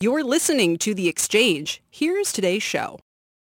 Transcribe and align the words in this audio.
You're 0.00 0.22
listening 0.22 0.78
to 0.78 0.94
The 0.94 1.08
Exchange. 1.08 1.82
Here's 1.90 2.30
today's 2.30 2.62
show. 2.62 3.00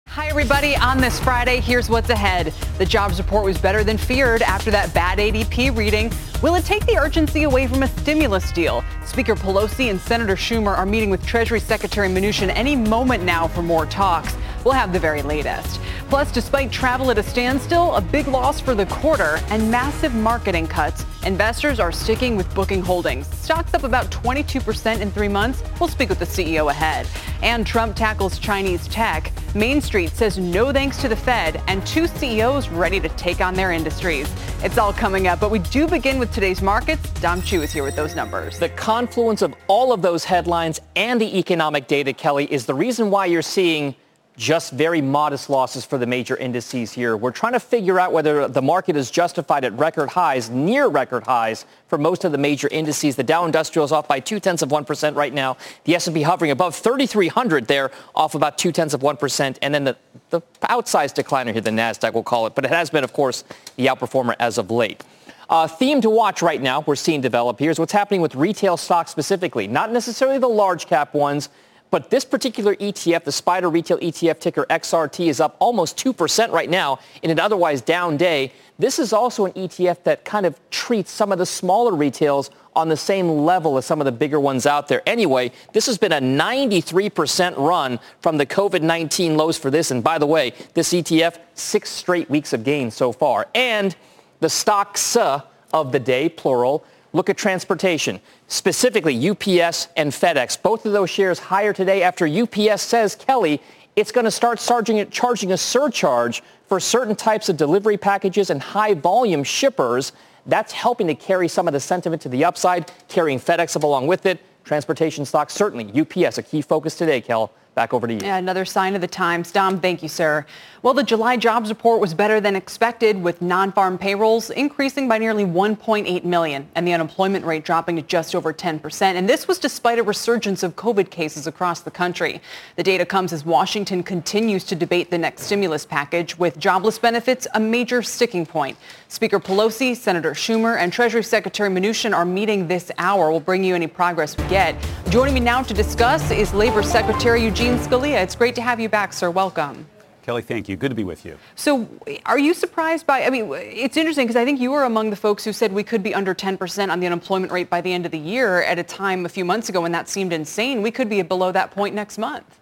Hi, 0.08 0.30
everybody. 0.30 0.76
On 0.76 0.98
this 0.98 1.20
Friday, 1.20 1.60
here's 1.60 1.90
what's 1.90 2.10
ahead. 2.10 2.48
The 2.80 2.88
jobs 2.88 3.20
report 3.20 3.46
was 3.46 3.60
better 3.60 3.84
than 3.84 4.00
feared 4.00 4.42
after 4.42 4.72
that 4.72 4.92
bad 4.92 5.20
ADP 5.20 5.78
reading. 5.78 6.12
Will 6.42 6.56
it 6.56 6.64
take 6.64 6.86
the 6.86 6.98
urgency 6.98 7.44
away 7.44 7.68
from 7.68 7.84
a 7.84 7.88
stimulus 7.88 8.54
deal? 8.54 8.82
Speaker 9.06 9.36
Pelosi 9.36 9.90
and 9.90 10.00
Senator 10.00 10.38
Schumer 10.38 10.78
are 10.78 10.86
meeting 10.86 11.10
with 11.10 11.26
Treasury 11.26 11.60
Secretary 11.60 12.08
Mnuchin 12.08 12.48
any 12.56 12.78
moment 12.78 13.26
now 13.26 13.46
for 13.46 13.62
more 13.62 13.86
talks. 13.86 14.38
We'll 14.64 14.74
have 14.74 14.94
the 14.94 15.00
very 15.00 15.22
latest. 15.22 15.82
Plus, 16.10 16.32
despite 16.32 16.72
travel 16.72 17.12
at 17.12 17.18
a 17.18 17.24
standstill, 17.24 17.94
a 17.96 18.02
big 18.02 18.28
loss 18.28 18.60
for 18.60 18.74
the 18.74 18.86
quarter 18.86 19.40
and 19.50 19.70
massive 19.70 20.16
marketing 20.16 20.68
cuts, 20.68 21.06
investors 21.26 21.80
are 21.80 21.92
sticking 21.92 22.36
with 22.36 22.54
booking 22.56 22.82
holdings. 22.82 23.28
Stocks 23.36 23.74
up 23.74 23.84
about 23.84 24.10
22% 24.10 25.02
in 25.02 25.12
three 25.12 25.28
months. 25.28 25.62
We'll 25.80 25.90
speak 25.90 26.10
with 26.10 26.20
the 26.20 26.26
CEO 26.26 26.72
ahead. 26.72 27.08
And 27.42 27.66
Trump 27.66 27.96
tackles 27.96 28.40
Chinese 28.40 28.88
tech. 28.88 29.32
Main 29.56 29.82
Street 29.82 30.12
says 30.12 30.38
no 30.38 30.72
thanks 30.72 30.98
to 31.02 31.08
the 31.08 31.16
Fed, 31.16 31.62
and 31.68 31.86
two 31.86 32.08
CEOs 32.08 32.70
ready 32.70 33.00
to 33.00 33.10
take 33.10 33.42
on 33.42 33.54
their 33.54 33.72
industries. 33.72 34.32
It's 34.62 34.78
all 34.78 34.94
coming 34.94 35.28
up, 35.28 35.40
but 35.40 35.52
we 35.52 35.60
do 35.60 35.88
begin 35.88 36.20
with 36.20 36.29
today's 36.32 36.62
markets. 36.62 37.10
Dom 37.22 37.42
Chu 37.42 37.62
is 37.62 37.72
here 37.72 37.84
with 37.84 37.96
those 37.96 38.16
numbers. 38.16 38.60
The 38.60 38.70
confluence 38.70 39.42
of 39.42 39.54
all 39.68 39.92
of 39.92 40.02
those 40.02 40.24
headlines 40.24 40.80
and 40.96 41.20
the 41.20 41.38
economic 41.38 41.88
data, 41.88 42.14
Kelly, 42.14 42.52
is 42.52 42.66
the 42.66 42.74
reason 42.74 43.10
why 43.10 43.26
you're 43.26 43.42
seeing 43.42 43.96
just 44.40 44.72
very 44.72 45.02
modest 45.02 45.50
losses 45.50 45.84
for 45.84 45.98
the 45.98 46.06
major 46.06 46.38
indices 46.38 46.94
here. 46.94 47.18
We're 47.18 47.32
trying 47.32 47.54
to 47.54 47.60
figure 47.60 48.00
out 48.00 48.14
whether 48.14 48.48
the 48.48 48.62
market 48.62 48.96
is 48.96 49.12
justified 49.12 49.66
at 49.66 49.74
record 49.74 50.10
highs, 50.10 50.50
near 50.50 50.88
record 50.88 51.26
highs 51.26 51.66
for 51.88 51.98
most 51.98 52.24
of 52.24 52.32
the 52.32 52.38
major 52.38 52.70
indices. 52.70 53.18
The 53.18 53.24
Dow 53.24 53.46
Industrial 53.46 53.84
is 53.84 53.92
off 53.92 54.08
by 54.08 54.22
two 54.22 54.40
tenths 54.40 54.62
of 54.62 54.70
1% 54.70 55.16
right 55.16 55.34
now. 55.34 55.58
The 55.84 55.96
S&P 55.96 56.22
hovering 56.22 56.52
above 56.52 56.74
3,300 56.74 57.68
there, 57.68 57.92
off 58.16 58.34
about 58.34 58.58
two 58.58 58.72
tenths 58.72 58.94
of 58.94 59.02
1%. 59.02 59.58
And 59.62 59.76
then 59.76 59.84
the, 59.84 59.98
the 60.30 60.42
outsized 60.62 61.22
decliner 61.22 61.52
here, 61.52 61.62
the 61.62 61.72
NASDAQ 61.72 62.14
we'll 62.14 62.24
call 62.24 62.48
it. 62.48 62.56
But 62.56 62.64
it 62.64 62.72
has 62.72 62.90
been, 62.90 63.04
of 63.04 63.12
course, 63.12 63.44
the 63.76 63.88
outperformer 63.88 64.38
as 64.40 64.58
of 64.58 64.72
late. 64.72 65.04
Uh, 65.50 65.68
theme 65.68 66.00
to 66.00 66.12
watch 66.12 66.44
right 66.44 66.62
now 66.62 66.82
we're 66.82 66.96
seeing 66.96 67.22
develop 67.22 67.58
here 67.58 67.72
is 67.72 67.80
what's 67.80 67.92
happening 67.92 68.22
with 68.22 68.36
retail 68.36 68.78
stocks 68.78 69.10
specifically, 69.10 69.68
not 69.68 69.92
necessarily 69.92 70.38
the 70.38 70.48
large 70.48 70.86
cap 70.86 71.16
ones, 71.16 71.50
but 71.92 72.12
this 72.12 72.24
particular 72.24 72.76
ETF, 72.76 73.24
the 73.24 73.32
SPDR 73.32 73.74
Retail 73.74 73.98
ETF 73.98 74.40
ticker 74.40 74.66
XRT, 74.70 75.28
is 75.28 75.40
up 75.40 75.56
almost 75.58 75.98
2% 75.98 76.52
right 76.52 76.70
now 76.70 77.00
in 77.24 77.32
an 77.32 77.40
otherwise 77.40 77.82
down 77.82 78.16
day. 78.16 78.54
This 78.78 79.00
is 79.00 79.12
also 79.12 79.46
an 79.46 79.54
ETF 79.54 80.04
that 80.04 80.24
kind 80.24 80.46
of 80.46 80.60
treats 80.70 81.10
some 81.10 81.32
of 81.32 81.40
the 81.40 81.48
smaller 81.48 81.96
retails 81.96 82.52
on 82.76 82.90
the 82.90 82.98
same 82.98 83.28
level 83.28 83.78
as 83.80 83.88
some 83.88 84.00
of 84.00 84.06
the 84.06 84.12
bigger 84.12 84.40
ones 84.40 84.68
out 84.68 84.88
there. 84.88 85.02
Anyway, 85.08 85.52
this 85.74 85.88
has 85.88 85.98
been 85.98 86.12
a 86.12 86.22
93% 86.22 87.58
run 87.58 88.00
from 88.22 88.38
the 88.38 88.46
COVID-19 88.46 89.36
lows 89.36 89.58
for 89.58 89.72
this. 89.72 89.90
And 89.90 90.04
by 90.04 90.20
the 90.20 90.28
way, 90.28 90.54
this 90.76 90.94
ETF, 90.94 91.40
six 91.56 91.90
straight 91.90 92.30
weeks 92.30 92.54
of 92.54 92.64
gains 92.64 92.94
so 92.94 93.12
far. 93.12 93.48
And 93.56 93.96
the 94.40 94.50
stocks 94.50 95.16
of 95.16 95.92
the 95.92 96.00
day, 96.00 96.30
plural, 96.30 96.84
Look 97.12 97.30
at 97.30 97.38
transportation, 97.38 98.22
specifically 98.48 99.30
UPS 99.30 99.88
and 99.98 100.12
FedEx. 100.12 100.62
Both 100.62 100.86
of 100.86 100.92
those 100.92 101.10
shares 101.10 101.40
higher 101.40 101.74
today 101.74 102.04
after 102.04 102.28
UPS 102.28 102.84
says, 102.84 103.16
Kelly, 103.16 103.62
it's 103.96 104.12
going 104.12 104.26
to 104.26 104.32
start 104.32 104.60
charging, 104.60 105.52
a 105.52 105.58
surcharge 105.58 106.44
for 106.68 106.80
certain 106.80 107.16
types 107.16 107.50
of 107.50 107.58
delivery 107.58 107.98
packages 107.98 108.52
and 108.52 108.62
high 108.62 108.94
volume 108.94 109.44
shippers. 109.44 110.12
That's 110.46 110.72
helping 110.72 111.08
to 111.08 111.16
carry 111.16 111.48
some 111.48 111.68
of 111.68 111.74
the 111.74 111.80
sentiment 111.80 112.22
to 112.22 112.30
the 112.30 112.46
upside, 112.46 112.92
carrying 113.08 113.40
FedEx 113.40 113.76
up 113.76 113.84
along 113.84 114.06
with 114.06 114.28
it. 114.28 114.40
Transportation 114.64 115.26
stocks, 115.26 115.54
certainly. 115.54 115.92
UPS, 116.00 116.38
a 116.38 116.44
key 116.44 116.62
focus 116.62 116.96
today, 116.96 117.22
Kel. 117.22 117.52
Back 117.76 117.94
over 117.94 118.08
to 118.08 118.14
you. 118.14 118.20
Yeah, 118.22 118.38
another 118.38 118.66
sign 118.66 118.96
of 118.96 119.02
the 119.02 119.08
times. 119.08 119.52
Dom, 119.52 119.80
thank 119.80 120.04
you, 120.04 120.10
sir. 120.10 120.46
Well, 120.82 120.94
the 120.94 121.04
July 121.04 121.36
jobs 121.36 121.70
report 121.70 122.00
was 122.00 122.14
better 122.14 122.40
than 122.40 122.56
expected 122.56 123.22
with 123.22 123.42
non-farm 123.42 123.98
payrolls 123.98 124.50
increasing 124.50 125.10
by 125.10 125.18
nearly 125.18 125.44
1.8 125.44 126.24
million 126.24 126.70
and 126.76 126.88
the 126.88 126.94
unemployment 126.94 127.46
rate 127.46 127.66
dropping 127.66 127.98
to 127.98 128.02
just 128.02 128.34
over 128.34 128.54
10%. 128.54 129.02
And 129.02 129.28
this 129.28 129.46
was 129.46 129.60
despite 129.60 130.00
a 130.00 130.04
resurgence 130.04 130.64
of 130.64 130.78
COVID 130.78 131.10
cases 131.10 131.48
across 131.48 131.82
the 131.82 131.92
country. 131.92 132.42
The 132.78 132.84
data 132.84 133.06
comes 133.06 133.34
as 133.34 133.46
Washington 133.46 134.04
continues 134.04 134.64
to 134.66 134.76
debate 134.76 135.12
the 135.12 135.18
next 135.18 135.44
stimulus 135.44 135.86
package 135.86 136.38
with 136.38 136.58
jobless 136.58 136.98
benefits 136.98 137.46
a 137.54 137.60
major 137.60 138.02
sticking 138.02 138.46
point. 138.46 138.78
Speaker 139.10 139.40
Pelosi, 139.40 139.96
Senator 139.98 140.32
Schumer, 140.32 140.78
and 140.78 140.94
Treasury 140.94 141.24
Secretary 141.24 141.70
Mnuchin 141.70 142.16
are 142.16 142.26
meeting 142.26 142.68
this 142.68 142.90
hour. 142.98 143.32
We'll 143.32 143.40
bring 143.42 143.64
you 143.64 143.76
any 143.76 143.88
progress 143.88 144.38
we 144.38 144.48
get. 144.48 144.76
Joining 145.10 145.34
me 145.34 145.40
now 145.42 145.62
to 145.64 145.74
discuss 145.74 146.32
is 146.32 146.54
Labor 146.54 146.84
Secretary 146.84 147.44
Eugene 147.44 147.69
Scalia. 147.78 148.24
It's 148.24 148.36
great 148.36 148.56
to 148.56 148.62
have 148.62 148.80
you 148.80 148.90
back, 148.90 149.14
sir. 149.14 149.30
Welcome. 149.30 149.86
Kelly, 150.24 150.42
thank 150.42 150.68
you. 150.68 150.76
Good 150.76 150.90
to 150.90 150.96
be 150.96 151.04
with 151.04 151.26
you. 151.26 151.38
So 151.56 151.88
are 152.26 152.38
you 152.38 152.54
surprised 152.54 153.06
by, 153.06 153.24
I 153.24 153.30
mean, 153.30 153.52
it's 153.54 153.98
interesting 153.98 154.26
because 154.26 154.36
I 154.36 154.46
think 154.46 154.60
you 154.60 154.72
were 154.72 154.84
among 154.84 155.10
the 155.10 155.16
folks 155.16 155.44
who 155.44 155.54
said 155.54 155.72
we 155.72 155.84
could 155.84 156.04
be 156.04 156.14
under 156.14 156.36
10% 156.36 156.92
on 156.92 157.00
the 157.00 157.06
unemployment 157.06 157.52
rate 157.52 157.70
by 157.70 157.82
the 157.82 157.94
end 157.94 158.06
of 158.06 158.12
the 158.12 158.20
year 158.20 158.62
at 158.64 158.80
a 158.80 158.84
time 158.84 159.26
a 159.26 159.30
few 159.30 159.46
months 159.46 159.70
ago 159.70 159.82
when 159.82 159.92
that 159.92 160.10
seemed 160.10 160.34
insane. 160.34 160.82
We 160.82 160.92
could 160.92 161.10
be 161.10 161.22
below 161.22 161.52
that 161.52 161.72
point 161.72 161.96
next 161.96 162.18
month. 162.18 162.60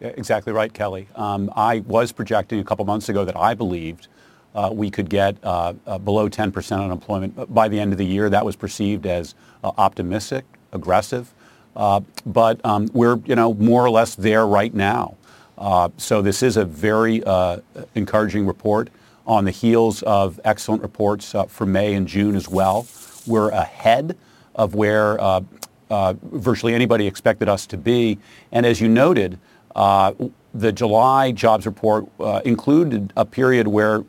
Yeah, 0.00 0.08
exactly 0.08 0.52
right, 0.52 0.72
Kelly. 0.72 1.08
Um, 1.14 1.50
I 1.54 1.80
was 1.80 2.12
projecting 2.12 2.58
a 2.60 2.64
couple 2.64 2.84
months 2.84 3.08
ago 3.08 3.24
that 3.24 3.36
I 3.36 3.54
believed 3.54 4.08
uh, 4.54 4.70
we 4.72 4.90
could 4.90 5.08
get 5.08 5.36
uh, 5.42 5.74
uh, 5.86 5.98
below 5.98 6.28
10% 6.28 6.84
unemployment 6.84 7.54
by 7.54 7.68
the 7.68 7.80
end 7.80 7.92
of 7.92 7.98
the 7.98 8.06
year. 8.06 8.28
That 8.28 8.44
was 8.44 8.56
perceived 8.56 9.06
as 9.06 9.34
uh, 9.64 9.72
optimistic, 9.78 10.44
aggressive. 10.72 11.32
Uh, 11.74 12.00
but 12.26 12.64
um, 12.64 12.88
we're, 12.92 13.18
you 13.24 13.34
know, 13.34 13.54
more 13.54 13.84
or 13.84 13.90
less 13.90 14.14
there 14.14 14.46
right 14.46 14.74
now. 14.74 15.16
Uh, 15.56 15.88
so 15.96 16.20
this 16.22 16.42
is 16.42 16.56
a 16.56 16.64
very 16.64 17.22
encouraging 17.94 18.46
report 18.46 18.90
on 19.26 19.44
the 19.44 19.50
heels 19.50 20.02
of 20.02 20.40
excellent 20.44 20.82
reports 20.82 21.34
for 21.48 21.66
May 21.66 21.94
and 21.94 22.06
June 22.08 22.34
as 22.34 22.48
well. 22.48 22.86
We're 23.26 23.50
ahead 23.50 24.16
of 24.54 24.74
where 24.74 25.18
virtually 25.88 26.74
anybody 26.74 27.06
expected 27.06 27.48
us 27.48 27.66
to 27.68 27.76
be. 27.76 28.18
And 28.50 28.66
as 28.66 28.80
you 28.80 28.88
noted, 28.88 29.38
the 29.74 30.72
July 30.72 31.32
jobs 31.32 31.64
report 31.64 32.06
uh, 32.20 32.40
included 32.44 33.12
a 33.16 33.24
period 33.24 33.66
where 33.68 34.04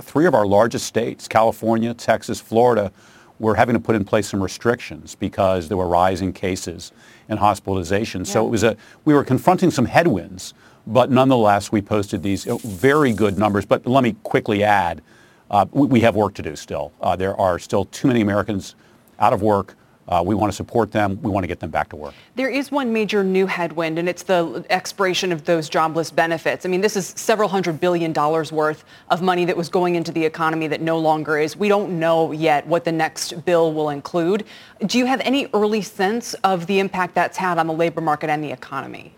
three 0.00 0.26
of 0.26 0.34
our 0.34 0.46
largest 0.46 0.86
states, 0.86 1.26
California, 1.26 1.94
Texas, 1.94 2.40
Florida, 2.40 2.92
were 3.40 3.56
having 3.56 3.72
to 3.72 3.80
put 3.80 3.96
in 3.96 4.04
place 4.04 4.28
some 4.28 4.40
restrictions 4.40 5.16
because 5.16 5.66
there 5.66 5.76
were 5.76 5.88
rising 5.88 6.32
cases 6.32 6.92
and 7.28 7.40
hospitalizations. 7.40 8.26
Yeah. 8.26 8.34
So 8.34 8.46
it 8.46 8.50
was 8.50 8.62
a, 8.62 8.76
we 9.04 9.14
were 9.14 9.24
confronting 9.24 9.70
some 9.70 9.86
headwinds, 9.86 10.54
but 10.86 11.10
nonetheless, 11.10 11.72
we 11.72 11.80
posted 11.80 12.22
these 12.22 12.46
uh, 12.46 12.58
very 12.58 13.12
good 13.12 13.38
numbers. 13.38 13.64
But 13.64 13.86
let 13.86 14.04
me 14.04 14.14
quickly 14.22 14.62
add, 14.62 15.02
uh, 15.50 15.66
we, 15.72 15.86
we, 15.86 16.00
have 16.00 16.14
work 16.14 16.34
to 16.34 16.42
do 16.42 16.54
still. 16.54 16.92
Uh, 17.00 17.16
there 17.16 17.34
are 17.40 17.58
still 17.58 17.86
too 17.86 18.08
many 18.08 18.20
Americans 18.20 18.76
out 19.18 19.32
of 19.32 19.42
work 19.42 19.74
uh, 20.08 20.22
we 20.24 20.34
want 20.34 20.52
to 20.52 20.56
support 20.56 20.90
them. 20.90 21.20
We 21.22 21.30
want 21.30 21.44
to 21.44 21.48
get 21.48 21.60
them 21.60 21.70
back 21.70 21.88
to 21.90 21.96
work. 21.96 22.14
There 22.34 22.48
is 22.48 22.72
one 22.72 22.92
major 22.92 23.22
new 23.22 23.46
headwind, 23.46 23.98
and 23.98 24.08
it's 24.08 24.24
the 24.24 24.64
expiration 24.70 25.30
of 25.30 25.44
those 25.44 25.68
jobless 25.68 26.10
benefits. 26.10 26.66
I 26.66 26.68
mean, 26.68 26.80
this 26.80 26.96
is 26.96 27.08
several 27.08 27.48
hundred 27.48 27.80
billion 27.80 28.12
dollars 28.12 28.50
worth 28.50 28.84
of 29.10 29.22
money 29.22 29.44
that 29.44 29.56
was 29.56 29.68
going 29.68 29.94
into 29.94 30.10
the 30.10 30.24
economy 30.24 30.66
that 30.66 30.80
no 30.80 30.98
longer 30.98 31.38
is. 31.38 31.56
We 31.56 31.68
don't 31.68 31.98
know 31.98 32.32
yet 32.32 32.66
what 32.66 32.84
the 32.84 32.92
next 32.92 33.44
bill 33.44 33.72
will 33.72 33.90
include. 33.90 34.44
Do 34.86 34.98
you 34.98 35.06
have 35.06 35.20
any 35.20 35.48
early 35.54 35.82
sense 35.82 36.34
of 36.42 36.66
the 36.66 36.80
impact 36.80 37.14
that's 37.14 37.36
had 37.36 37.58
on 37.58 37.66
the 37.66 37.74
labor 37.74 38.00
market 38.00 38.30
and 38.30 38.42
the 38.42 38.50
economy? 38.50 39.14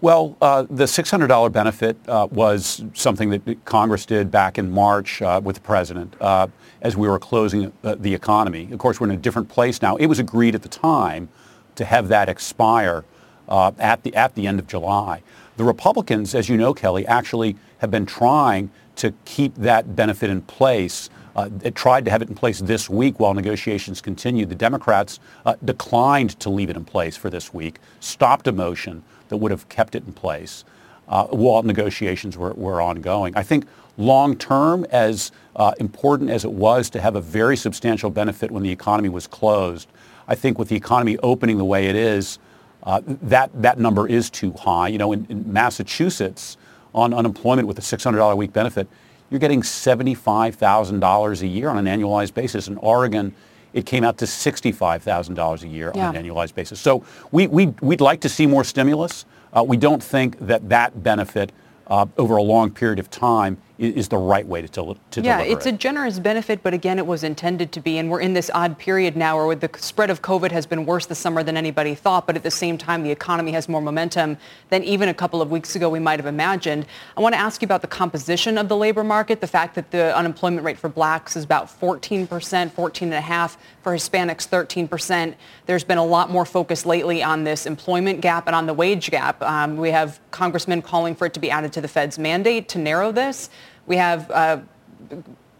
Well, 0.00 0.36
uh, 0.42 0.66
the 0.68 0.84
$600 0.84 1.50
benefit 1.50 1.96
uh, 2.08 2.28
was 2.30 2.84
something 2.92 3.30
that 3.30 3.64
Congress 3.64 4.04
did 4.04 4.30
back 4.30 4.58
in 4.58 4.70
March 4.70 5.22
uh, 5.22 5.40
with 5.42 5.56
the 5.56 5.62
president 5.62 6.14
uh, 6.20 6.46
as 6.84 6.96
we 6.96 7.08
were 7.08 7.18
closing 7.18 7.72
uh, 7.82 7.96
the 7.98 8.14
economy. 8.14 8.68
Of 8.70 8.78
course, 8.78 9.00
we're 9.00 9.08
in 9.08 9.14
a 9.14 9.16
different 9.16 9.48
place 9.48 9.82
now. 9.82 9.96
It 9.96 10.06
was 10.06 10.20
agreed 10.20 10.54
at 10.54 10.62
the 10.62 10.68
time 10.68 11.28
to 11.74 11.84
have 11.84 12.06
that 12.08 12.28
expire 12.28 13.04
uh, 13.48 13.72
at, 13.78 14.04
the, 14.04 14.14
at 14.14 14.36
the 14.36 14.46
end 14.46 14.60
of 14.60 14.68
July. 14.68 15.22
The 15.56 15.64
Republicans, 15.64 16.34
as 16.34 16.48
you 16.48 16.56
know, 16.56 16.74
Kelly, 16.74 17.06
actually 17.06 17.56
have 17.78 17.90
been 17.90 18.06
trying 18.06 18.70
to 18.96 19.12
keep 19.24 19.54
that 19.56 19.96
benefit 19.96 20.30
in 20.30 20.42
place 20.42 21.10
uh, 21.36 21.50
it 21.62 21.74
tried 21.74 22.04
to 22.04 22.10
have 22.10 22.22
it 22.22 22.28
in 22.28 22.34
place 22.34 22.60
this 22.60 22.88
week 22.88 23.18
while 23.18 23.34
negotiations 23.34 24.00
continued. 24.00 24.48
The 24.48 24.54
Democrats 24.54 25.18
uh, 25.44 25.56
declined 25.64 26.38
to 26.40 26.50
leave 26.50 26.70
it 26.70 26.76
in 26.76 26.84
place 26.84 27.16
for 27.16 27.28
this 27.28 27.52
week, 27.52 27.80
stopped 28.00 28.46
a 28.46 28.52
motion 28.52 29.02
that 29.28 29.38
would 29.38 29.50
have 29.50 29.68
kept 29.68 29.94
it 29.94 30.06
in 30.06 30.12
place 30.12 30.64
uh, 31.08 31.26
while 31.26 31.62
negotiations 31.62 32.38
were, 32.38 32.52
were 32.52 32.80
ongoing. 32.80 33.36
I 33.36 33.42
think 33.42 33.66
long 33.96 34.36
term, 34.36 34.84
as 34.90 35.32
uh, 35.56 35.72
important 35.78 36.30
as 36.30 36.44
it 36.44 36.52
was 36.52 36.90
to 36.90 37.00
have 37.00 37.16
a 37.16 37.20
very 37.20 37.56
substantial 37.56 38.10
benefit 38.10 38.50
when 38.50 38.62
the 38.62 38.70
economy 38.70 39.08
was 39.08 39.26
closed, 39.26 39.88
I 40.26 40.34
think 40.34 40.58
with 40.58 40.68
the 40.68 40.76
economy 40.76 41.18
opening 41.18 41.58
the 41.58 41.64
way 41.64 41.86
it 41.86 41.96
is, 41.96 42.38
uh, 42.82 43.00
that, 43.04 43.50
that 43.62 43.78
number 43.78 44.06
is 44.06 44.30
too 44.30 44.52
high. 44.52 44.88
You 44.88 44.98
know, 44.98 45.12
in, 45.12 45.26
in 45.28 45.52
Massachusetts, 45.52 46.56
on 46.94 47.12
unemployment 47.12 47.66
with 47.66 47.78
a 47.78 47.82
$600 47.82 48.32
a 48.32 48.36
week 48.36 48.52
benefit, 48.52 48.88
you're 49.30 49.40
getting 49.40 49.62
$75,000 49.62 51.42
a 51.42 51.46
year 51.46 51.68
on 51.68 51.84
an 51.84 51.86
annualized 51.86 52.34
basis. 52.34 52.68
In 52.68 52.76
Oregon, 52.78 53.34
it 53.72 53.86
came 53.86 54.04
out 54.04 54.18
to 54.18 54.26
$65,000 54.26 55.62
a 55.62 55.68
year 55.68 55.92
yeah. 55.94 56.08
on 56.08 56.16
an 56.16 56.24
annualized 56.24 56.54
basis. 56.54 56.78
So 56.78 57.04
we, 57.32 57.48
we, 57.48 57.66
we'd 57.80 58.00
like 58.00 58.20
to 58.20 58.28
see 58.28 58.46
more 58.46 58.64
stimulus. 58.64 59.24
Uh, 59.52 59.64
we 59.64 59.76
don't 59.76 60.02
think 60.02 60.38
that 60.38 60.68
that 60.68 61.02
benefit 61.02 61.52
uh, 61.88 62.06
over 62.16 62.36
a 62.36 62.42
long 62.42 62.70
period 62.70 62.98
of 62.98 63.10
time 63.10 63.58
is 63.78 64.08
the 64.08 64.16
right 64.16 64.46
way 64.46 64.62
to, 64.62 64.68
to, 64.68 64.96
to 65.10 65.20
yeah, 65.20 65.38
deliver 65.38 65.56
it's 65.56 65.66
it. 65.66 65.74
a 65.74 65.76
generous 65.76 66.18
benefit, 66.20 66.62
but 66.62 66.72
again, 66.72 66.98
it 66.98 67.06
was 67.06 67.24
intended 67.24 67.72
to 67.72 67.80
be, 67.80 67.98
and 67.98 68.08
we're 68.08 68.20
in 68.20 68.32
this 68.32 68.50
odd 68.54 68.78
period 68.78 69.16
now 69.16 69.44
where 69.44 69.56
the 69.56 69.70
spread 69.78 70.10
of 70.10 70.22
COVID 70.22 70.52
has 70.52 70.64
been 70.64 70.86
worse 70.86 71.06
this 71.06 71.18
summer 71.18 71.42
than 71.42 71.56
anybody 71.56 71.94
thought, 71.94 72.26
but 72.26 72.36
at 72.36 72.44
the 72.44 72.50
same 72.50 72.78
time, 72.78 73.02
the 73.02 73.10
economy 73.10 73.50
has 73.52 73.68
more 73.68 73.82
momentum 73.82 74.36
than 74.70 74.84
even 74.84 75.08
a 75.08 75.14
couple 75.14 75.42
of 75.42 75.50
weeks 75.50 75.74
ago 75.74 75.88
we 75.88 75.98
might 75.98 76.20
have 76.20 76.26
imagined. 76.26 76.86
I 77.16 77.20
want 77.20 77.34
to 77.34 77.40
ask 77.40 77.62
you 77.62 77.66
about 77.66 77.82
the 77.82 77.88
composition 77.88 78.58
of 78.58 78.68
the 78.68 78.76
labor 78.76 79.02
market, 79.02 79.40
the 79.40 79.46
fact 79.48 79.74
that 79.74 79.90
the 79.90 80.16
unemployment 80.16 80.64
rate 80.64 80.78
for 80.78 80.88
blacks 80.88 81.34
is 81.34 81.42
about 81.42 81.66
14%, 81.66 82.28
14.5%, 82.28 83.56
for 83.84 83.94
Hispanics, 83.94 84.48
13%. 84.48 85.34
There's 85.66 85.84
been 85.84 85.98
a 85.98 86.04
lot 86.04 86.30
more 86.30 86.46
focus 86.46 86.86
lately 86.86 87.22
on 87.22 87.44
this 87.44 87.66
employment 87.66 88.22
gap 88.22 88.46
and 88.46 88.56
on 88.56 88.66
the 88.66 88.72
wage 88.72 89.10
gap. 89.10 89.40
Um, 89.42 89.76
we 89.76 89.90
have 89.90 90.18
congressmen 90.30 90.80
calling 90.80 91.14
for 91.14 91.26
it 91.26 91.34
to 91.34 91.40
be 91.40 91.50
added 91.50 91.72
to 91.74 91.82
the 91.82 91.86
Fed's 91.86 92.18
mandate 92.18 92.68
to 92.70 92.78
narrow 92.78 93.12
this. 93.12 93.50
We 93.86 93.96
have 93.96 94.30
uh, 94.30 94.60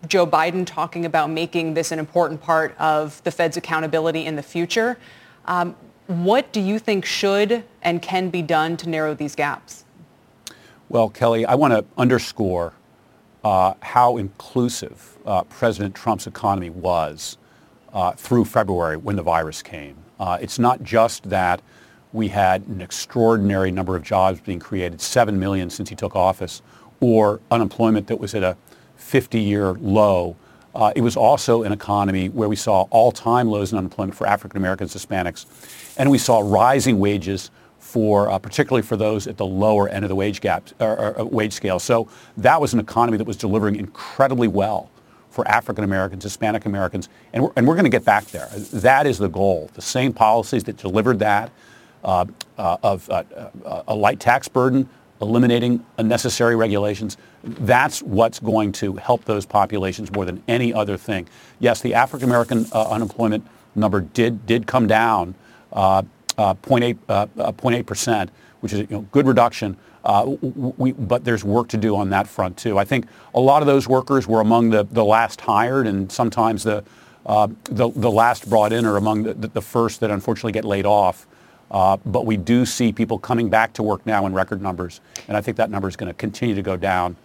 Joe 0.09 0.27
Biden 0.27 0.67
talking 0.67 1.05
about 1.05 1.29
making 1.31 1.75
this 1.75 1.93
an 1.93 1.99
important 1.99 2.41
part 2.41 2.75
of 2.79 3.23
the 3.25 3.31
Fed's 3.31 3.59
accountability 3.59 4.25
in 4.25 4.37
the 4.37 4.43
future. 4.43 4.97
Um, 5.45 5.77
what 6.07 6.51
do 6.51 6.61
you 6.61 6.79
think 6.79 7.05
should 7.05 7.63
and 7.83 8.01
can 8.01 8.31
be 8.31 8.41
done 8.41 8.79
to 8.79 8.89
narrow 8.89 9.15
these 9.15 9.35
gaps? 9.35 9.85
Well, 10.89 11.11
Kelly, 11.11 11.45
I 11.45 11.55
want 11.55 11.75
to 11.75 11.85
underscore 11.99 12.73
uh, 13.43 13.75
how 13.81 14.17
inclusive 14.17 15.19
uh, 15.27 15.45
President 15.45 15.95
Trump's 15.95 16.27
economy 16.27 16.71
was 16.71 17.37
uh, 17.95 18.13
through 18.13 18.45
February 18.45 18.97
when 18.97 19.17
the 19.17 19.23
virus 19.23 19.63
came. 19.63 19.97
Uh, 20.19 20.39
it's 20.41 20.59
not 20.59 20.83
just 20.83 21.29
that 21.31 21.63
we 22.13 22.29
had 22.29 22.67
an 22.67 22.81
extraordinary 22.81 23.71
number 23.71 23.97
of 23.97 24.03
jobs 24.03 24.41
being 24.41 24.59
created, 24.61 25.01
7 25.01 25.39
million 25.39 25.71
since 25.71 25.89
he 25.89 25.97
took 25.97 26.15
office, 26.15 26.63
or 27.01 27.41
unemployment 27.51 28.07
that 28.07 28.19
was 28.19 28.35
at 28.35 28.43
a 28.43 28.57
50-year 28.99 29.73
low. 29.75 30.37
Uh, 30.75 30.93
it 30.97 31.01
was 31.03 31.17
also 31.17 31.63
an 31.63 31.73
economy 31.73 32.29
where 32.29 32.49
we 32.49 32.57
saw 32.57 32.83
all-time 32.91 33.49
lows 33.49 33.73
in 33.73 33.79
unemployment 33.79 34.17
for 34.17 34.27
African 34.27 34.59
Americans, 34.59 34.95
Hispanics, 34.95 35.47
and 35.97 36.11
we 36.11 36.19
saw 36.19 36.41
rising 36.41 36.99
wages 36.99 37.51
for 37.79 38.31
uh, 38.31 38.39
particularly 38.39 38.83
for 38.83 38.97
those 38.97 39.27
at 39.27 39.37
the 39.37 39.47
lower 39.47 39.89
end 39.89 40.05
of 40.05 40.09
the 40.09 40.17
wage 40.17 40.41
gap 40.41 40.69
or, 40.81 40.99
or, 40.99 41.19
or 41.19 41.25
wage 41.27 41.53
scale. 41.53 41.79
So 41.79 42.09
that 42.39 42.61
was 42.61 42.73
an 42.75 42.81
economy 42.81 43.19
that 43.19 43.27
was 43.27 43.37
delivering 43.37 43.77
incredibly 43.77 44.49
well 44.49 44.91
for 45.35 45.47
African 45.49 45.83
Americans, 45.83 46.23
Hispanic 46.23 46.65
Americans, 46.65 47.09
and 47.33 47.43
we're, 47.43 47.51
and 47.57 47.67
we're 47.67 47.75
going 47.75 47.85
to 47.85 47.91
get 47.91 48.05
back 48.05 48.25
there. 48.27 48.47
That 48.73 49.07
is 49.07 49.19
the 49.19 49.29
goal. 49.29 49.69
The 49.75 49.83
same 49.83 50.13
policies 50.13 50.63
that 50.65 50.77
delivered 50.77 51.19
that 51.19 51.51
uh, 52.05 52.27
uh, 52.57 52.77
of 52.83 53.11
uh, 53.11 53.25
uh, 53.65 53.83
a 53.89 53.95
light 53.95 54.21
tax 54.21 54.47
burden, 54.47 54.89
eliminating 55.21 55.85
unnecessary 55.99 56.55
regulations. 56.55 57.17
That's 57.43 58.01
what's 58.03 58.39
going 58.39 58.73
to 58.73 58.95
help 58.95 59.25
those 59.25 59.45
populations 59.45 60.13
more 60.13 60.25
than 60.25 60.43
any 60.47 60.73
other 60.73 60.97
thing. 60.97 61.29
Yes, 61.59 61.81
the 61.81 61.95
African 61.95 62.29
American 62.29 62.67
uh, 62.73 62.91
unemployment 62.91 63.47
number 63.75 64.03
did 64.03 64.47
did 64.47 64.67
come 64.67 64.87
down 64.87 65.35
uh, 65.73 66.03
uh, 66.39 66.55
0.8 66.55 66.99
uh, 67.09 67.27
0.8 67.27 67.81
uh, 67.81 67.83
percent, 67.83 68.31
which 68.61 68.73
is 68.73 68.81
a 68.81 68.83
you 68.83 68.89
know, 68.91 69.01
good 69.13 69.27
reduction. 69.27 69.77
Uh, 70.05 70.37
we, 70.43 70.93
but 70.93 71.25
there's 71.25 71.45
work 71.45 71.69
to 71.69 71.79
do 71.79 71.97
on 71.97 72.11
that 72.11 72.29
front 72.29 72.57
too. 72.57 72.79
I 72.79 72.85
think 72.85 73.07
a 73.35 73.41
lot 73.41 73.63
of 73.63 73.67
those 73.67 73.89
workers 73.89 74.29
were 74.29 74.41
among 74.41 74.71
the, 74.71 74.85
the 74.85 75.05
last 75.05 75.41
hired, 75.41 75.87
and 75.87 76.13
sometimes 76.13 76.63
the, 76.63 76.85
the, 77.25 77.91
the 77.91 78.11
last 78.11 78.49
brought 78.51 78.73
in 78.73 78.85
are 78.85 78.99
among 78.99 79.23
the, 79.23 79.33
the 79.35 79.63
first 79.63 80.01
that 80.01 80.11
unfortunately 80.11 80.53
get 80.53 80.65
laid 80.65 80.85
off. 80.87 81.27
Uh, 81.71 81.97
but 82.05 82.27
we 82.27 82.37
do 82.37 82.67
see 82.67 82.93
people 82.93 83.19
coming 83.19 83.49
back 83.49 83.73
to 83.73 83.83
work 83.83 84.05
now 84.05 84.27
in 84.27 84.35
record 84.35 84.61
numbers, 84.61 85.01
and 85.27 85.37
I 85.37 85.41
think 85.41 85.57
that 85.57 85.71
number 85.71 85.89
is 85.89 85.97
going 85.97 86.09
to 86.09 86.15
continue 86.15 86.55
to 86.55 86.63
go 86.63 86.77
down 86.77 87.17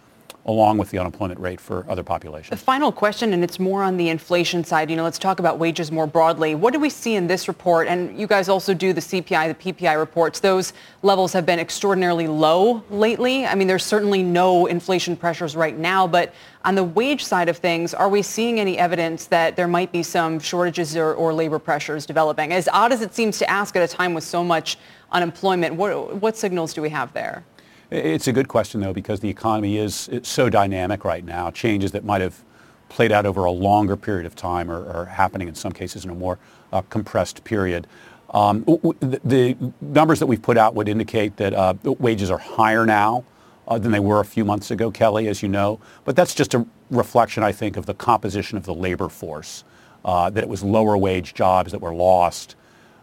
along 0.46 0.78
with 0.78 0.90
the 0.90 0.98
unemployment 0.98 1.38
rate 1.38 1.60
for 1.60 1.84
other 1.88 2.02
populations. 2.02 2.50
The 2.50 2.64
final 2.64 2.90
question, 2.90 3.32
and 3.32 3.44
it's 3.44 3.58
more 3.58 3.82
on 3.82 3.96
the 3.96 4.08
inflation 4.08 4.64
side. 4.64 4.90
You 4.90 4.96
know, 4.96 5.04
let's 5.04 5.18
talk 5.18 5.38
about 5.38 5.58
wages 5.58 5.92
more 5.92 6.06
broadly. 6.06 6.54
What 6.54 6.72
do 6.72 6.80
we 6.80 6.90
see 6.90 7.14
in 7.14 7.26
this 7.26 7.46
report? 7.48 7.88
And 7.88 8.18
you 8.18 8.26
guys 8.26 8.48
also 8.48 8.72
do 8.72 8.92
the 8.92 9.00
CPI, 9.00 9.58
the 9.58 9.72
PPI 9.72 9.98
reports. 9.98 10.40
Those 10.40 10.72
levels 11.02 11.32
have 11.32 11.44
been 11.44 11.58
extraordinarily 11.58 12.26
low 12.26 12.82
lately. 12.90 13.46
I 13.46 13.54
mean, 13.54 13.68
there's 13.68 13.84
certainly 13.84 14.22
no 14.22 14.66
inflation 14.66 15.16
pressures 15.16 15.56
right 15.56 15.76
now, 15.76 16.06
but 16.06 16.32
on 16.64 16.74
the 16.74 16.84
wage 16.84 17.24
side 17.24 17.48
of 17.48 17.56
things, 17.56 17.94
are 17.94 18.08
we 18.08 18.20
seeing 18.22 18.60
any 18.60 18.76
evidence 18.76 19.26
that 19.26 19.56
there 19.56 19.68
might 19.68 19.92
be 19.92 20.02
some 20.02 20.38
shortages 20.38 20.96
or, 20.96 21.14
or 21.14 21.32
labor 21.32 21.58
pressures 21.58 22.04
developing? 22.04 22.52
As 22.52 22.68
odd 22.68 22.92
as 22.92 23.00
it 23.00 23.14
seems 23.14 23.38
to 23.38 23.48
ask 23.48 23.76
at 23.76 23.82
a 23.82 23.88
time 23.88 24.14
with 24.14 24.24
so 24.24 24.44
much 24.44 24.76
unemployment, 25.12 25.74
what, 25.74 26.16
what 26.16 26.36
signals 26.36 26.74
do 26.74 26.82
we 26.82 26.90
have 26.90 27.12
there? 27.12 27.44
It's 27.90 28.28
a 28.28 28.32
good 28.32 28.46
question, 28.46 28.80
though, 28.80 28.92
because 28.92 29.18
the 29.18 29.28
economy 29.28 29.76
is 29.76 30.08
so 30.22 30.48
dynamic 30.48 31.04
right 31.04 31.24
now. 31.24 31.50
Changes 31.50 31.90
that 31.92 32.04
might 32.04 32.20
have 32.20 32.44
played 32.88 33.10
out 33.10 33.26
over 33.26 33.44
a 33.44 33.50
longer 33.50 33.96
period 33.96 34.26
of 34.26 34.36
time 34.36 34.70
are, 34.70 34.88
are 34.92 35.04
happening 35.06 35.48
in 35.48 35.56
some 35.56 35.72
cases 35.72 36.04
in 36.04 36.10
a 36.10 36.14
more 36.14 36.38
uh, 36.72 36.82
compressed 36.82 37.42
period. 37.42 37.88
Um, 38.30 38.62
the, 39.00 39.20
the, 39.24 39.56
numbers 39.80 40.20
that 40.20 40.26
we've 40.26 40.40
put 40.40 40.56
out 40.56 40.76
would 40.76 40.88
indicate 40.88 41.36
that 41.38 41.52
uh, 41.52 41.74
wages 41.82 42.30
are 42.30 42.38
higher 42.38 42.86
now 42.86 43.24
uh, 43.66 43.76
than 43.76 43.90
they 43.90 43.98
were 43.98 44.20
a 44.20 44.24
few 44.24 44.44
months 44.44 44.70
ago, 44.70 44.92
Kelly, 44.92 45.26
as 45.26 45.42
you 45.42 45.48
know. 45.48 45.80
But 46.04 46.14
that's 46.14 46.32
just 46.32 46.54
a 46.54 46.64
reflection, 46.92 47.42
I 47.42 47.50
think, 47.50 47.76
of 47.76 47.86
the 47.86 47.94
composition 47.94 48.56
of 48.56 48.66
the 48.66 48.74
labor 48.74 49.08
force, 49.08 49.64
uh, 50.04 50.30
that 50.30 50.44
it 50.44 50.48
was 50.48 50.62
lower 50.62 50.96
wage 50.96 51.34
jobs 51.34 51.72
that 51.72 51.80
were 51.80 51.94
lost. 51.94 52.54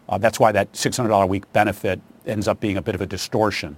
Uh, 0.08 0.16
that's 0.16 0.40
why 0.40 0.50
that 0.52 0.72
$600 0.72 1.22
a 1.22 1.26
week 1.26 1.50
benefit 1.52 2.00
ends 2.24 2.48
up 2.48 2.58
being 2.58 2.78
a 2.78 2.82
bit 2.82 2.94
of 2.94 3.02
a 3.02 3.06
distortion 3.06 3.76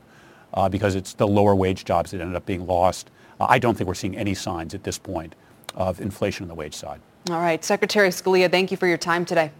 uh, 0.54 0.68
because 0.68 0.94
it's 0.94 1.14
the 1.14 1.26
lower 1.26 1.54
wage 1.54 1.84
jobs 1.84 2.10
that 2.10 2.20
ended 2.20 2.36
up 2.36 2.46
being 2.46 2.66
lost. 2.66 3.10
Uh, 3.38 3.46
I 3.48 3.58
don't 3.58 3.76
think 3.76 3.88
we're 3.88 3.94
seeing 3.94 4.16
any 4.16 4.34
signs 4.34 4.74
at 4.74 4.84
this 4.84 4.98
point 4.98 5.34
of 5.74 6.00
inflation 6.00 6.44
on 6.44 6.48
the 6.48 6.54
wage 6.54 6.74
side. 6.74 7.00
All 7.30 7.40
right. 7.40 7.64
Secretary 7.64 8.08
Scalia, 8.08 8.50
thank 8.50 8.70
you 8.70 8.76
for 8.76 8.86
your 8.86 8.98
time 8.98 9.24
today. 9.24 9.50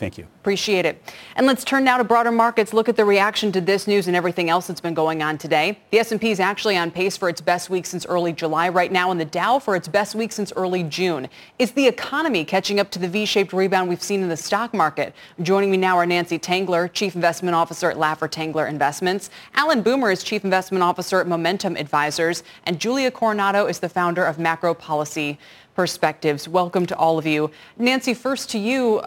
Thank 0.00 0.16
you. 0.16 0.26
Appreciate 0.40 0.86
it. 0.86 1.12
And 1.36 1.46
let's 1.46 1.62
turn 1.62 1.84
now 1.84 1.98
to 1.98 2.04
broader 2.04 2.32
markets. 2.32 2.72
Look 2.72 2.88
at 2.88 2.96
the 2.96 3.04
reaction 3.04 3.52
to 3.52 3.60
this 3.60 3.86
news 3.86 4.06
and 4.06 4.16
everything 4.16 4.48
else 4.48 4.66
that's 4.66 4.80
been 4.80 4.94
going 4.94 5.22
on 5.22 5.36
today. 5.36 5.78
The 5.90 5.98
S&P 5.98 6.30
is 6.30 6.40
actually 6.40 6.78
on 6.78 6.90
pace 6.90 7.18
for 7.18 7.28
its 7.28 7.42
best 7.42 7.68
week 7.68 7.84
since 7.84 8.06
early 8.06 8.32
July 8.32 8.70
right 8.70 8.90
now, 8.90 9.10
and 9.10 9.20
the 9.20 9.26
Dow 9.26 9.58
for 9.58 9.76
its 9.76 9.88
best 9.88 10.14
week 10.14 10.32
since 10.32 10.54
early 10.56 10.84
June. 10.84 11.28
Is 11.58 11.72
the 11.72 11.86
economy 11.86 12.46
catching 12.46 12.80
up 12.80 12.90
to 12.92 12.98
the 12.98 13.08
V-shaped 13.08 13.52
rebound 13.52 13.90
we've 13.90 14.02
seen 14.02 14.22
in 14.22 14.30
the 14.30 14.38
stock 14.38 14.72
market? 14.72 15.14
Joining 15.42 15.70
me 15.70 15.76
now 15.76 15.98
are 15.98 16.06
Nancy 16.06 16.38
Tengler, 16.38 16.90
Chief 16.90 17.14
Investment 17.14 17.54
Officer 17.54 17.90
at 17.90 17.98
Laffer 17.98 18.26
Tengler 18.26 18.70
Investments. 18.70 19.28
Alan 19.52 19.82
Boomer 19.82 20.10
is 20.10 20.24
Chief 20.24 20.44
Investment 20.44 20.82
Officer 20.82 21.20
at 21.20 21.26
Momentum 21.26 21.76
Advisors. 21.76 22.42
And 22.64 22.80
Julia 22.80 23.10
Coronado 23.10 23.66
is 23.66 23.80
the 23.80 23.88
founder 23.90 24.24
of 24.24 24.38
Macro 24.38 24.72
Policy 24.72 25.38
Perspectives. 25.74 26.48
Welcome 26.48 26.86
to 26.86 26.96
all 26.96 27.18
of 27.18 27.26
you. 27.26 27.50
Nancy, 27.76 28.14
first 28.14 28.48
to 28.50 28.58
you 28.58 29.02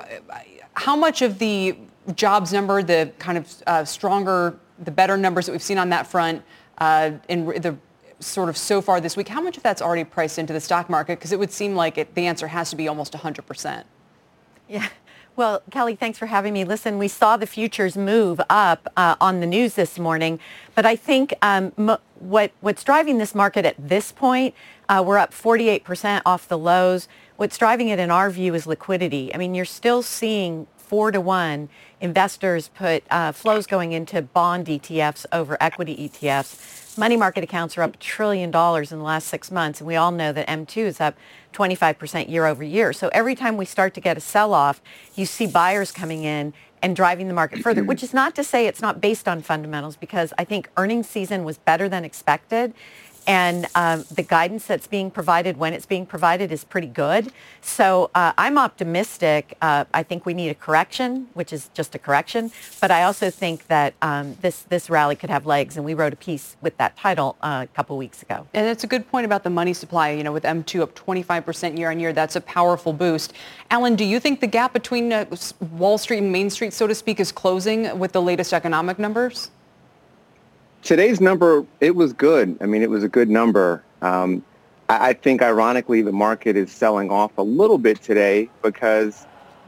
how 0.74 0.96
much 0.96 1.22
of 1.22 1.39
the 1.39 1.77
jobs 2.15 2.51
number, 2.51 2.84
the 2.84 3.12
kind 3.20 3.38
of 3.38 3.63
uh, 3.68 3.86
stronger, 3.86 4.58
the 4.80 4.92
better 4.92 5.18
numbers 5.18 5.46
that 5.46 5.51
we've 5.51 5.62
seen 5.62 5.77
on 5.77 5.89
that 5.89 6.08
front 6.08 6.44
uh, 6.80 7.12
in 7.30 7.46
the 7.46 7.77
sort 8.20 8.50
of 8.50 8.58
so 8.58 8.82
far 8.82 9.01
this 9.01 9.15
week, 9.18 9.27
how 9.27 9.42
much 9.42 9.58
of 9.58 9.63
that's 9.63 9.82
already 9.82 10.03
priced 10.03 10.39
into 10.39 10.53
the 10.53 10.60
stock 10.60 10.89
market? 10.89 11.20
Because 11.20 11.32
it 11.32 11.39
would 11.39 11.51
seem 11.51 11.75
like 11.75 11.98
it, 11.98 12.15
the 12.15 12.25
answer 12.25 12.48
has 12.48 12.70
to 12.70 12.75
be 12.75 12.88
almost 12.88 13.13
100%. 13.13 13.84
Yeah. 14.68 14.88
Well, 15.36 15.63
Kelly, 15.72 15.96
thanks 15.96 16.20
for 16.20 16.27
having 16.27 16.53
me. 16.53 16.63
Listen, 16.63 17.00
we 17.00 17.08
saw 17.08 17.38
the 17.38 17.48
futures 17.48 17.98
move 17.98 18.39
up 18.51 18.88
uh, 18.96 19.15
on 19.20 19.39
the 19.39 19.48
news 19.48 19.74
this 19.74 19.98
morning, 19.98 20.39
but 20.75 20.86
I 20.86 20.96
think 20.96 21.34
um, 21.42 21.72
what 22.20 22.51
what's 22.62 22.84
driving 22.84 23.18
this 23.18 23.34
market 23.34 23.65
at 23.65 23.75
this 23.80 24.12
point, 24.12 24.53
uh, 24.89 25.03
we're 25.03 25.18
up 25.18 25.32
48% 25.32 26.22
off 26.24 26.48
the 26.48 26.58
lows. 26.58 27.08
What's 27.36 27.58
driving 27.58 27.90
it 27.90 27.98
in 27.98 28.12
our 28.12 28.30
view 28.30 28.54
is 28.54 28.68
liquidity. 28.68 29.34
I 29.34 29.38
mean, 29.38 29.56
you're 29.56 29.66
still 29.66 30.04
seeing 30.04 30.68
four 30.78 31.12
to 31.12 31.20
one, 31.20 31.70
investors 32.00 32.70
put 32.75 33.04
uh, 33.10 33.32
flows 33.32 33.66
going 33.66 33.94
into 33.94 34.22
bond 34.22 34.68
ETFs 34.68 35.25
over 35.32 35.58
equity 35.60 36.08
ETFs. 36.08 36.96
Money 36.96 37.18
market 37.18 37.44
accounts 37.44 37.75
are 37.75 37.82
up 37.82 37.96
a 37.96 37.98
trillion 37.98 38.52
dollars 38.52 38.92
in 38.92 39.00
the 39.00 39.04
last 39.04 39.28
six 39.28 39.50
months, 39.50 39.80
and 39.80 39.88
we 39.88 39.96
all 39.96 40.12
know 40.12 40.32
that 40.32 40.48
M2 40.48 40.78
is 40.78 41.02
up 41.02 41.16
25% 41.54 42.30
year 42.30 42.46
over 42.46 42.63
year. 42.63 42.94
So 42.94 43.10
every 43.13 43.34
time 43.34 43.58
we 43.58 43.66
start 43.66 43.96
to 43.96 44.02
get 44.02 44.16
a 44.16 44.22
sell-off, 44.22 44.80
you 45.16 45.25
see 45.25 45.48
buyers 45.48 45.92
coming 45.92 46.24
in 46.24 46.54
and 46.84 46.96
driving 46.96 47.28
the 47.30 47.34
market 47.34 47.63
further, 47.63 47.84
which 47.84 48.04
is 48.04 48.13
not 48.13 48.36
to 48.36 48.44
say 48.44 48.68
it's 48.68 48.82
not 48.82 49.02
based 49.02 49.28
on 49.28 49.42
fundamentals 49.42 49.96
because 49.96 50.34
I 50.38 50.44
think 50.44 50.70
earnings 50.78 51.10
season 51.10 51.44
was 51.44 51.58
better 51.58 51.90
than 51.90 52.06
expected 52.06 52.75
and 53.27 53.68
um, 53.75 54.06
the 54.12 54.24
guidance 54.24 54.65
that's 54.65 54.88
being 54.88 55.10
provided 55.12 55.58
when 55.58 55.74
it's 55.74 55.86
being 55.86 56.06
provided 56.06 56.51
is 56.51 56.63
pretty 56.63 56.88
good. 56.88 57.32
So 57.62 58.12
uh, 58.15 58.34
I'm 58.38 58.58
optimistic. 58.58 59.58
Uh, 59.62 59.86
I 59.94 60.03
think 60.03 60.25
we 60.25 60.34
need 60.34 60.50
a 60.50 60.56
correction, 60.56 61.27
which 61.34 61.53
is 61.53 61.70
just 61.74 61.96
a 61.96 62.00
correction, 62.00 62.51
but 62.82 62.92
I 62.92 63.03
also 63.03 63.30
think 63.30 63.68
that 63.68 63.94
um, 64.01 64.36
this 64.42 64.63
this 64.63 64.89
rally 64.89 65.15
could 65.15 65.30
have 65.30 65.46
legs, 65.46 65.77
and 65.77 65.86
we 65.86 65.94
wrote 65.94 66.13
a 66.13 66.18
piece 66.18 66.56
with 66.62 66.77
that 66.77 66.98
title 66.98 67.38
uh, 67.42 67.65
a 67.70 67.75
couple 67.75 67.98
weeks 67.98 68.22
ago. 68.22 68.48
And 68.53 68.68
it's 68.68 68.84
a 68.84 68.88
good 68.88 69.08
point 69.10 69.25
about 69.25 69.44
the 69.44 69.50
money 69.50 69.74
supply. 69.74 70.12
You 70.12 70.24
know, 70.24 70.32
with 70.32 70.44
M2 70.44 70.82
up 70.82 70.96
25% 70.96 71.77
year 71.77 71.92
on 71.92 72.00
year, 72.00 72.13
that's 72.13 72.36
a 72.36 72.42
powerful 72.42 72.94
boost. 72.94 73.34
Alan, 73.72 73.96
do 73.96 74.06
you 74.06 74.20
think 74.20 74.39
the 74.39 74.48
gap 74.48 74.74
between 74.74 75.13
uh, 75.13 75.25
Wall 75.72 75.98
Street 75.98 76.20
and 76.20 76.32
Main 76.32 76.50
Street, 76.50 76.74
so 76.74 76.88
to 76.88 76.96
speak, 76.96 77.20
is 77.20 77.32
closing 77.32 77.98
with 78.00 78.12
the 78.12 78.22
latest 78.22 78.53
economic 78.53 79.00
numbers? 79.00 79.50
Today's 80.84 81.20
number, 81.22 81.66
it 81.80 81.96
was 81.96 82.13
good. 82.13 82.58
I 82.62 82.66
mean, 82.66 82.82
it 82.82 82.90
was 82.90 83.04
a 83.04 83.10
good 83.10 83.30
number. 83.30 83.84
Um, 84.02 84.44
I, 84.90 85.10
I 85.10 85.13
think, 85.13 85.42
ironically, 85.42 86.02
the 86.02 86.12
market 86.12 86.56
is 86.56 86.72
selling 86.72 87.10
off 87.10 87.38
a 87.38 87.44
little 87.44 87.78
bit 87.78 88.02
today 88.02 88.50
because, 88.62 89.25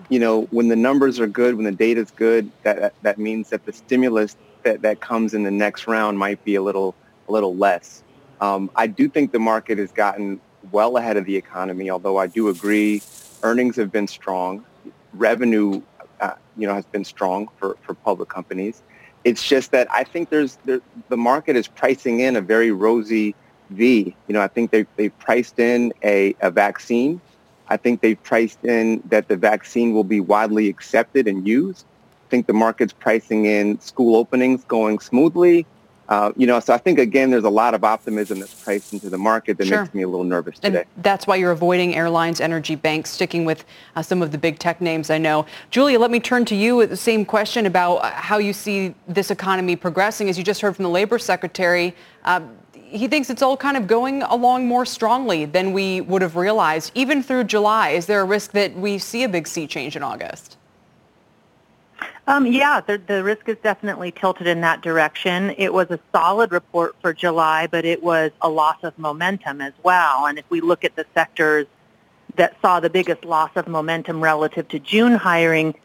you 0.09 0.19
know, 0.19 0.43
when 0.51 0.67
the 0.67 0.75
numbers 0.75 1.19
are 1.19 1.27
good, 1.27 1.55
when 1.55 1.65
the 1.65 1.71
data 1.71 2.01
is 2.01 2.11
good, 2.11 2.51
that, 2.63 2.93
that 3.01 3.17
means 3.17 3.49
that 3.49 3.65
the 3.65 3.73
stimulus 3.73 4.35
that, 4.63 4.81
that 4.81 4.99
comes 4.99 5.33
in 5.33 5.43
the 5.43 5.51
next 5.51 5.87
round 5.87 6.19
might 6.19 6.43
be 6.43 6.55
a 6.55 6.61
little, 6.61 6.93
a 7.27 7.31
little 7.31 7.55
less. 7.55 8.03
Um, 8.41 8.69
I 8.75 8.87
do 8.87 9.07
think 9.07 9.31
the 9.31 9.39
market 9.39 9.77
has 9.77 9.91
gotten 9.91 10.41
well 10.71 10.97
ahead 10.97 11.15
of 11.15 11.25
the 11.25 11.37
economy, 11.37 11.89
although 11.89 12.17
I 12.17 12.27
do 12.27 12.49
agree 12.49 13.01
earnings 13.43 13.75
have 13.77 13.91
been 13.91 14.07
strong. 14.07 14.65
Revenue, 15.13 15.81
uh, 16.19 16.33
you 16.57 16.67
know, 16.67 16.73
has 16.73 16.85
been 16.85 17.05
strong 17.05 17.47
for, 17.57 17.77
for 17.83 17.93
public 17.93 18.27
companies. 18.27 18.81
It's 19.25 19.45
just 19.45 19.71
that 19.71 19.87
I 19.91 20.03
think 20.05 20.29
there's 20.29 20.57
there, 20.65 20.81
the 21.09 21.17
market 21.17 21.57
is 21.57 21.67
pricing 21.67 22.21
in 22.21 22.37
a 22.37 22.41
very 22.41 22.71
rosy 22.71 23.35
V. 23.71 24.15
You 24.27 24.33
know, 24.33 24.41
I 24.41 24.47
think 24.47 24.71
they 24.71 24.85
they 24.95 25.09
priced 25.09 25.59
in 25.59 25.93
a, 26.03 26.35
a 26.41 26.51
vaccine. 26.51 27.19
I 27.67 27.77
think 27.77 28.01
they've 28.01 28.21
priced 28.21 28.63
in 28.63 29.01
that 29.09 29.27
the 29.27 29.35
vaccine 29.35 29.93
will 29.93 30.03
be 30.03 30.21
widely 30.21 30.69
accepted 30.69 31.27
and 31.27 31.47
used. 31.47 31.85
I 32.27 32.29
think 32.29 32.47
the 32.47 32.53
market's 32.53 32.93
pricing 32.93 33.45
in 33.45 33.79
school 33.81 34.15
openings 34.15 34.63
going 34.65 34.99
smoothly. 34.99 35.65
Uh, 36.07 36.31
you 36.35 36.45
know, 36.45 36.59
so 36.59 36.73
I 36.73 36.77
think 36.77 36.99
again, 36.99 37.31
there's 37.31 37.43
a 37.43 37.49
lot 37.49 37.73
of 37.73 37.83
optimism 37.83 38.39
that's 38.39 38.53
priced 38.63 38.93
into 38.93 39.09
the 39.09 39.17
market 39.17 39.57
that 39.57 39.65
sure. 39.65 39.81
makes 39.81 39.93
me 39.93 40.03
a 40.03 40.07
little 40.07 40.23
nervous 40.23 40.59
today. 40.59 40.79
And 40.79 41.03
that's 41.03 41.25
why 41.25 41.35
you're 41.35 41.51
avoiding 41.51 41.95
airlines, 41.95 42.39
energy, 42.39 42.75
banks, 42.75 43.09
sticking 43.09 43.43
with 43.43 43.65
uh, 43.95 44.03
some 44.03 44.21
of 44.21 44.31
the 44.31 44.37
big 44.37 44.59
tech 44.59 44.81
names 44.81 45.09
I 45.09 45.17
know. 45.17 45.45
Julia, 45.71 45.99
let 45.99 46.11
me 46.11 46.19
turn 46.19 46.45
to 46.45 46.55
you 46.55 46.75
with 46.75 46.89
the 46.91 46.97
same 46.97 47.25
question 47.25 47.65
about 47.65 47.97
uh, 47.97 48.11
how 48.11 48.37
you 48.37 48.53
see 48.53 48.93
this 49.07 49.31
economy 49.31 49.75
progressing. 49.75 50.29
As 50.29 50.37
you 50.37 50.43
just 50.43 50.61
heard 50.61 50.75
from 50.75 50.83
the 50.83 50.89
labor 50.89 51.17
secretary, 51.17 51.95
uh, 52.23 52.41
he 52.73 53.07
thinks 53.07 53.29
it's 53.31 53.41
all 53.41 53.57
kind 53.57 53.75
of 53.75 53.87
going 53.87 54.21
along 54.23 54.67
more 54.67 54.85
strongly 54.85 55.45
than 55.45 55.73
we 55.73 56.01
would 56.01 56.21
have 56.21 56.35
realized, 56.35 56.91
even 56.93 57.23
through 57.23 57.45
July. 57.45 57.89
Is 57.89 58.05
there 58.05 58.21
a 58.21 58.25
risk 58.25 58.51
that 58.51 58.75
we 58.75 58.99
see 58.99 59.23
a 59.23 59.29
big 59.29 59.47
sea 59.47 59.65
change 59.65 59.95
in 59.95 60.03
August? 60.03 60.57
Um, 62.27 62.47
yeah, 62.47 62.81
the, 62.81 62.97
the 62.97 63.23
risk 63.23 63.47
is 63.47 63.57
definitely 63.61 64.11
tilted 64.11 64.47
in 64.47 64.61
that 64.61 64.81
direction. 64.81 65.53
It 65.57 65.71
was 65.71 65.91
a 65.91 65.99
solid 66.11 66.51
report 66.51 66.95
for 67.01 67.13
July, 67.13 67.67
but 67.67 67.85
it 67.85 68.01
was 68.01 68.31
a 68.41 68.49
loss 68.49 68.77
of 68.81 68.97
momentum 68.97 69.61
as 69.61 69.73
well. 69.83 70.25
And 70.25 70.39
if 70.39 70.45
we 70.49 70.59
look 70.59 70.83
at 70.83 70.95
the 70.95 71.05
sectors 71.13 71.67
that 72.35 72.57
saw 72.61 72.79
the 72.79 72.89
biggest 72.89 73.23
loss 73.25 73.51
of 73.55 73.67
momentum 73.67 74.21
relative 74.21 74.67
to 74.69 74.79
June 74.79 75.13
hiring, 75.13 75.75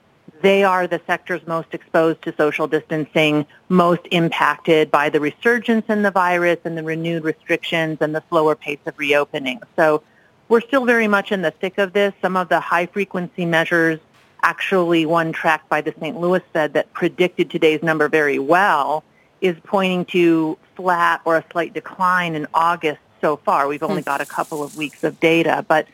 they 0.41 0.65
are 0.65 0.87
the 0.87 1.01
sectors 1.07 1.43
most 1.47 1.69
exposed 1.73 2.23
to 2.23 2.35
social 2.39 2.67
distancing, 2.67 3.45
most 3.69 4.01
impacted 4.11 4.91
by 4.91 5.11
the 5.11 5.21
resurgence 5.21 5.85
in 5.91 6.01
the 6.01 6.11
virus 6.11 6.59
and 6.65 6.79
the 6.79 6.83
renewed 6.83 7.23
restrictions 7.23 7.99
and 8.01 8.15
the 8.15 8.23
slower 8.31 8.55
pace 8.55 8.79
of 8.87 8.99
reopening. 8.99 9.61
So 9.77 10.03
we're 10.49 10.63
still 10.63 10.87
very 10.87 11.07
much 11.07 11.33
in 11.33 11.43
the 11.43 11.51
thick 11.51 11.77
of 11.77 11.93
this. 11.93 12.15
Some 12.23 12.37
of 12.39 12.49
the 12.49 12.61
high 12.61 12.87
frequency 12.87 13.45
measures 13.45 14.01
actually 14.43 15.07
one 15.07 15.33
tracked 15.33 15.69
by 15.69 15.81
the 15.81 15.95
St. 16.01 16.19
Louis 16.19 16.43
Fed 16.53 16.75
that 16.75 16.93
predicted 16.93 17.51
today's 17.51 17.83
number 17.83 18.09
very 18.09 18.39
well 18.39 19.05
is 19.41 19.57
pointing 19.65 20.05
to 20.07 20.59
flat 20.77 21.21
or 21.25 21.37
a 21.37 21.45
slight 21.53 21.73
decline 21.73 22.35
in 22.35 22.47
August 22.55 23.01
so 23.21 23.37
far. 23.37 23.69
We've 23.69 23.83
only 23.83 24.03
hmm. 24.03 24.07
got 24.07 24.21
a 24.21 24.27
couple 24.27 24.63
of 24.63 24.77
weeks 24.77 25.05
of 25.05 25.19
data, 25.21 25.65
but 25.69 25.87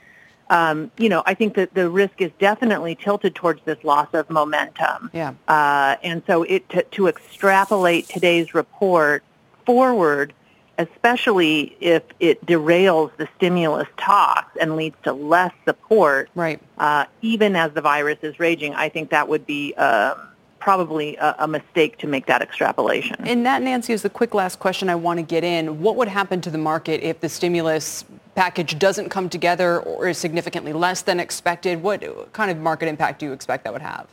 um, 0.49 0.93
you 0.97 1.09
know, 1.09 1.25
I 1.27 1.35
think 1.35 1.57
that 1.57 1.75
the 1.75 1.91
risk 1.91 2.21
is 2.21 2.31
definitely 2.39 2.95
tilted 2.95 3.35
towards 3.35 3.61
this 3.65 3.83
loss 3.83 4.09
of 4.13 4.31
momentum. 4.31 5.11
Yeah. 5.13 5.35
Uh, 5.49 5.97
and 6.05 6.23
so 6.27 6.45
it 6.45 6.69
to, 6.69 6.83
to 6.85 7.09
extrapolate 7.09 8.09
today's 8.09 8.55
report 8.55 9.25
forward 9.65 10.33
especially 10.79 11.77
if 11.81 12.03
it 12.21 12.45
derails 12.47 13.11
the 13.17 13.29
stimulus 13.37 13.89
talks 13.97 14.57
and 14.61 14.77
leads 14.77 14.97
to 15.05 15.13
less 15.13 15.53
support, 15.65 16.29
right? 16.35 16.61
Uh, 16.79 17.07
even 17.23 17.57
as 17.57 17.73
the 17.73 17.81
virus 17.81 18.19
is 18.23 18.39
raging, 18.39 18.75
I 18.75 18.89
think 18.89 19.11
that 19.11 19.29
would 19.29 19.47
be 19.47 19.75
uh, 19.77 20.15
probably 20.59 21.17
a, 21.17 21.37
a, 21.41 21.49
mistake 21.49 21.97
to 21.99 22.07
make 22.07 22.27
that 22.27 22.43
extrapolation. 22.43 23.17
And 23.21 23.47
that, 23.47 23.63
Nancy, 23.63 23.93
is 23.93 24.03
the 24.03 24.11
quick 24.11 24.35
last 24.35 24.59
question 24.59 24.89
I 24.89 24.97
want 24.97 25.19
to 25.19 25.23
get 25.23 25.45
in. 25.45 25.81
What 25.81 25.97
would 25.97 26.09
happen 26.09 26.41
to 26.41 26.51
the 26.51 26.59
market 26.59 27.03
if 27.03 27.21
the 27.21 27.29
stimulus 27.29 28.05
package 28.35 28.79
doesn't 28.79 29.09
come 29.09 29.29
together 29.29 29.81
or 29.81 30.09
is 30.09 30.19
significantly 30.19 30.73
less 30.73 31.03
than 31.03 31.21
expected? 31.21 31.83
What 31.83 32.33
kind 32.33 32.51
of 32.51 32.59
market 32.59 32.89
impact 32.89 33.21
do 33.21 33.27
you 33.27 33.33
expect 33.33 33.65
that 33.65 33.73
would 33.73 33.83
have? 33.83 34.09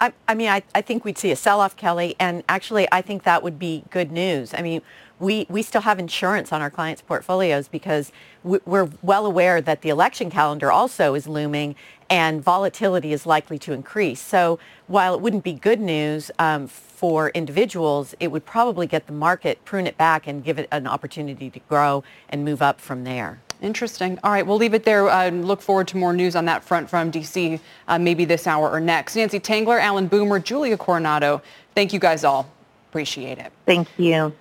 I, 0.00 0.12
I 0.26 0.34
mean, 0.34 0.48
I, 0.48 0.62
I 0.74 0.82
think 0.82 1.04
we'd 1.04 1.16
see 1.16 1.30
a 1.30 1.36
sell-off, 1.36 1.76
Kelly, 1.76 2.16
and 2.18 2.42
actually 2.48 2.88
I 2.90 3.00
think 3.00 3.22
that 3.22 3.42
would 3.42 3.58
be 3.58 3.84
good 3.90 4.10
news. 4.10 4.52
I 4.52 4.62
mean, 4.62 4.82
we, 5.20 5.46
we 5.48 5.62
still 5.62 5.82
have 5.82 5.98
insurance 5.98 6.52
on 6.52 6.60
our 6.60 6.70
clients' 6.70 7.02
portfolios 7.02 7.68
because 7.68 8.12
we're 8.42 8.90
well 9.02 9.26
aware 9.26 9.60
that 9.60 9.82
the 9.82 9.88
election 9.88 10.30
calendar 10.30 10.70
also 10.70 11.14
is 11.14 11.26
looming 11.26 11.76
and 12.10 12.42
volatility 12.42 13.12
is 13.12 13.24
likely 13.24 13.58
to 13.58 13.72
increase. 13.72 14.20
So 14.20 14.58
while 14.86 15.14
it 15.14 15.20
wouldn't 15.20 15.44
be 15.44 15.54
good 15.54 15.80
news 15.80 16.30
um, 16.38 16.66
for 16.66 17.30
individuals, 17.30 18.14
it 18.20 18.28
would 18.28 18.44
probably 18.44 18.86
get 18.86 19.06
the 19.06 19.12
market, 19.12 19.64
prune 19.64 19.86
it 19.86 19.96
back 19.96 20.26
and 20.26 20.44
give 20.44 20.58
it 20.58 20.68
an 20.70 20.86
opportunity 20.86 21.48
to 21.50 21.60
grow 21.60 22.04
and 22.28 22.44
move 22.44 22.60
up 22.60 22.80
from 22.80 23.04
there. 23.04 23.40
Interesting. 23.62 24.18
All 24.22 24.30
right, 24.30 24.46
we'll 24.46 24.58
leave 24.58 24.74
it 24.74 24.84
there. 24.84 25.08
Uh, 25.08 25.30
look 25.30 25.62
forward 25.62 25.88
to 25.88 25.96
more 25.96 26.12
news 26.12 26.36
on 26.36 26.44
that 26.44 26.62
front 26.62 26.90
from 26.90 27.10
D.C. 27.10 27.58
Uh, 27.88 27.98
maybe 27.98 28.26
this 28.26 28.46
hour 28.46 28.70
or 28.70 28.80
next. 28.80 29.16
Nancy 29.16 29.40
Tengler, 29.40 29.80
Alan 29.80 30.06
Boomer, 30.06 30.38
Julia 30.38 30.76
Coronado, 30.76 31.40
thank 31.74 31.92
you 31.92 31.98
guys 31.98 32.24
all. 32.24 32.50
Appreciate 32.90 33.38
it. 33.38 33.52
Thank 33.64 33.88
you. 33.96 34.34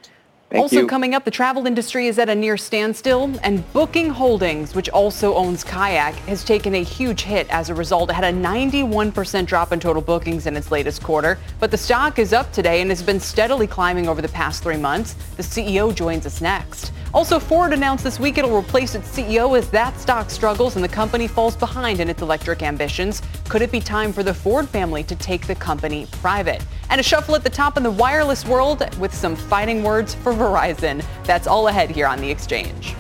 Thank 0.54 0.62
also 0.62 0.82
you. 0.82 0.88
coming 0.88 1.16
up, 1.16 1.26
the 1.26 1.32
travel 1.32 1.66
industry 1.66 2.06
is 2.06 2.20
at 2.20 2.30
a 2.30 2.36
near 2.36 2.58
standstill, 2.58 3.40
and 3.42 3.64
Booking 3.74 4.12
Holdings, 4.12 4.76
which 4.76 4.88
also 4.90 5.34
owns 5.34 5.64
Kayak, 5.64 6.14
has 6.28 6.44
taken 6.44 6.76
a 6.76 6.84
huge 6.84 7.24
hit 7.24 7.48
as 7.50 7.72
a 7.72 7.74
result. 7.74 8.12
It 8.12 8.14
had 8.14 8.24
a 8.24 8.32
91% 8.32 9.48
drop 9.48 9.72
in 9.72 9.80
total 9.80 10.04
bookings 10.04 10.46
in 10.46 10.56
its 10.56 10.70
latest 10.70 11.02
quarter, 11.02 11.40
but 11.60 11.72
the 11.72 11.78
stock 11.78 12.20
is 12.20 12.34
up 12.34 12.52
today 12.52 12.82
and 12.82 12.92
has 12.92 13.02
been 13.02 13.20
steadily 13.20 13.66
climbing 13.66 14.08
over 14.08 14.22
the 14.22 14.28
past 14.28 14.62
three 14.62 14.78
months. 14.78 15.16
The 15.38 15.42
CEO 15.42 15.92
joins 15.92 16.28
us 16.28 16.40
next. 16.40 16.92
Also, 17.14 17.40
Ford 17.40 17.74
announced 17.74 18.04
this 18.04 18.20
week 18.20 18.40
it'll 18.40 18.58
replace 18.58 18.96
its 18.96 19.08
CEO 19.08 19.56
as 19.56 19.70
that 19.70 20.00
stock 20.00 20.32
struggles 20.32 20.76
and 20.76 20.84
the 20.84 20.90
company 20.90 21.28
falls 21.28 21.56
behind 21.56 22.00
in 22.00 22.10
its 22.10 22.24
electric 22.24 22.64
ambitions. 22.64 23.22
Could 23.48 23.62
it 23.62 23.72
be 23.72 23.80
time 23.80 24.12
for 24.12 24.24
the 24.24 24.34
Ford 24.34 24.68
family 24.68 25.04
to 25.04 25.16
take 25.16 25.46
the 25.46 25.54
company 25.54 26.08
private? 26.14 26.66
And 26.90 27.00
a 27.00 27.04
shuffle 27.04 27.36
at 27.36 27.44
the 27.44 27.52
top 27.52 27.78
in 27.78 27.84
the 27.84 27.92
wireless 27.92 28.48
world 28.48 28.84
with 28.98 29.14
some 29.14 29.36
fighting 29.36 29.84
words 29.84 30.16
for 30.16 30.34
Verizon. 30.34 31.06
That's 31.24 31.46
all 31.46 31.68
ahead 31.68 31.92
here 31.92 32.08
on 32.08 32.20
The 32.20 32.32
Exchange. 32.32 32.96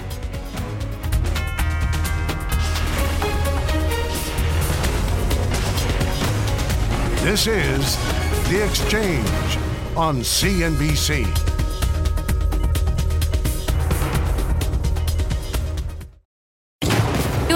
This 7.24 7.48
is 7.48 7.98
The 8.50 8.63
Exchange 8.63 9.58
on 9.98 10.17
CNBC. 10.17 11.52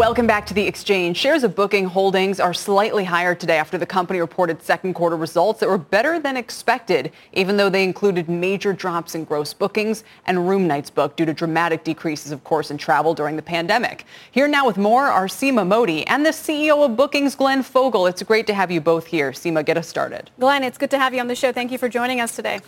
Welcome 0.00 0.26
back 0.26 0.46
to 0.46 0.54
the 0.54 0.66
exchange. 0.66 1.18
Shares 1.18 1.44
of 1.44 1.54
Booking 1.54 1.84
Holdings 1.84 2.40
are 2.40 2.54
slightly 2.54 3.04
higher 3.04 3.34
today 3.34 3.58
after 3.58 3.76
the 3.76 3.84
company 3.84 4.18
reported 4.18 4.62
second 4.62 4.94
quarter 4.94 5.14
results 5.14 5.60
that 5.60 5.68
were 5.68 5.76
better 5.76 6.18
than 6.18 6.38
expected, 6.38 7.12
even 7.34 7.58
though 7.58 7.68
they 7.68 7.84
included 7.84 8.26
major 8.26 8.72
drops 8.72 9.14
in 9.14 9.24
gross 9.24 9.52
bookings 9.52 10.04
and 10.24 10.48
room 10.48 10.66
nights 10.66 10.88
booked 10.88 11.18
due 11.18 11.26
to 11.26 11.34
dramatic 11.34 11.84
decreases, 11.84 12.32
of 12.32 12.42
course, 12.44 12.70
in 12.70 12.78
travel 12.78 13.12
during 13.12 13.36
the 13.36 13.42
pandemic. 13.42 14.06
Here 14.30 14.48
now 14.48 14.66
with 14.66 14.78
more 14.78 15.08
are 15.08 15.26
Seema 15.26 15.66
Modi 15.66 16.06
and 16.06 16.24
the 16.24 16.30
CEO 16.30 16.82
of 16.82 16.96
Bookings, 16.96 17.34
Glenn 17.34 17.62
Fogel. 17.62 18.06
It's 18.06 18.22
great 18.22 18.46
to 18.46 18.54
have 18.54 18.70
you 18.70 18.80
both 18.80 19.04
here. 19.04 19.32
Seema, 19.32 19.62
get 19.62 19.76
us 19.76 19.86
started. 19.86 20.30
Glenn, 20.40 20.64
it's 20.64 20.78
good 20.78 20.90
to 20.92 20.98
have 20.98 21.12
you 21.12 21.20
on 21.20 21.28
the 21.28 21.34
show. 21.34 21.52
Thank 21.52 21.70
you 21.72 21.76
for 21.76 21.90
joining 21.90 22.22
us 22.22 22.34
today. 22.34 22.60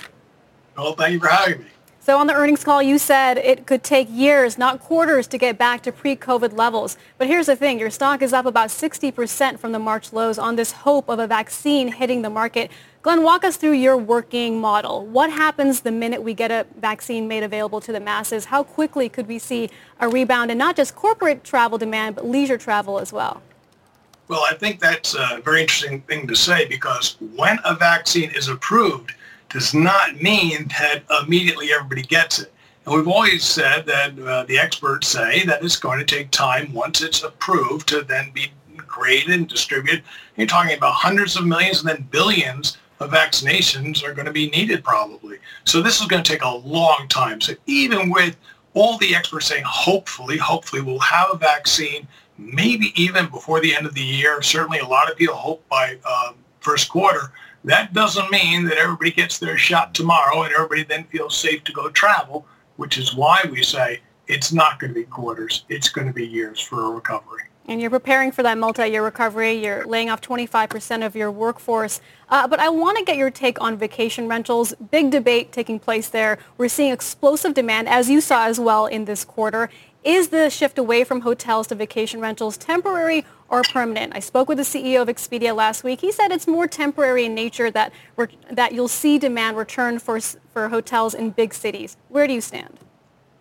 Well, 0.76 0.92
thank 0.92 1.14
you 1.14 1.20
for 1.20 1.28
having 1.28 1.60
me. 1.60 1.66
So 2.04 2.18
on 2.18 2.26
the 2.26 2.34
earnings 2.34 2.64
call, 2.64 2.82
you 2.82 2.98
said 2.98 3.38
it 3.38 3.64
could 3.64 3.84
take 3.84 4.08
years, 4.10 4.58
not 4.58 4.80
quarters, 4.80 5.28
to 5.28 5.38
get 5.38 5.56
back 5.56 5.84
to 5.84 5.92
pre-COVID 5.92 6.52
levels. 6.52 6.96
But 7.16 7.28
here's 7.28 7.46
the 7.46 7.54
thing. 7.54 7.78
Your 7.78 7.90
stock 7.90 8.22
is 8.22 8.32
up 8.32 8.44
about 8.44 8.70
60% 8.70 9.60
from 9.60 9.70
the 9.70 9.78
March 9.78 10.12
lows 10.12 10.36
on 10.36 10.56
this 10.56 10.72
hope 10.72 11.08
of 11.08 11.20
a 11.20 11.28
vaccine 11.28 11.92
hitting 11.92 12.22
the 12.22 12.28
market. 12.28 12.72
Glenn, 13.02 13.22
walk 13.22 13.44
us 13.44 13.56
through 13.56 13.74
your 13.74 13.96
working 13.96 14.60
model. 14.60 15.06
What 15.06 15.30
happens 15.30 15.82
the 15.82 15.92
minute 15.92 16.24
we 16.24 16.34
get 16.34 16.50
a 16.50 16.66
vaccine 16.80 17.28
made 17.28 17.44
available 17.44 17.80
to 17.82 17.92
the 17.92 18.00
masses? 18.00 18.46
How 18.46 18.64
quickly 18.64 19.08
could 19.08 19.28
we 19.28 19.38
see 19.38 19.70
a 20.00 20.08
rebound 20.08 20.50
in 20.50 20.58
not 20.58 20.74
just 20.74 20.96
corporate 20.96 21.44
travel 21.44 21.78
demand, 21.78 22.16
but 22.16 22.26
leisure 22.26 22.58
travel 22.58 22.98
as 22.98 23.12
well? 23.12 23.42
Well, 24.26 24.44
I 24.50 24.54
think 24.54 24.80
that's 24.80 25.14
a 25.14 25.40
very 25.44 25.60
interesting 25.60 26.00
thing 26.00 26.26
to 26.26 26.34
say 26.34 26.66
because 26.66 27.16
when 27.36 27.60
a 27.64 27.76
vaccine 27.76 28.32
is 28.32 28.48
approved, 28.48 29.14
does 29.52 29.74
not 29.74 30.20
mean 30.20 30.68
that 30.80 31.04
immediately 31.22 31.72
everybody 31.72 32.02
gets 32.02 32.40
it. 32.40 32.52
And 32.84 32.94
we've 32.94 33.08
always 33.08 33.44
said 33.44 33.86
that 33.86 34.18
uh, 34.18 34.44
the 34.44 34.58
experts 34.58 35.08
say 35.08 35.44
that 35.44 35.62
it's 35.62 35.76
going 35.76 35.98
to 35.98 36.04
take 36.04 36.30
time 36.30 36.72
once 36.72 37.00
it's 37.00 37.22
approved 37.22 37.88
to 37.88 38.02
then 38.02 38.30
be 38.32 38.50
created 38.76 39.30
and 39.30 39.48
distributed. 39.48 40.02
You're 40.36 40.46
talking 40.46 40.76
about 40.76 40.94
hundreds 40.94 41.36
of 41.36 41.46
millions 41.46 41.80
and 41.80 41.88
then 41.88 42.08
billions 42.10 42.78
of 42.98 43.10
vaccinations 43.10 44.02
are 44.02 44.14
going 44.14 44.26
to 44.26 44.32
be 44.32 44.50
needed 44.50 44.82
probably. 44.82 45.38
So 45.64 45.80
this 45.80 46.00
is 46.00 46.06
going 46.06 46.22
to 46.22 46.32
take 46.32 46.42
a 46.42 46.56
long 46.56 47.06
time. 47.08 47.40
So 47.40 47.54
even 47.66 48.10
with 48.10 48.36
all 48.74 48.98
the 48.98 49.14
experts 49.14 49.46
saying 49.46 49.64
hopefully, 49.66 50.38
hopefully 50.38 50.82
we'll 50.82 50.98
have 50.98 51.28
a 51.32 51.36
vaccine, 51.36 52.08
maybe 52.38 52.92
even 53.00 53.28
before 53.28 53.60
the 53.60 53.74
end 53.74 53.86
of 53.86 53.94
the 53.94 54.02
year. 54.02 54.42
Certainly 54.42 54.78
a 54.80 54.86
lot 54.86 55.10
of 55.10 55.16
people 55.16 55.36
hope 55.36 55.66
by 55.68 55.98
uh, 56.04 56.32
first 56.60 56.88
quarter. 56.88 57.32
That 57.64 57.92
doesn't 57.92 58.30
mean 58.30 58.64
that 58.66 58.78
everybody 58.78 59.12
gets 59.12 59.38
their 59.38 59.56
shot 59.56 59.94
tomorrow 59.94 60.42
and 60.42 60.52
everybody 60.52 60.82
then 60.82 61.04
feels 61.04 61.36
safe 61.36 61.62
to 61.64 61.72
go 61.72 61.88
travel, 61.90 62.46
which 62.76 62.98
is 62.98 63.14
why 63.14 63.44
we 63.50 63.62
say 63.62 64.00
it's 64.26 64.52
not 64.52 64.80
going 64.80 64.92
to 64.92 65.00
be 65.00 65.04
quarters. 65.04 65.64
It's 65.68 65.88
going 65.88 66.06
to 66.06 66.12
be 66.12 66.26
years 66.26 66.60
for 66.60 66.86
a 66.86 66.90
recovery. 66.90 67.42
And 67.66 67.80
you're 67.80 67.90
preparing 67.90 68.32
for 68.32 68.42
that 68.42 68.58
multi-year 68.58 69.04
recovery. 69.04 69.52
You're 69.52 69.86
laying 69.86 70.10
off 70.10 70.20
25% 70.20 71.06
of 71.06 71.14
your 71.14 71.30
workforce. 71.30 72.00
Uh, 72.28 72.48
but 72.48 72.58
I 72.58 72.68
want 72.68 72.98
to 72.98 73.04
get 73.04 73.16
your 73.16 73.30
take 73.30 73.60
on 73.60 73.76
vacation 73.76 74.26
rentals. 74.26 74.74
Big 74.90 75.12
debate 75.12 75.52
taking 75.52 75.78
place 75.78 76.08
there. 76.08 76.38
We're 76.58 76.68
seeing 76.68 76.92
explosive 76.92 77.54
demand, 77.54 77.88
as 77.88 78.10
you 78.10 78.20
saw 78.20 78.46
as 78.46 78.58
well 78.58 78.86
in 78.86 79.04
this 79.04 79.24
quarter. 79.24 79.70
Is 80.02 80.30
the 80.30 80.50
shift 80.50 80.78
away 80.78 81.04
from 81.04 81.20
hotels 81.20 81.68
to 81.68 81.76
vacation 81.76 82.20
rentals 82.20 82.56
temporary 82.56 83.24
or 83.52 83.62
permanent? 83.62 84.16
I 84.16 84.18
spoke 84.18 84.48
with 84.48 84.58
the 84.58 84.64
CEO 84.64 85.02
of 85.02 85.08
Expedia 85.08 85.54
last 85.54 85.84
week. 85.84 86.00
He 86.00 86.10
said 86.10 86.32
it's 86.32 86.48
more 86.48 86.66
temporary 86.66 87.26
in 87.26 87.34
nature 87.34 87.70
that, 87.70 87.92
that 88.50 88.72
you'll 88.72 88.88
see 88.88 89.18
demand 89.18 89.56
return 89.56 90.00
for, 90.00 90.18
for 90.20 90.68
hotels 90.70 91.14
in 91.14 91.30
big 91.30 91.54
cities. 91.54 91.96
Where 92.08 92.26
do 92.26 92.32
you 92.32 92.40
stand? 92.40 92.80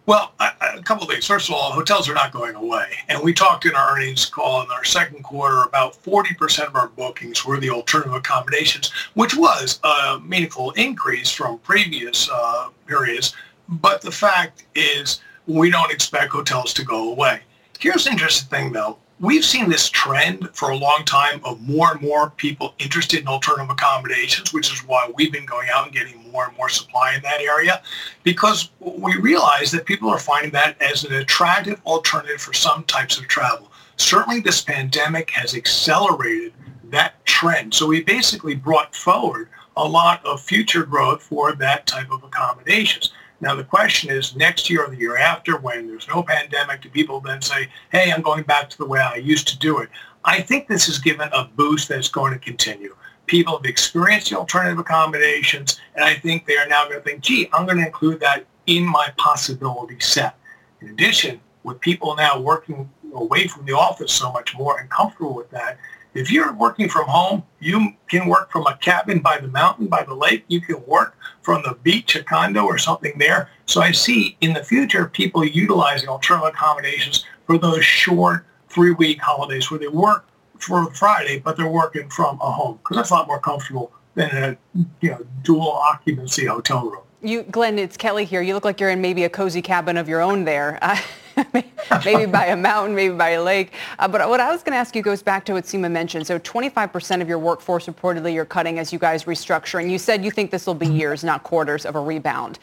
Well, 0.08 0.34
a 0.40 0.82
couple 0.82 1.04
of 1.04 1.10
things. 1.10 1.26
First 1.26 1.48
of 1.48 1.56
all, 1.56 1.72
hotels 1.72 2.10
are 2.10 2.14
not 2.14 2.34
going 2.34 2.56
away. 2.56 2.88
And 3.08 3.24
we 3.24 3.34
talked 3.34 3.66
in 3.66 3.76
our 3.76 3.96
earnings 3.96 4.26
call 4.26 4.62
in 4.64 4.70
our 4.72 4.84
second 4.84 5.24
quarter 5.24 5.62
about 5.62 5.94
40% 5.94 6.68
of 6.68 6.76
our 6.76 6.90
bookings 6.90 7.46
were 7.46 7.60
the 7.60 7.70
alternative 7.70 8.14
accommodations, 8.14 8.92
which 9.14 9.36
was 9.36 9.80
a 9.84 10.20
meaningful 10.20 10.72
increase 10.72 11.32
from 11.32 11.60
previous 11.60 12.30
uh, 12.30 12.70
periods. 12.88 13.36
But 13.70 14.02
the 14.02 14.12
fact 14.12 14.66
is 14.76 15.22
we 15.48 15.70
don't 15.72 15.92
expect 15.92 16.34
hotels 16.34 16.74
to 16.74 16.84
go 16.84 17.12
away. 17.12 17.42
Here's 17.80 18.04
the 18.04 18.12
interesting 18.12 18.50
thing, 18.50 18.72
though. 18.74 18.98
We've 19.22 19.46
seen 19.46 19.70
this 19.70 19.88
trend 19.88 20.50
for 20.54 20.72
a 20.72 20.78
long 20.78 21.04
time 21.06 21.42
of 21.44 21.62
more 21.62 21.92
and 21.92 22.02
more 22.02 22.32
people 22.32 22.74
interested 22.80 23.20
in 23.20 23.28
alternative 23.28 23.70
accommodations, 23.70 24.52
which 24.52 24.74
is 24.74 24.80
why 24.80 25.12
we've 25.16 25.32
been 25.32 25.46
going 25.46 25.70
out 25.72 25.86
and 25.86 25.94
getting 25.94 26.32
more 26.32 26.48
and 26.48 26.58
more 26.58 26.70
supply 26.70 27.14
in 27.14 27.22
that 27.22 27.40
area, 27.40 27.84
because 28.24 28.72
we 28.80 29.16
realize 29.18 29.70
that 29.72 29.86
people 29.86 30.10
are 30.10 30.18
finding 30.18 30.50
that 30.54 30.82
as 30.82 31.04
an 31.04 31.14
attractive 31.14 31.80
alternative 31.86 32.42
for 32.42 32.54
some 32.54 32.84
types 32.86 33.20
of 33.20 33.28
travel. 33.28 33.72
Certainly 33.98 34.40
this 34.40 34.62
pandemic 34.62 35.30
has 35.30 35.54
accelerated 35.54 36.54
that 36.86 37.24
trend. 37.28 37.76
So 37.76 37.86
we 37.86 38.02
basically 38.02 38.56
brought 38.56 38.96
forward 38.96 39.50
a 39.78 39.88
lot 39.88 40.26
of 40.26 40.42
future 40.42 40.84
growth 40.84 41.22
for 41.22 41.54
that 41.54 41.86
type 41.86 42.10
of 42.10 42.24
accommodations. 42.24 43.14
Now 43.42 43.56
the 43.56 43.64
question 43.64 44.12
is 44.12 44.36
next 44.36 44.70
year 44.70 44.86
or 44.86 44.90
the 44.90 44.98
year 44.98 45.18
after 45.18 45.58
when 45.58 45.88
there's 45.88 46.08
no 46.08 46.22
pandemic, 46.22 46.82
do 46.82 46.90
people 46.90 47.20
then 47.20 47.42
say, 47.42 47.70
hey, 47.92 48.12
I'm 48.12 48.22
going 48.22 48.44
back 48.44 48.70
to 48.70 48.78
the 48.78 48.86
way 48.86 49.00
I 49.00 49.16
used 49.16 49.48
to 49.50 49.58
do 49.58 49.80
it? 49.80 49.90
I 50.24 50.42
think 50.42 50.68
this 50.68 50.86
has 50.86 51.00
given 51.00 51.30
a 51.34 51.46
boost 51.46 51.90
that's 51.90 52.08
going 52.08 52.34
to 52.34 52.40
continue. 52.40 52.96
People 53.26 53.58
have 53.58 53.66
experienced 53.66 54.30
the 54.30 54.38
alternative 54.38 54.78
accommodations, 54.78 55.80
and 55.96 56.06
I 56.06 56.14
think 56.14 56.46
they 56.46 56.58
are 56.58 56.68
now 56.68 56.86
going 56.86 56.98
to 56.98 57.04
think, 57.04 57.22
gee, 57.22 57.50
I'm 57.52 57.66
going 57.66 57.80
to 57.80 57.86
include 57.86 58.20
that 58.20 58.46
in 58.68 58.86
my 58.86 59.10
possibility 59.18 60.00
set. 60.00 60.38
In 60.80 60.90
addition, 60.90 61.42
with 61.64 61.80
people 61.80 62.16
now 62.16 62.40
working 62.40 62.90
away 63.14 63.48
from 63.48 63.66
the 63.66 63.74
office 63.74 64.12
so 64.12 64.32
much 64.32 64.56
more 64.56 64.80
and 64.80 64.90
comfortable 64.90 65.34
with 65.34 65.50
that, 65.52 65.80
if 66.14 66.32
you're 66.32 66.54
working 66.54 66.90
from 66.90 67.08
home, 67.08 67.44
you 67.60 67.94
can 68.10 68.28
work 68.28 68.52
from 68.52 68.66
a 68.68 68.78
cabin 68.78 69.20
by 69.20 69.40
the 69.40 69.48
mountain, 69.48 69.88
by 69.88 70.04
the 70.04 70.14
lake. 70.14 70.44
You 70.48 70.60
can 70.60 70.86
work 70.86 71.16
from 71.42 71.64
the 71.64 71.76
beach, 71.84 72.16
a 72.16 72.24
condo 72.24 72.66
or 72.66 72.78
something 72.78 73.14
there. 73.18 73.50
So 73.66 73.82
I 73.82 73.92
see 73.92 74.38
in 74.42 74.54
the 74.54 74.64
future 74.64 75.06
people 75.08 75.46
utilizing 75.46 76.10
alternative 76.10 76.54
accommodations 76.54 77.26
for 77.46 77.58
those 77.58 77.86
short 77.86 78.46
three-week 78.70 79.22
holidays 79.22 79.72
where 79.72 79.80
they 79.80 79.88
work 79.88 80.28
for 80.60 80.92
Friday, 80.94 81.40
but 81.40 81.58
they're 81.58 81.68
working 81.68 82.10
from 82.10 82.40
a 82.42 82.52
home 82.52 82.78
because 82.78 82.98
that's 82.98 83.10
a 83.12 83.14
lot 83.14 83.28
more 83.28 83.40
comfortable 83.40 83.92
than 84.16 84.30
a 84.32 84.58
you 85.00 85.10
know 85.10 85.26
dual 85.44 85.72
occupancy 85.72 86.46
hotel 86.46 86.90
room. 86.90 87.02
You, 87.22 87.44
Glenn, 87.44 87.80
it's 87.80 87.98
Kelly 87.98 88.26
here. 88.26 88.42
You 88.42 88.54
look 88.54 88.66
like 88.66 88.80
you're 88.80 88.90
in 88.90 89.02
maybe 89.02 89.24
a 89.24 89.30
cozy 89.30 89.62
cabin 89.62 89.98
of 89.98 90.10
your 90.10 90.22
own 90.22 90.44
there. 90.44 90.80
Maybe 92.06 92.26
by 92.26 92.48
a 92.48 92.56
mountain, 92.56 92.96
maybe 92.96 93.14
by 93.14 93.32
a 93.32 93.44
lake. 93.44 93.74
Uh, 94.00 94.08
but 94.08 94.28
what 94.30 94.40
I 94.40 94.52
was 94.52 94.64
going 94.64 94.74
to 94.74 94.78
ask 94.78 94.96
you 94.96 95.02
goes 95.02 95.22
back 95.22 95.46
to 95.46 95.54
what 95.54 95.66
Seema 95.66 95.92
mentioned. 95.92 96.26
So 96.26 96.40
25% 96.40 97.22
of 97.22 97.28
your 97.28 97.40
workforce 97.40 97.88
reportedly 97.88 98.34
you're 98.34 98.46
cutting 98.46 98.80
as 98.80 98.94
you 98.94 99.00
guys 99.00 99.26
restructure. 99.26 99.82
And 99.82 99.92
you 99.92 99.98
said 99.98 100.24
you 100.24 100.32
think 100.32 100.52
this 100.52 100.66
will 100.66 100.74
be 100.74 100.88
years, 100.88 101.24
not 101.24 101.44
quarters 101.44 101.86
of 101.86 101.96
a 101.96 102.00
rebound. 102.00 102.60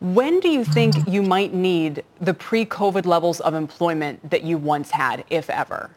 When 0.00 0.38
do 0.40 0.48
you 0.48 0.64
think 0.64 0.94
you 1.08 1.22
might 1.22 1.54
need 1.54 2.04
the 2.20 2.34
pre-COVID 2.34 3.06
levels 3.06 3.40
of 3.40 3.54
employment 3.54 4.30
that 4.30 4.42
you 4.42 4.58
once 4.58 4.90
had, 4.90 5.24
if 5.30 5.50
ever? 5.50 5.90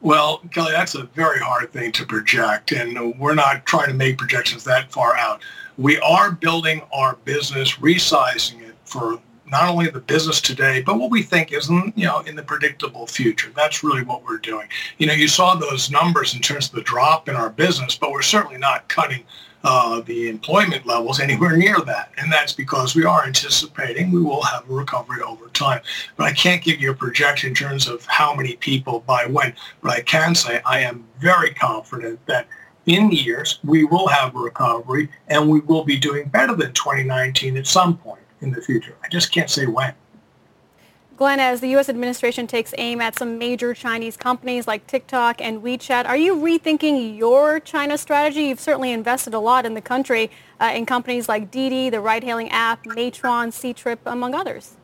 Well, 0.00 0.42
Kelly, 0.52 0.72
that's 0.72 0.94
a 0.94 1.04
very 1.04 1.38
hard 1.38 1.72
thing 1.72 1.92
to 1.92 2.04
project, 2.04 2.72
and 2.72 3.18
we're 3.18 3.34
not 3.34 3.64
trying 3.66 3.88
to 3.88 3.94
make 3.94 4.18
projections 4.18 4.64
that 4.64 4.90
far 4.92 5.16
out 5.16 5.40
we 5.78 5.98
are 6.00 6.30
building 6.30 6.82
our 6.92 7.16
business, 7.24 7.76
resizing 7.76 8.62
it 8.62 8.76
for 8.84 9.20
not 9.52 9.68
only 9.68 9.90
the 9.90 10.00
business 10.00 10.40
today, 10.40 10.80
but 10.80 10.98
what 10.98 11.10
we 11.10 11.22
think 11.22 11.52
is, 11.52 11.68
you 11.68 12.06
know, 12.06 12.20
in 12.20 12.34
the 12.34 12.42
predictable 12.42 13.06
future. 13.06 13.52
That's 13.54 13.84
really 13.84 14.02
what 14.02 14.24
we're 14.24 14.38
doing. 14.38 14.66
You 14.96 15.06
know, 15.06 15.12
you 15.12 15.28
saw 15.28 15.54
those 15.54 15.90
numbers 15.90 16.34
in 16.34 16.40
terms 16.40 16.68
of 16.68 16.74
the 16.74 16.80
drop 16.80 17.28
in 17.28 17.36
our 17.36 17.50
business, 17.50 17.94
but 17.94 18.10
we're 18.12 18.22
certainly 18.22 18.56
not 18.56 18.88
cutting 18.88 19.24
uh, 19.62 20.00
the 20.00 20.30
employment 20.30 20.86
levels 20.86 21.20
anywhere 21.20 21.54
near 21.54 21.78
that. 21.80 22.10
And 22.16 22.32
that's 22.32 22.54
because 22.54 22.96
we 22.96 23.04
are 23.04 23.24
anticipating 23.24 24.10
we 24.10 24.22
will 24.22 24.42
have 24.42 24.68
a 24.68 24.72
recovery 24.72 25.20
over 25.20 25.48
time. 25.48 25.82
But 26.16 26.24
I 26.24 26.32
can't 26.32 26.64
give 26.64 26.80
you 26.80 26.90
a 26.90 26.94
projection 26.94 27.50
in 27.50 27.54
terms 27.54 27.86
of 27.86 28.06
how 28.06 28.34
many 28.34 28.56
people 28.56 29.00
by 29.00 29.26
when. 29.26 29.54
But 29.82 29.92
I 29.92 30.00
can 30.00 30.34
say 30.34 30.62
I 30.64 30.80
am 30.80 31.04
very 31.20 31.52
confident 31.52 32.24
that 32.26 32.48
in 32.86 33.12
years, 33.12 33.60
we 33.62 33.84
will 33.84 34.08
have 34.08 34.34
a 34.34 34.38
recovery 34.38 35.10
and 35.28 35.48
we 35.48 35.60
will 35.60 35.84
be 35.84 35.98
doing 35.98 36.28
better 36.28 36.56
than 36.56 36.72
2019 36.72 37.58
at 37.58 37.66
some 37.66 37.98
point 37.98 38.21
in 38.42 38.50
the 38.50 38.60
future. 38.60 38.96
I 39.02 39.08
just 39.08 39.32
can't 39.32 39.50
say 39.50 39.66
when. 39.66 39.94
Glenn, 41.16 41.40
as 41.40 41.60
the 41.60 41.68
U.S. 41.68 41.88
administration 41.88 42.46
takes 42.46 42.74
aim 42.78 43.00
at 43.00 43.16
some 43.16 43.38
major 43.38 43.74
Chinese 43.74 44.16
companies 44.16 44.66
like 44.66 44.86
TikTok 44.86 45.40
and 45.40 45.62
WeChat, 45.62 46.06
are 46.06 46.16
you 46.16 46.34
rethinking 46.34 47.16
your 47.16 47.60
China 47.60 47.96
strategy? 47.96 48.44
You've 48.44 48.58
certainly 48.58 48.92
invested 48.92 49.34
a 49.34 49.38
lot 49.38 49.64
in 49.64 49.74
the 49.74 49.80
country 49.80 50.30
uh, 50.58 50.72
in 50.74 50.84
companies 50.84 51.28
like 51.28 51.50
Didi, 51.50 51.90
the 51.90 52.00
ride-hailing 52.00 52.48
app, 52.50 52.82
Meituan, 52.84 53.52
Ctrip, 53.52 53.98
among 54.06 54.34
others. 54.34 54.76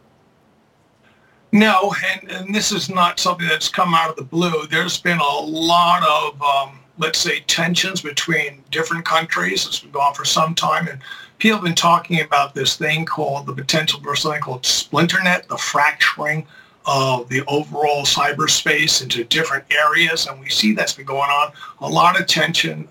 No, 1.51 1.94
and, 2.07 2.31
and 2.31 2.55
this 2.55 2.73
is 2.73 2.90
not 2.90 3.18
something 3.18 3.49
that's 3.49 3.68
come 3.68 3.94
out 3.94 4.11
of 4.11 4.16
the 4.16 4.25
blue. 4.25 4.66
There's 4.66 5.01
been 5.01 5.18
a 5.18 5.38
lot 5.40 6.03
of, 6.07 6.42
um, 6.42 6.79
let's 6.99 7.18
say, 7.18 7.40
tensions 7.40 8.03
between 8.03 8.62
different 8.71 9.07
countries. 9.07 9.66
It's 9.66 9.81
been 9.81 9.90
going 9.92 10.09
on 10.09 10.14
for 10.14 10.27
some 10.27 10.55
time, 10.55 10.88
and 10.88 11.01
people 11.38 11.59
have 11.59 11.64
been 11.64 11.74
talking 11.74 12.20
about 12.20 12.55
this 12.55 12.77
thing 12.77 13.05
called 13.05 13.46
the 13.46 13.53
potential 13.53 14.01
for 14.01 14.16
something 14.16 14.40
called 14.40 14.62
splinternet, 14.62 15.46
the 15.46 15.57
fracturing 15.57 16.46
of 16.87 17.29
the 17.29 17.44
overall 17.46 18.03
cyberspace 18.03 19.03
into 19.03 19.22
different 19.24 19.64
areas, 19.70 20.27
and 20.27 20.40
we 20.40 20.48
see 20.48 20.72
that's 20.72 20.94
been 20.94 21.07
going 21.07 21.31
on. 21.31 21.53
A 21.81 21.88
lot 21.88 22.18
of 22.18 22.27
tension. 22.27 22.88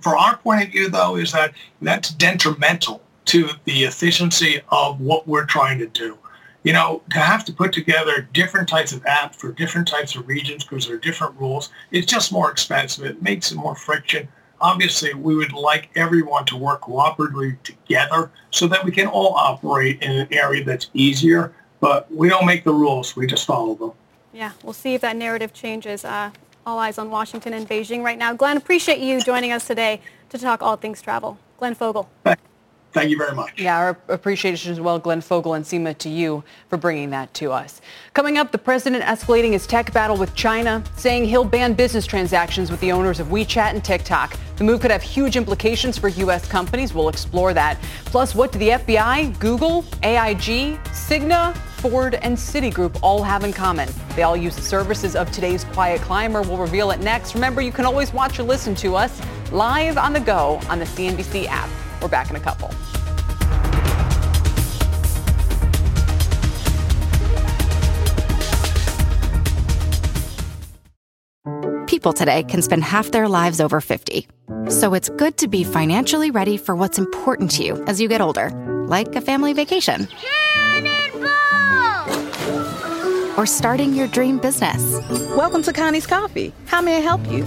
For 0.00 0.16
our 0.16 0.36
point 0.38 0.64
of 0.64 0.70
view, 0.70 0.88
though, 0.88 1.16
is 1.16 1.32
that 1.32 1.52
that's 1.80 2.10
detrimental 2.10 3.02
to 3.26 3.50
the 3.64 3.84
efficiency 3.84 4.60
of 4.70 5.00
what 5.00 5.28
we're 5.28 5.44
trying 5.44 5.78
to 5.78 5.86
do. 5.86 6.18
You 6.64 6.72
know, 6.72 7.02
to 7.12 7.18
have 7.18 7.44
to 7.46 7.52
put 7.52 7.72
together 7.72 8.28
different 8.32 8.68
types 8.68 8.92
of 8.92 9.02
apps 9.04 9.36
for 9.36 9.52
different 9.52 9.88
types 9.88 10.16
of 10.16 10.26
regions 10.26 10.64
because 10.64 10.86
there 10.86 10.96
are 10.96 11.00
different 11.00 11.38
rules, 11.38 11.70
it's 11.90 12.06
just 12.06 12.32
more 12.32 12.50
expensive. 12.50 13.04
It 13.04 13.22
makes 13.22 13.52
it 13.52 13.56
more 13.56 13.74
friction. 13.74 14.28
Obviously, 14.60 15.14
we 15.14 15.34
would 15.34 15.52
like 15.52 15.90
everyone 15.96 16.44
to 16.46 16.56
work 16.56 16.82
cooperatively 16.82 17.62
together 17.62 18.30
so 18.50 18.66
that 18.66 18.84
we 18.84 18.92
can 18.92 19.06
all 19.06 19.34
operate 19.34 20.02
in 20.02 20.10
an 20.10 20.28
area 20.30 20.64
that's 20.64 20.90
easier. 20.92 21.52
But 21.80 22.12
we 22.14 22.28
don't 22.28 22.44
make 22.44 22.64
the 22.64 22.74
rules. 22.74 23.16
We 23.16 23.26
just 23.26 23.46
follow 23.46 23.74
them. 23.74 23.92
Yeah, 24.32 24.52
we'll 24.62 24.74
see 24.74 24.94
if 24.94 25.00
that 25.00 25.16
narrative 25.16 25.52
changes. 25.54 26.04
Uh, 26.04 26.30
all 26.66 26.78
eyes 26.78 26.98
on 26.98 27.10
Washington 27.10 27.54
and 27.54 27.68
Beijing 27.68 28.02
right 28.02 28.18
now. 28.18 28.34
Glenn, 28.34 28.56
appreciate 28.56 28.98
you 28.98 29.20
joining 29.22 29.50
us 29.50 29.66
today 29.66 30.00
to 30.28 30.38
talk 30.38 30.62
all 30.62 30.76
things 30.76 31.00
travel. 31.00 31.38
Glenn 31.58 31.74
Fogel. 31.74 32.08
Thank 32.92 33.10
you 33.10 33.16
very 33.16 33.34
much. 33.36 33.60
Yeah, 33.60 33.76
our 33.76 33.98
appreciation 34.08 34.72
as 34.72 34.80
well, 34.80 34.98
Glenn 34.98 35.20
Fogel 35.20 35.54
and 35.54 35.64
Seema, 35.64 35.96
to 35.98 36.08
you 36.08 36.42
for 36.68 36.76
bringing 36.76 37.10
that 37.10 37.32
to 37.34 37.52
us. 37.52 37.80
Coming 38.14 38.36
up, 38.36 38.50
the 38.50 38.58
president 38.58 39.04
escalating 39.04 39.52
his 39.52 39.66
tech 39.66 39.92
battle 39.92 40.16
with 40.16 40.34
China, 40.34 40.82
saying 40.96 41.26
he'll 41.26 41.44
ban 41.44 41.74
business 41.74 42.04
transactions 42.04 42.70
with 42.70 42.80
the 42.80 42.90
owners 42.90 43.20
of 43.20 43.28
WeChat 43.28 43.74
and 43.74 43.84
TikTok. 43.84 44.36
The 44.56 44.64
move 44.64 44.80
could 44.80 44.90
have 44.90 45.02
huge 45.02 45.36
implications 45.36 45.96
for 45.98 46.08
U.S. 46.08 46.48
companies. 46.48 46.92
We'll 46.92 47.08
explore 47.08 47.54
that. 47.54 47.80
Plus, 48.06 48.34
what 48.34 48.50
do 48.50 48.58
the 48.58 48.70
FBI, 48.70 49.38
Google, 49.38 49.84
AIG, 50.02 50.78
Cigna, 50.86 51.56
Ford, 51.56 52.16
and 52.16 52.36
Citigroup 52.36 52.98
all 53.02 53.22
have 53.22 53.44
in 53.44 53.52
common? 53.52 53.88
They 54.16 54.24
all 54.24 54.36
use 54.36 54.56
the 54.56 54.62
services 54.62 55.14
of 55.14 55.30
today's 55.30 55.62
quiet 55.64 56.00
climber. 56.00 56.42
We'll 56.42 56.58
reveal 56.58 56.90
it 56.90 57.00
next. 57.00 57.34
Remember, 57.34 57.62
you 57.62 57.72
can 57.72 57.86
always 57.86 58.12
watch 58.12 58.38
or 58.40 58.42
listen 58.42 58.74
to 58.76 58.96
us 58.96 59.20
live 59.52 59.96
on 59.96 60.12
the 60.12 60.20
go 60.20 60.60
on 60.68 60.78
the 60.78 60.84
CNBC 60.84 61.46
app. 61.46 61.70
We're 62.02 62.08
back 62.08 62.30
in 62.30 62.36
a 62.36 62.40
couple. 62.40 62.70
People 71.86 72.12
today 72.12 72.44
can 72.44 72.62
spend 72.62 72.84
half 72.84 73.10
their 73.10 73.28
lives 73.28 73.60
over 73.60 73.80
50. 73.80 74.26
So 74.68 74.94
it's 74.94 75.08
good 75.10 75.36
to 75.38 75.48
be 75.48 75.64
financially 75.64 76.30
ready 76.30 76.56
for 76.56 76.74
what's 76.76 76.98
important 76.98 77.50
to 77.52 77.64
you 77.64 77.82
as 77.84 78.00
you 78.00 78.08
get 78.08 78.20
older, 78.20 78.50
like 78.86 79.14
a 79.16 79.20
family 79.20 79.52
vacation. 79.52 80.08
Or 83.40 83.46
starting 83.46 83.94
your 83.94 84.06
dream 84.06 84.36
business. 84.36 85.00
Welcome 85.34 85.62
to 85.62 85.72
Connie's 85.72 86.06
Coffee. 86.06 86.52
How 86.66 86.82
may 86.82 86.98
I 86.98 87.00
help 87.00 87.26
you? 87.32 87.42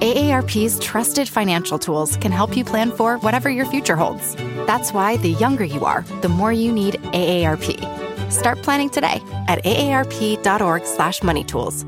AARP's 0.00 0.78
trusted 0.78 1.28
financial 1.28 1.78
tools 1.78 2.16
can 2.16 2.32
help 2.32 2.56
you 2.56 2.64
plan 2.64 2.90
for 2.90 3.18
whatever 3.18 3.50
your 3.50 3.66
future 3.66 3.96
holds. 3.96 4.34
That's 4.66 4.94
why 4.94 5.18
the 5.18 5.32
younger 5.32 5.64
you 5.64 5.84
are, 5.84 6.06
the 6.22 6.30
more 6.30 6.52
you 6.52 6.72
need 6.72 6.94
AARP. 7.12 8.32
Start 8.32 8.62
planning 8.62 8.88
today 8.88 9.20
at 9.46 9.62
aarp.org/moneytools. 9.64 11.84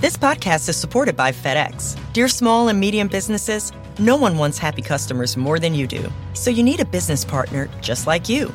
This 0.00 0.16
podcast 0.16 0.68
is 0.68 0.76
supported 0.76 1.16
by 1.16 1.32
FedEx. 1.32 1.96
Dear 2.12 2.28
small 2.28 2.68
and 2.68 2.78
medium 2.78 3.08
businesses, 3.08 3.72
no 3.98 4.14
one 4.14 4.38
wants 4.38 4.58
happy 4.58 4.82
customers 4.82 5.36
more 5.36 5.58
than 5.58 5.74
you 5.74 5.88
do. 5.88 6.08
So 6.34 6.50
you 6.50 6.62
need 6.62 6.78
a 6.78 6.84
business 6.84 7.24
partner 7.24 7.68
just 7.80 8.06
like 8.06 8.28
you. 8.28 8.54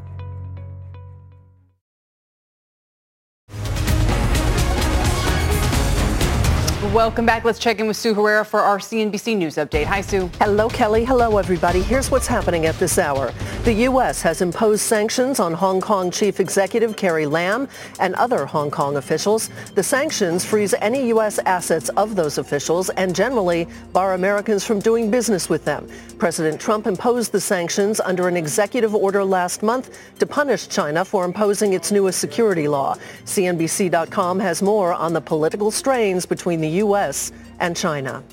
Welcome 6.93 7.25
back. 7.25 7.45
Let's 7.45 7.57
check 7.57 7.79
in 7.79 7.87
with 7.87 7.95
Sue 7.95 8.13
Herrera 8.13 8.43
for 8.43 8.59
our 8.59 8.77
CNBC 8.77 9.37
News 9.37 9.55
update. 9.55 9.85
Hi, 9.85 10.01
Sue. 10.01 10.29
Hello, 10.41 10.67
Kelly. 10.67 11.05
Hello, 11.05 11.37
everybody. 11.37 11.81
Here's 11.81 12.11
what's 12.11 12.27
happening 12.27 12.65
at 12.65 12.77
this 12.79 12.99
hour. 12.99 13.31
The 13.63 13.71
U.S. 13.85 14.21
has 14.23 14.41
imposed 14.41 14.81
sanctions 14.81 15.39
on 15.39 15.53
Hong 15.53 15.79
Kong 15.79 16.11
Chief 16.11 16.41
Executive 16.41 16.97
Carrie 16.97 17.25
Lam 17.25 17.69
and 18.01 18.13
other 18.15 18.45
Hong 18.45 18.69
Kong 18.69 18.97
officials. 18.97 19.49
The 19.73 19.83
sanctions 19.83 20.43
freeze 20.43 20.73
any 20.81 21.07
U.S. 21.07 21.39
assets 21.45 21.87
of 21.95 22.17
those 22.17 22.37
officials 22.37 22.89
and 22.89 23.15
generally 23.15 23.69
bar 23.93 24.13
Americans 24.13 24.65
from 24.65 24.81
doing 24.81 25.09
business 25.09 25.47
with 25.47 25.63
them. 25.63 25.87
President 26.17 26.59
Trump 26.59 26.87
imposed 26.87 27.31
the 27.31 27.39
sanctions 27.39 28.01
under 28.01 28.27
an 28.27 28.35
executive 28.35 28.93
order 28.93 29.23
last 29.23 29.63
month 29.63 29.97
to 30.19 30.25
punish 30.25 30.67
China 30.67 31.05
for 31.05 31.23
imposing 31.23 31.71
its 31.71 31.89
newest 31.89 32.19
security 32.19 32.67
law. 32.67 32.97
CNBC.com 33.23 34.39
has 34.41 34.61
more 34.61 34.93
on 34.93 35.13
the 35.13 35.21
political 35.21 35.71
strains 35.71 36.25
between 36.25 36.59
the 36.59 36.67
U.S. 36.67 36.80
and 37.59 37.75
China. 37.75 38.23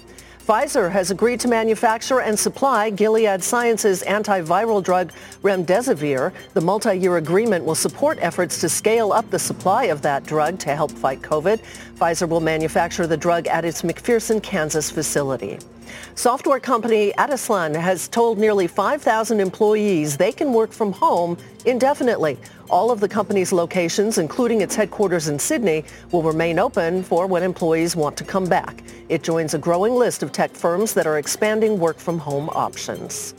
Pfizer 0.49 0.91
has 0.91 1.11
agreed 1.11 1.39
to 1.41 1.49
manufacture 1.49 2.21
and 2.21 2.39
supply 2.39 2.89
Gilead 2.89 3.43
Sciences 3.43 4.03
antiviral 4.05 4.83
drug 4.83 5.13
remdesivir. 5.43 6.33
The 6.55 6.61
multi-year 6.63 7.19
agreement 7.19 7.67
will 7.67 7.75
support 7.75 8.17
efforts 8.23 8.59
to 8.63 8.71
scale 8.71 9.13
up 9.13 9.29
the 9.29 9.39
supply 9.39 9.85
of 9.85 10.01
that 10.01 10.25
drug 10.25 10.59
to 10.61 10.75
help 10.75 10.91
fight 10.91 11.21
COVID. 11.21 11.61
Pfizer 11.99 12.27
will 12.27 12.41
manufacture 12.41 13.07
the 13.07 13.17
drug 13.17 13.47
at 13.49 13.67
its 13.67 13.83
McPherson, 13.83 14.43
Kansas 14.43 14.91
facility. 14.91 15.59
Software 16.15 16.61
company 16.61 17.13
Atlassian 17.19 17.75
has 17.79 18.09
told 18.09 18.39
nearly 18.39 18.67
5,000 18.67 19.41
employees 19.41 20.17
they 20.17 20.33
can 20.33 20.55
work 20.55 20.73
from 20.73 20.93
home 20.93 21.37
indefinitely. 21.67 22.39
All 22.71 22.91
of 22.91 23.01
the 23.01 23.09
company's 23.09 23.51
locations, 23.51 24.19
including 24.19 24.61
its 24.61 24.75
headquarters 24.75 25.29
in 25.29 25.39
Sydney, 25.39 25.85
will 26.13 26.23
remain 26.23 26.59
open 26.59 27.03
for 27.03 27.27
when 27.27 27.43
employees 27.43 27.97
want 27.97 28.17
to 28.19 28.25
come 28.25 28.45
back. 28.45 28.83
It 29.09 29.23
joins 29.23 29.55
a 29.55 29.59
growing 29.59 29.95
list 29.95 30.23
of 30.23 30.33
tech 30.33 30.51
firms 30.51 30.93
that 30.93 31.07
are 31.07 31.19
expanding 31.19 31.79
work 31.79 31.99
from 31.99 32.19
home 32.19 32.51
options. 32.51 33.35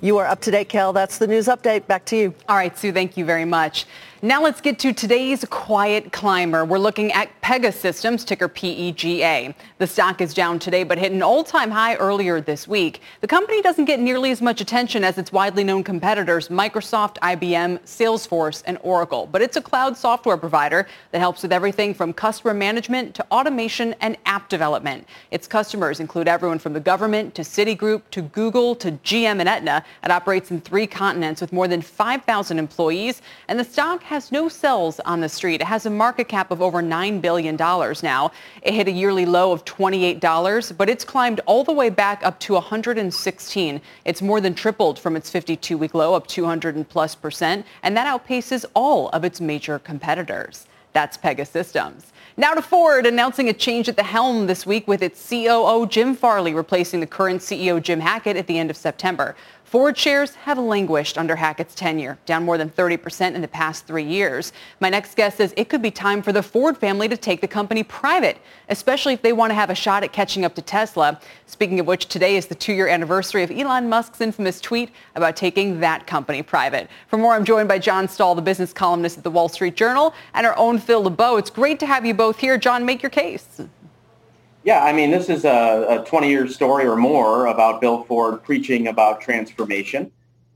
You 0.00 0.18
are 0.18 0.26
up 0.26 0.40
to 0.42 0.52
date, 0.52 0.68
Kel. 0.68 0.92
That's 0.92 1.18
the 1.18 1.26
news 1.26 1.46
update. 1.46 1.86
Back 1.88 2.04
to 2.06 2.16
you. 2.16 2.34
All 2.48 2.56
right, 2.56 2.76
Sue, 2.78 2.92
thank 2.92 3.16
you 3.16 3.24
very 3.24 3.44
much. 3.44 3.86
Now 4.24 4.42
let's 4.42 4.62
get 4.62 4.78
to 4.78 4.94
today's 4.94 5.44
quiet 5.50 6.10
climber. 6.10 6.64
We're 6.64 6.78
looking 6.78 7.12
at 7.12 7.28
Pegasystems, 7.42 8.24
ticker 8.24 8.48
PEGA. 8.48 9.54
The 9.76 9.86
stock 9.86 10.22
is 10.22 10.32
down 10.32 10.58
today, 10.58 10.82
but 10.82 10.96
hit 10.96 11.12
an 11.12 11.22
all-time 11.22 11.70
high 11.70 11.96
earlier 11.96 12.40
this 12.40 12.66
week. 12.66 13.02
The 13.20 13.26
company 13.26 13.60
doesn't 13.60 13.84
get 13.84 14.00
nearly 14.00 14.30
as 14.30 14.40
much 14.40 14.62
attention 14.62 15.04
as 15.04 15.18
its 15.18 15.30
widely 15.30 15.62
known 15.62 15.84
competitors, 15.84 16.48
Microsoft, 16.48 17.18
IBM, 17.18 17.80
Salesforce, 17.80 18.62
and 18.64 18.78
Oracle. 18.80 19.28
But 19.30 19.42
it's 19.42 19.58
a 19.58 19.60
cloud 19.60 19.94
software 19.94 20.38
provider 20.38 20.88
that 21.10 21.18
helps 21.18 21.42
with 21.42 21.52
everything 21.52 21.92
from 21.92 22.14
customer 22.14 22.54
management 22.54 23.14
to 23.16 23.26
automation 23.30 23.94
and 24.00 24.16
app 24.24 24.48
development. 24.48 25.06
Its 25.32 25.46
customers 25.46 26.00
include 26.00 26.28
everyone 26.28 26.58
from 26.58 26.72
the 26.72 26.80
government 26.80 27.34
to 27.34 27.42
Citigroup 27.42 28.00
to 28.12 28.22
Google 28.22 28.74
to 28.76 28.92
GM 28.92 29.40
and 29.40 29.50
Aetna. 29.50 29.84
It 30.02 30.10
operates 30.10 30.50
in 30.50 30.62
three 30.62 30.86
continents 30.86 31.42
with 31.42 31.52
more 31.52 31.68
than 31.68 31.82
5,000 31.82 32.58
employees, 32.58 33.20
and 33.48 33.60
the 33.60 33.64
stock 33.64 34.02
has 34.14 34.30
no 34.30 34.48
sells 34.48 35.00
on 35.00 35.20
the 35.20 35.28
street. 35.28 35.60
It 35.60 35.66
has 35.66 35.86
a 35.86 35.90
market 35.90 36.28
cap 36.28 36.52
of 36.52 36.62
over 36.62 36.80
$9 36.80 37.20
billion 37.20 37.56
now. 37.56 38.30
It 38.62 38.72
hit 38.72 38.86
a 38.86 38.92
yearly 38.92 39.26
low 39.26 39.50
of 39.50 39.64
$28, 39.64 40.76
but 40.76 40.88
it's 40.88 41.04
climbed 41.04 41.40
all 41.46 41.64
the 41.64 41.72
way 41.72 41.90
back 41.90 42.24
up 42.24 42.38
to 42.40 42.52
116. 42.52 43.80
It's 44.04 44.22
more 44.22 44.40
than 44.40 44.54
tripled 44.54 45.00
from 45.00 45.16
its 45.16 45.28
52-week 45.32 45.94
low 45.94 46.14
of 46.14 46.28
200 46.28 46.88
plus 46.88 47.16
percent, 47.16 47.66
and 47.82 47.96
that 47.96 48.06
outpaces 48.06 48.64
all 48.74 49.08
of 49.08 49.24
its 49.24 49.40
major 49.40 49.80
competitors. 49.80 50.68
That's 50.92 51.18
Pegasystems. 51.18 52.04
Now 52.36 52.54
to 52.54 52.62
Ford, 52.62 53.06
announcing 53.06 53.48
a 53.48 53.52
change 53.52 53.88
at 53.88 53.96
the 53.96 54.04
helm 54.04 54.46
this 54.46 54.64
week 54.64 54.86
with 54.86 55.02
its 55.02 55.28
COO 55.28 55.88
Jim 55.88 56.14
Farley 56.14 56.54
replacing 56.54 57.00
the 57.00 57.06
current 57.08 57.40
CEO 57.40 57.82
Jim 57.82 57.98
Hackett 57.98 58.36
at 58.36 58.46
the 58.46 58.60
end 58.60 58.70
of 58.70 58.76
September. 58.76 59.34
Ford 59.74 59.98
shares 59.98 60.36
have 60.36 60.56
languished 60.56 61.18
under 61.18 61.34
Hackett's 61.34 61.74
tenure, 61.74 62.16
down 62.26 62.44
more 62.44 62.56
than 62.56 62.70
30% 62.70 63.34
in 63.34 63.40
the 63.42 63.48
past 63.48 63.88
three 63.88 64.04
years. 64.04 64.52
My 64.78 64.88
next 64.88 65.16
guest 65.16 65.38
says 65.38 65.52
it 65.56 65.68
could 65.68 65.82
be 65.82 65.90
time 65.90 66.22
for 66.22 66.30
the 66.30 66.44
Ford 66.44 66.78
family 66.78 67.08
to 67.08 67.16
take 67.16 67.40
the 67.40 67.48
company 67.48 67.82
private, 67.82 68.38
especially 68.68 69.14
if 69.14 69.22
they 69.22 69.32
want 69.32 69.50
to 69.50 69.54
have 69.54 69.70
a 69.70 69.74
shot 69.74 70.04
at 70.04 70.12
catching 70.12 70.44
up 70.44 70.54
to 70.54 70.62
Tesla. 70.62 71.18
Speaking 71.46 71.80
of 71.80 71.88
which, 71.88 72.06
today 72.06 72.36
is 72.36 72.46
the 72.46 72.54
two-year 72.54 72.86
anniversary 72.86 73.42
of 73.42 73.50
Elon 73.50 73.88
Musk's 73.88 74.20
infamous 74.20 74.60
tweet 74.60 74.90
about 75.16 75.34
taking 75.34 75.80
that 75.80 76.06
company 76.06 76.40
private. 76.40 76.88
For 77.08 77.18
more, 77.18 77.34
I'm 77.34 77.44
joined 77.44 77.66
by 77.66 77.80
John 77.80 78.06
Stoll, 78.06 78.36
the 78.36 78.42
business 78.42 78.72
columnist 78.72 79.18
at 79.18 79.24
the 79.24 79.30
Wall 79.32 79.48
Street 79.48 79.74
Journal, 79.74 80.14
and 80.34 80.46
our 80.46 80.56
own 80.56 80.78
Phil 80.78 81.02
LeBeau. 81.02 81.36
It's 81.36 81.50
great 81.50 81.80
to 81.80 81.86
have 81.86 82.06
you 82.06 82.14
both 82.14 82.38
here. 82.38 82.56
John, 82.58 82.84
make 82.84 83.02
your 83.02 83.10
case. 83.10 83.60
Yeah, 84.64 84.82
I 84.82 84.94
mean, 84.94 85.10
this 85.10 85.28
is 85.28 85.44
a, 85.44 86.00
a 86.00 86.04
20-year 86.04 86.48
story 86.48 86.86
or 86.86 86.96
more 86.96 87.46
about 87.46 87.82
Bill 87.82 88.02
Ford 88.04 88.42
preaching 88.42 88.88
about 88.88 89.20
transformation. 89.20 90.10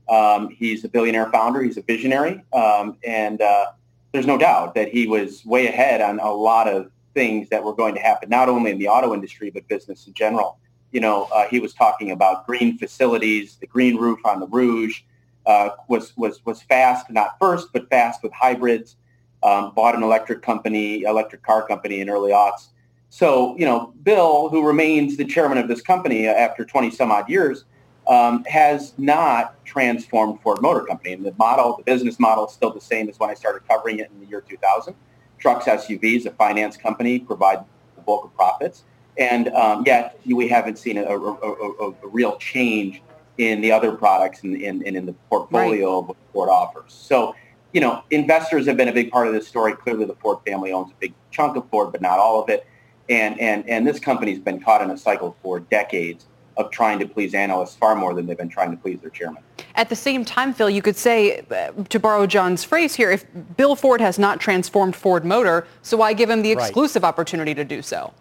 Um, 0.09 0.49
he's 0.49 0.83
a 0.83 0.89
billionaire 0.89 1.29
founder. 1.29 1.61
He's 1.61 1.77
a 1.77 1.83
visionary. 1.83 2.43
Um, 2.51 2.97
and 3.03 3.39
uh, 3.39 3.67
there's 4.11 4.25
no 4.25 4.35
doubt 4.35 4.73
that 4.73 4.89
he 4.89 5.05
was 5.05 5.45
way 5.45 5.67
ahead 5.67 6.01
on 6.01 6.19
a 6.19 6.31
lot 6.31 6.67
of 6.67 6.89
things 7.13 7.49
that 7.49 7.63
were 7.63 7.75
going 7.75 7.93
to 7.93 8.01
happen, 8.01 8.29
not 8.29 8.49
only 8.49 8.71
in 8.71 8.79
the 8.79 8.87
auto 8.87 9.13
industry, 9.13 9.51
but 9.51 9.67
business 9.67 10.07
in 10.07 10.15
general. 10.15 10.57
You 10.91 11.01
know, 11.01 11.29
uh, 11.31 11.45
he 11.45 11.59
was 11.59 11.75
talking 11.75 12.09
about 12.09 12.47
green 12.47 12.79
facilities, 12.79 13.57
the 13.57 13.67
green 13.67 13.95
roof 13.95 14.25
on 14.25 14.39
the 14.39 14.47
Rouge 14.47 15.01
uh, 15.45 15.69
was, 15.87 16.17
was, 16.17 16.43
was 16.47 16.63
fast, 16.63 17.11
not 17.11 17.37
first, 17.37 17.71
but 17.73 17.87
fast 17.91 18.23
with 18.23 18.33
hybrids. 18.33 18.95
Um, 19.43 19.71
bought 19.75 19.95
an 19.95 20.01
electric 20.01 20.41
company, 20.41 21.03
electric 21.03 21.43
car 21.43 21.65
company 21.65 22.01
in 22.01 22.09
early 22.09 22.31
aughts 22.31 22.69
so, 23.09 23.57
you 23.57 23.65
know, 23.65 23.93
Bill, 24.03 24.49
who 24.49 24.65
remains 24.65 25.17
the 25.17 25.25
chairman 25.25 25.57
of 25.57 25.67
this 25.67 25.81
company 25.81 26.27
after 26.27 26.63
20 26.63 26.91
some 26.91 27.11
odd 27.11 27.27
years, 27.27 27.65
um, 28.07 28.43
has 28.45 28.93
not 28.97 29.63
transformed 29.65 30.41
Ford 30.41 30.61
Motor 30.61 30.85
Company. 30.85 31.13
And 31.13 31.25
the 31.25 31.33
model, 31.37 31.77
the 31.77 31.83
business 31.83 32.19
model 32.19 32.47
is 32.47 32.53
still 32.53 32.73
the 32.73 32.81
same 32.81 33.09
as 33.09 33.19
when 33.19 33.29
I 33.29 33.33
started 33.33 33.67
covering 33.67 33.99
it 33.99 34.09
in 34.11 34.19
the 34.19 34.25
year 34.27 34.41
2000. 34.41 34.95
Trucks, 35.37 35.65
SUVs, 35.65 36.25
a 36.25 36.31
finance 36.31 36.77
company 36.77 37.19
provide 37.19 37.59
the 37.95 38.01
bulk 38.01 38.25
of 38.25 38.35
profits. 38.35 38.83
And 39.17 39.49
um, 39.49 39.83
yet 39.85 40.19
we 40.25 40.47
haven't 40.47 40.77
seen 40.77 40.97
a, 40.97 41.03
a, 41.03 41.17
a, 41.17 41.89
a, 41.89 42.07
real 42.07 42.37
change 42.37 43.01
in 43.37 43.61
the 43.61 43.71
other 43.71 43.91
products 43.91 44.43
and 44.43 44.55
in, 44.55 44.81
in, 44.83 44.95
in, 44.95 45.05
the 45.05 45.13
portfolio 45.29 46.01
right. 46.01 46.09
of 46.09 46.15
Ford 46.31 46.49
offers. 46.49 46.93
So, 46.93 47.35
you 47.73 47.81
know, 47.81 48.03
investors 48.11 48.65
have 48.65 48.77
been 48.77 48.87
a 48.87 48.93
big 48.93 49.11
part 49.11 49.27
of 49.27 49.33
this 49.33 49.47
story. 49.47 49.73
Clearly, 49.73 50.05
the 50.05 50.15
Ford 50.15 50.39
family 50.45 50.71
owns 50.71 50.91
a 50.91 50.95
big 50.99 51.13
chunk 51.31 51.57
of 51.57 51.69
Ford, 51.69 51.91
but 51.91 52.01
not 52.01 52.17
all 52.19 52.41
of 52.41 52.49
it. 52.49 52.65
And, 53.09 53.39
and, 53.39 53.67
and 53.67 53.87
this 53.87 53.99
company's 53.99 54.39
been 54.39 54.59
caught 54.59 54.81
in 54.81 54.91
a 54.91 54.97
cycle 54.97 55.35
for 55.41 55.59
decades 55.59 56.25
of 56.57 56.69
trying 56.71 56.99
to 56.99 57.07
please 57.07 57.33
analysts 57.33 57.75
far 57.75 57.95
more 57.95 58.13
than 58.13 58.27
they've 58.27 58.37
been 58.37 58.49
trying 58.49 58.69
to 58.69 58.77
please 58.77 58.99
their 58.99 59.09
chairman. 59.09 59.41
At 59.75 59.89
the 59.89 59.95
same 59.95 60.25
time, 60.25 60.53
Phil, 60.53 60.69
you 60.69 60.81
could 60.81 60.97
say, 60.97 61.39
uh, 61.49 61.71
to 61.89 61.99
borrow 61.99 62.27
John's 62.27 62.63
phrase 62.63 62.93
here, 62.95 63.11
if 63.11 63.25
Bill 63.55 63.75
Ford 63.75 64.01
has 64.01 64.19
not 64.19 64.39
transformed 64.39 64.95
Ford 64.95 65.23
Motor, 65.25 65.65
so 65.81 65.97
why 65.97 66.13
give 66.13 66.29
him 66.29 66.41
the 66.41 66.51
exclusive 66.51 67.03
right. 67.03 67.09
opportunity 67.09 67.53
to 67.55 67.63
do 67.63 67.81
so? 67.81 68.13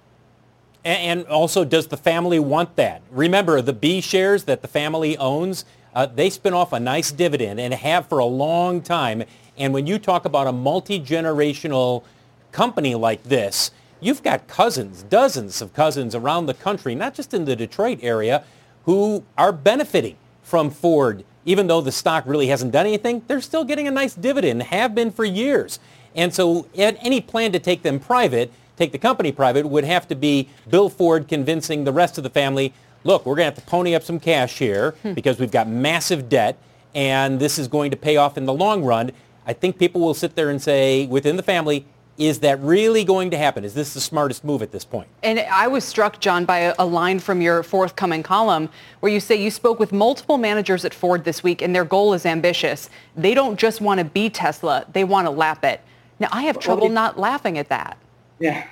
And 0.84 1.26
also, 1.26 1.64
does 1.64 1.88
the 1.88 1.96
family 1.96 2.38
want 2.38 2.76
that? 2.76 3.02
Remember, 3.10 3.60
the 3.60 3.72
B 3.72 4.00
shares 4.00 4.44
that 4.44 4.62
the 4.62 4.68
family 4.68 5.18
owns, 5.18 5.64
uh, 5.94 6.06
they 6.06 6.30
spin 6.30 6.54
off 6.54 6.72
a 6.72 6.78
nice 6.78 7.10
dividend 7.10 7.58
and 7.58 7.74
have 7.74 8.08
for 8.08 8.20
a 8.20 8.24
long 8.24 8.80
time. 8.80 9.24
And 9.58 9.74
when 9.74 9.88
you 9.88 9.98
talk 9.98 10.24
about 10.24 10.46
a 10.46 10.52
multi-generational 10.52 12.04
company 12.52 12.94
like 12.94 13.24
this, 13.24 13.72
You've 14.00 14.22
got 14.22 14.46
cousins, 14.46 15.02
dozens 15.02 15.60
of 15.60 15.72
cousins 15.72 16.14
around 16.14 16.46
the 16.46 16.54
country, 16.54 16.94
not 16.94 17.14
just 17.14 17.34
in 17.34 17.44
the 17.44 17.56
Detroit 17.56 17.98
area, 18.02 18.44
who 18.84 19.24
are 19.36 19.52
benefiting 19.52 20.16
from 20.42 20.70
Ford. 20.70 21.24
Even 21.44 21.66
though 21.66 21.80
the 21.80 21.92
stock 21.92 22.24
really 22.26 22.48
hasn't 22.48 22.72
done 22.72 22.86
anything, 22.86 23.22
they're 23.26 23.40
still 23.40 23.64
getting 23.64 23.88
a 23.88 23.90
nice 23.90 24.14
dividend, 24.14 24.62
have 24.64 24.94
been 24.94 25.10
for 25.10 25.24
years. 25.24 25.78
And 26.14 26.32
so 26.32 26.66
any 26.74 27.20
plan 27.20 27.52
to 27.52 27.58
take 27.58 27.82
them 27.82 27.98
private, 27.98 28.52
take 28.76 28.92
the 28.92 28.98
company 28.98 29.32
private, 29.32 29.66
would 29.66 29.84
have 29.84 30.06
to 30.08 30.14
be 30.14 30.48
Bill 30.68 30.88
Ford 30.88 31.28
convincing 31.28 31.84
the 31.84 31.92
rest 31.92 32.18
of 32.18 32.24
the 32.24 32.30
family, 32.30 32.72
look, 33.04 33.26
we're 33.26 33.34
going 33.34 33.50
to 33.50 33.54
have 33.54 33.64
to 33.64 33.70
pony 33.70 33.94
up 33.94 34.02
some 34.02 34.20
cash 34.20 34.58
here 34.58 34.92
hmm. 35.02 35.12
because 35.12 35.38
we've 35.38 35.50
got 35.50 35.68
massive 35.68 36.28
debt 36.28 36.58
and 36.94 37.38
this 37.38 37.58
is 37.58 37.68
going 37.68 37.90
to 37.90 37.96
pay 37.96 38.16
off 38.16 38.36
in 38.36 38.46
the 38.46 38.52
long 38.52 38.84
run. 38.84 39.12
I 39.46 39.52
think 39.52 39.78
people 39.78 40.00
will 40.00 40.14
sit 40.14 40.34
there 40.34 40.50
and 40.50 40.60
say, 40.60 41.06
within 41.06 41.36
the 41.36 41.42
family, 41.42 41.86
is 42.18 42.40
that 42.40 42.60
really 42.60 43.04
going 43.04 43.30
to 43.30 43.38
happen? 43.38 43.64
Is 43.64 43.74
this 43.74 43.94
the 43.94 44.00
smartest 44.00 44.44
move 44.44 44.60
at 44.60 44.72
this 44.72 44.84
point? 44.84 45.08
And 45.22 45.38
I 45.38 45.68
was 45.68 45.84
struck, 45.84 46.20
John, 46.20 46.44
by 46.44 46.58
a, 46.58 46.74
a, 46.78 46.84
line 46.84 47.20
from 47.20 47.40
your 47.40 47.62
forthcoming 47.62 48.24
column 48.24 48.68
where 49.00 49.12
you 49.12 49.20
say 49.20 49.36
you 49.36 49.52
spoke 49.52 49.78
with 49.78 49.92
multiple 49.92 50.36
managers 50.36 50.84
at 50.84 50.92
Ford 50.92 51.24
this 51.24 51.44
week 51.44 51.62
and 51.62 51.74
their 51.74 51.84
goal 51.84 52.12
is 52.14 52.26
ambitious. 52.26 52.90
They 53.16 53.34
don't 53.34 53.58
just 53.58 53.80
want 53.80 53.98
to 53.98 54.04
be 54.04 54.28
Tesla, 54.28 54.84
they 54.92 55.04
want 55.04 55.26
to 55.26 55.30
lap 55.30 55.64
it. 55.64 55.80
Now, 56.18 56.28
I 56.32 56.42
have 56.42 56.58
trouble 56.58 56.86
well, 56.86 56.92
not 56.92 57.18
laughing 57.18 57.56
at 57.56 57.68
that. 57.68 57.96
Yeah. 58.40 58.66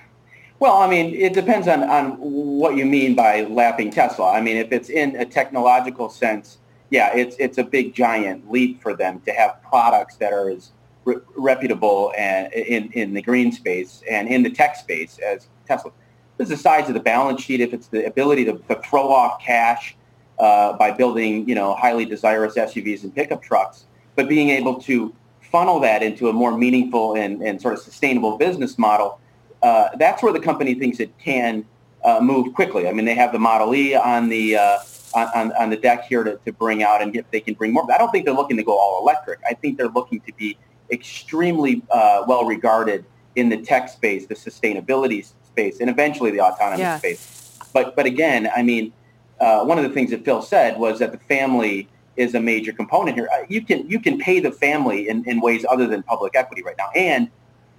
Well, 0.58 0.78
I 0.78 0.88
mean, 0.88 1.14
it 1.14 1.32
depends 1.32 1.68
on, 1.68 1.84
on 1.84 2.16
what 2.18 2.76
you 2.76 2.84
mean 2.84 3.14
by 3.14 3.42
lapping 3.42 3.90
Tesla. 3.90 4.32
I 4.32 4.40
mean, 4.40 4.56
if 4.56 4.72
it's 4.72 4.88
in 4.88 5.14
a 5.16 5.24
technological 5.24 6.08
sense, 6.08 6.58
yeah, 6.90 7.14
it's, 7.14 7.36
it's 7.38 7.58
a 7.58 7.64
big 7.64 7.94
giant 7.94 8.50
leap 8.50 8.82
for 8.82 8.94
them 8.94 9.20
to 9.26 9.32
have 9.32 9.62
products 9.62 10.16
that 10.16 10.32
are 10.32 10.50
as 10.50 10.70
re- 11.06 11.16
reputable 11.36 12.12
and 12.18 12.52
in, 12.52 12.92
in 12.92 13.14
the 13.14 13.22
green 13.22 13.50
space 13.50 14.02
and 14.10 14.28
in 14.28 14.42
the 14.42 14.50
tech 14.50 14.76
space 14.76 15.18
as 15.18 15.48
Tesla. 15.66 15.92
Is 16.38 16.50
the 16.50 16.56
size 16.56 16.88
of 16.88 16.94
the 16.94 17.00
balance 17.00 17.42
sheet. 17.42 17.62
If 17.62 17.72
it's 17.72 17.88
the 17.88 18.04
ability 18.04 18.44
to, 18.44 18.58
to 18.68 18.74
throw 18.82 19.10
off 19.10 19.40
cash 19.40 19.96
uh, 20.38 20.74
by 20.74 20.90
building, 20.90 21.48
you 21.48 21.54
know, 21.54 21.74
highly 21.74 22.04
desirous 22.04 22.56
SUVs 22.56 23.04
and 23.04 23.14
pickup 23.14 23.42
trucks, 23.42 23.86
but 24.16 24.28
being 24.28 24.50
able 24.50 24.78
to 24.82 25.14
funnel 25.40 25.80
that 25.80 26.02
into 26.02 26.28
a 26.28 26.32
more 26.34 26.54
meaningful 26.54 27.14
and, 27.14 27.40
and 27.40 27.62
sort 27.62 27.72
of 27.72 27.80
sustainable 27.80 28.36
business 28.36 28.76
model, 28.76 29.18
uh, 29.62 29.88
that's 29.98 30.22
where 30.22 30.32
the 30.32 30.40
company 30.40 30.74
thinks 30.74 31.00
it 31.00 31.16
can 31.18 31.64
uh, 32.04 32.20
move 32.20 32.52
quickly. 32.52 32.86
I 32.86 32.92
mean, 32.92 33.06
they 33.06 33.14
have 33.14 33.32
the 33.32 33.38
Model 33.38 33.74
E 33.74 33.94
on 33.94 34.28
the 34.28 34.56
uh, 34.56 34.78
on, 35.14 35.52
on, 35.52 35.70
the 35.70 35.76
deck 35.76 36.04
here 36.04 36.22
to, 36.22 36.38
to 36.44 36.52
bring 36.52 36.82
out 36.82 37.00
and 37.00 37.16
if 37.16 37.30
they 37.30 37.40
can 37.40 37.54
bring 37.54 37.72
more. 37.72 37.90
I 37.90 37.96
don't 37.96 38.10
think 38.10 38.26
they're 38.26 38.34
looking 38.34 38.58
to 38.58 38.62
go 38.62 38.78
all 38.78 39.00
electric. 39.00 39.40
I 39.48 39.54
think 39.54 39.78
they're 39.78 39.88
looking 39.88 40.20
to 40.20 40.32
be 40.34 40.58
extremely 40.90 41.82
uh, 41.90 42.24
well 42.26 42.44
regarded 42.44 43.04
in 43.34 43.48
the 43.48 43.58
tech 43.58 43.88
space, 43.88 44.26
the 44.26 44.34
sustainability 44.34 45.24
space, 45.44 45.80
and 45.80 45.90
eventually 45.90 46.30
the 46.30 46.40
autonomous 46.40 46.80
yeah. 46.80 46.98
space. 46.98 47.58
But 47.72 47.96
but 47.96 48.06
again, 48.06 48.50
I 48.54 48.62
mean, 48.62 48.92
uh, 49.40 49.64
one 49.64 49.78
of 49.78 49.84
the 49.84 49.90
things 49.90 50.10
that 50.10 50.24
Phil 50.24 50.42
said 50.42 50.78
was 50.78 50.98
that 50.98 51.12
the 51.12 51.18
family 51.18 51.88
is 52.16 52.34
a 52.34 52.40
major 52.40 52.72
component 52.72 53.16
here. 53.16 53.28
Uh, 53.32 53.44
you 53.48 53.62
can 53.62 53.88
you 53.88 54.00
can 54.00 54.18
pay 54.18 54.40
the 54.40 54.50
family 54.50 55.08
in, 55.08 55.24
in 55.28 55.40
ways 55.40 55.64
other 55.68 55.86
than 55.86 56.02
public 56.02 56.34
equity 56.34 56.62
right 56.62 56.76
now. 56.78 56.90
And 56.94 57.30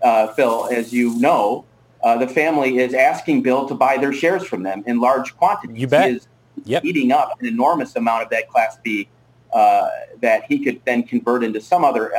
uh, 0.03 0.27
Phil, 0.33 0.69
as 0.71 0.93
you 0.93 1.17
know, 1.19 1.65
uh, 2.03 2.17
the 2.17 2.27
family 2.27 2.77
is 2.77 2.93
asking 2.93 3.41
Bill 3.41 3.67
to 3.67 3.73
buy 3.73 3.97
their 3.97 4.13
shares 4.13 4.45
from 4.45 4.63
them 4.63 4.83
in 4.85 4.99
large 4.99 5.35
quantities. 5.37 5.79
You 5.79 5.87
bet. 5.87 6.09
He 6.09 6.15
is 6.17 6.27
yep. 6.63 6.85
eating 6.85 7.11
up 7.11 7.39
an 7.39 7.47
enormous 7.47 7.95
amount 7.95 8.23
of 8.23 8.29
that 8.29 8.49
Class 8.49 8.77
B 8.83 9.09
uh, 9.53 9.89
that 10.21 10.43
he 10.43 10.63
could 10.63 10.81
then 10.85 11.03
convert 11.03 11.43
into 11.43 11.61
some 11.61 11.83
other 11.83 12.15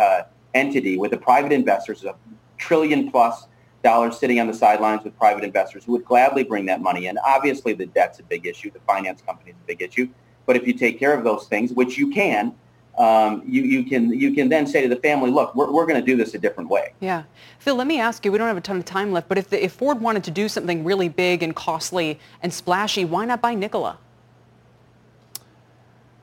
entity 0.54 0.98
with 0.98 1.10
the 1.10 1.16
private 1.16 1.52
investors, 1.52 2.04
a 2.04 2.14
trillion 2.56 3.10
plus 3.10 3.46
dollars 3.82 4.18
sitting 4.18 4.40
on 4.40 4.46
the 4.46 4.54
sidelines 4.54 5.04
with 5.04 5.16
private 5.18 5.44
investors 5.44 5.84
who 5.84 5.92
would 5.92 6.04
gladly 6.04 6.42
bring 6.42 6.66
that 6.66 6.80
money 6.80 7.06
in. 7.06 7.16
Obviously, 7.24 7.72
the 7.72 7.86
debt's 7.86 8.18
a 8.18 8.22
big 8.24 8.46
issue. 8.46 8.70
The 8.70 8.80
finance 8.80 9.22
company 9.22 9.50
is 9.52 9.56
a 9.62 9.66
big 9.66 9.82
issue. 9.82 10.08
But 10.46 10.56
if 10.56 10.66
you 10.66 10.72
take 10.72 10.98
care 10.98 11.14
of 11.14 11.24
those 11.24 11.46
things, 11.46 11.72
which 11.72 11.98
you 11.98 12.10
can, 12.10 12.54
um, 12.98 13.42
you, 13.46 13.62
you 13.62 13.84
can 13.84 14.12
you 14.12 14.32
can 14.32 14.48
then 14.48 14.66
say 14.66 14.82
to 14.82 14.88
the 14.88 14.96
family, 14.96 15.30
look, 15.30 15.54
we're, 15.54 15.70
we're 15.70 15.86
going 15.86 16.00
to 16.00 16.04
do 16.04 16.16
this 16.16 16.34
a 16.34 16.38
different 16.38 16.68
way. 16.68 16.92
Yeah. 16.98 17.22
Phil, 17.60 17.76
let 17.76 17.86
me 17.86 18.00
ask 18.00 18.24
you, 18.24 18.32
we 18.32 18.38
don't 18.38 18.48
have 18.48 18.56
a 18.56 18.60
ton 18.60 18.76
of 18.76 18.84
time 18.84 19.12
left, 19.12 19.28
but 19.28 19.38
if, 19.38 19.50
the, 19.50 19.62
if 19.62 19.72
Ford 19.72 20.00
wanted 20.00 20.24
to 20.24 20.32
do 20.32 20.48
something 20.48 20.82
really 20.82 21.08
big 21.08 21.44
and 21.44 21.54
costly 21.54 22.18
and 22.42 22.52
splashy, 22.52 23.04
why 23.04 23.24
not 23.24 23.40
buy 23.40 23.54
Nikola? 23.54 23.98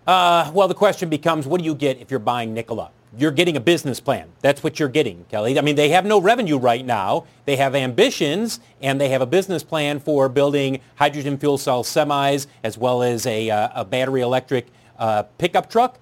Uh, 0.05 0.51
well, 0.53 0.67
the 0.67 0.73
question 0.75 1.07
becomes, 1.07 1.47
what 1.47 1.59
do 1.59 1.65
you 1.65 1.73
get 1.73 1.99
if 1.99 2.11
you're 2.11 2.19
buying 2.19 2.53
Nikola? 2.53 2.91
You're 3.17 3.31
getting 3.31 3.55
a 3.55 3.59
business 3.59 3.99
plan. 3.99 4.29
That's 4.41 4.63
what 4.63 4.79
you're 4.79 4.89
getting, 4.89 5.25
Kelly. 5.25 5.57
I 5.57 5.61
mean, 5.61 5.75
they 5.75 5.89
have 5.89 6.05
no 6.05 6.19
revenue 6.19 6.57
right 6.57 6.85
now. 6.85 7.25
They 7.45 7.55
have 7.55 7.75
ambitions, 7.75 8.59
and 8.81 8.99
they 8.99 9.09
have 9.09 9.21
a 9.21 9.25
business 9.25 9.63
plan 9.63 9.99
for 9.99 10.27
building 10.29 10.81
hydrogen 10.95 11.37
fuel 11.37 11.57
cell 11.57 11.83
semis 11.83 12.47
as 12.63 12.77
well 12.77 13.03
as 13.03 13.25
a, 13.25 13.49
uh, 13.49 13.69
a 13.73 13.85
battery 13.85 14.21
electric 14.21 14.67
uh, 14.97 15.23
pickup 15.37 15.69
truck. 15.69 15.99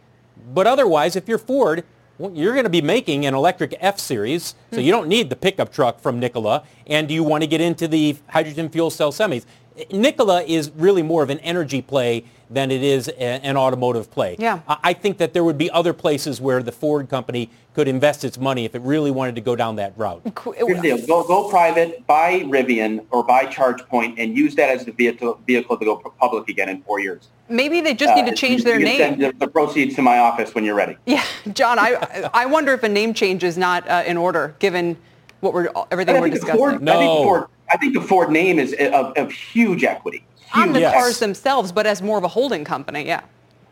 But 0.53 0.67
otherwise, 0.67 1.15
if 1.15 1.27
you're 1.27 1.37
Ford, 1.37 1.83
well, 2.17 2.31
you're 2.31 2.53
going 2.53 2.65
to 2.65 2.69
be 2.69 2.81
making 2.81 3.25
an 3.25 3.33
electric 3.33 3.75
F-Series, 3.79 4.53
so 4.71 4.79
you 4.79 4.91
don't 4.91 5.07
need 5.07 5.29
the 5.29 5.35
pickup 5.35 5.73
truck 5.73 5.99
from 5.99 6.19
Nikola. 6.19 6.63
And 6.85 7.07
do 7.07 7.13
you 7.13 7.23
want 7.23 7.41
to 7.41 7.47
get 7.47 7.59
into 7.59 7.87
the 7.87 8.17
hydrogen 8.27 8.69
fuel 8.69 8.91
cell 8.91 9.11
semis? 9.11 9.45
Nikola 9.91 10.43
is 10.43 10.71
really 10.75 11.03
more 11.03 11.23
of 11.23 11.29
an 11.29 11.39
energy 11.39 11.81
play 11.81 12.25
than 12.49 12.69
it 12.69 12.83
is 12.83 13.07
a, 13.07 13.19
an 13.19 13.57
automotive 13.57 14.11
play. 14.11 14.35
Yeah. 14.37 14.59
I 14.67 14.93
think 14.93 15.17
that 15.17 15.33
there 15.33 15.43
would 15.43 15.57
be 15.57 15.71
other 15.71 15.93
places 15.93 16.39
where 16.39 16.61
the 16.61 16.71
Ford 16.71 17.09
company 17.09 17.49
could 17.73 17.87
invest 17.87 18.23
its 18.23 18.37
money 18.37 18.65
if 18.65 18.75
it 18.75 18.81
really 18.83 19.09
wanted 19.09 19.33
to 19.35 19.41
go 19.41 19.55
down 19.55 19.77
that 19.77 19.93
route. 19.97 20.21
Here's 20.45 20.67
the 20.67 20.81
deal. 20.81 21.07
Go, 21.07 21.23
go 21.23 21.49
private, 21.49 22.05
buy 22.05 22.41
Rivian 22.41 23.03
or 23.09 23.23
buy 23.23 23.47
ChargePoint 23.47 24.15
and 24.19 24.37
use 24.37 24.53
that 24.55 24.69
as 24.69 24.85
the 24.85 24.91
vehicle, 24.91 25.39
vehicle 25.47 25.77
to 25.77 25.85
go 25.85 25.95
public 26.19 26.47
again 26.49 26.69
in 26.69 26.83
four 26.83 26.99
years. 26.99 27.29
Maybe 27.49 27.81
they 27.81 27.95
just 27.95 28.15
need 28.15 28.25
to 28.27 28.31
Uh, 28.31 28.35
change 28.35 28.59
you 28.59 28.65
their 28.65 28.77
can 28.77 28.85
name. 28.85 28.97
Send 28.97 29.21
the, 29.21 29.45
the 29.45 29.47
proceeds 29.47 29.95
to 29.95 30.01
my 30.03 30.19
office 30.19 30.53
when 30.53 30.63
you're 30.63 30.75
ready. 30.75 30.97
Yeah, 31.05 31.23
John, 31.53 31.79
I 31.79 32.29
I 32.33 32.45
wonder 32.45 32.73
if 32.73 32.83
a 32.83 32.89
name 32.89 33.13
change 33.13 33.43
is 33.43 33.57
not 33.57 33.87
uh, 33.89 34.03
in 34.05 34.17
order 34.17 34.55
given 34.59 34.95
what 35.41 35.53
we're 35.53 35.69
everything 35.91 36.21
we're 36.21 36.29
discussing. 36.29 36.57
Ford, 36.57 36.73
I 36.89 36.97
think 36.97 37.11
Ford, 37.25 37.47
I 37.73 37.77
think 37.77 37.95
the 37.95 38.01
Ford 38.01 38.29
name 38.29 38.59
is 38.59 38.73
of, 38.73 39.17
of 39.17 39.31
huge 39.31 39.83
equity. 39.83 40.23
on 40.53 40.73
the 40.73 40.79
Huge 40.79 40.93
cars 40.93 41.19
themselves, 41.19 41.71
but 41.71 41.87
as 41.87 42.01
more 42.01 42.17
of 42.17 42.23
a 42.23 42.27
holding 42.27 42.63
company. 42.63 43.05
Yeah. 43.05 43.21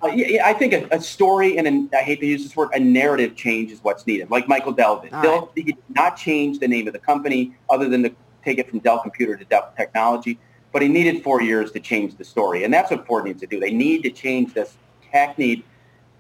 Uh, 0.04 0.08
yeah, 0.08 0.28
yeah, 0.28 0.48
I 0.48 0.54
think 0.54 0.74
a, 0.74 0.88
a 0.90 1.00
story 1.00 1.60
and 1.60 1.68
an, 1.68 1.90
I 1.94 1.98
hate 1.98 2.20
to 2.22 2.26
use 2.26 2.42
this 2.42 2.56
word, 2.56 2.70
a 2.74 2.80
narrative 2.80 3.36
change 3.36 3.72
is 3.72 3.84
what's 3.84 4.08
needed. 4.08 4.32
Like 4.32 4.48
Michael 4.48 4.72
Dell 4.72 5.00
did. 5.00 5.14
All 5.14 5.22
Dell 5.22 5.52
he 5.56 5.62
did 5.62 5.78
not 5.90 6.18
change 6.18 6.58
the 6.58 6.68
name 6.68 6.88
of 6.88 6.94
the 6.94 7.00
company 7.00 7.54
other 7.70 7.88
than 7.88 8.02
to 8.02 8.12
take 8.44 8.58
it 8.58 8.68
from 8.68 8.80
Dell 8.80 9.00
Computer 9.00 9.38
to 9.38 9.46
Dell 9.46 9.72
Technology, 9.78 10.40
but 10.72 10.82
he 10.82 10.88
needed 10.88 11.22
four 11.22 11.44
years 11.44 11.72
to 11.74 11.80
change 11.80 12.16
the 12.16 12.24
story. 12.24 12.64
And 12.64 12.74
that's 12.74 12.90
what 12.90 13.06
Ford 13.06 13.26
needs 13.26 13.42
to 13.42 13.48
do. 13.48 13.60
They 13.60 13.72
need 13.72 14.02
to 14.02 14.10
change 14.10 14.56
this 14.56 14.76
hackneyed, 15.12 15.64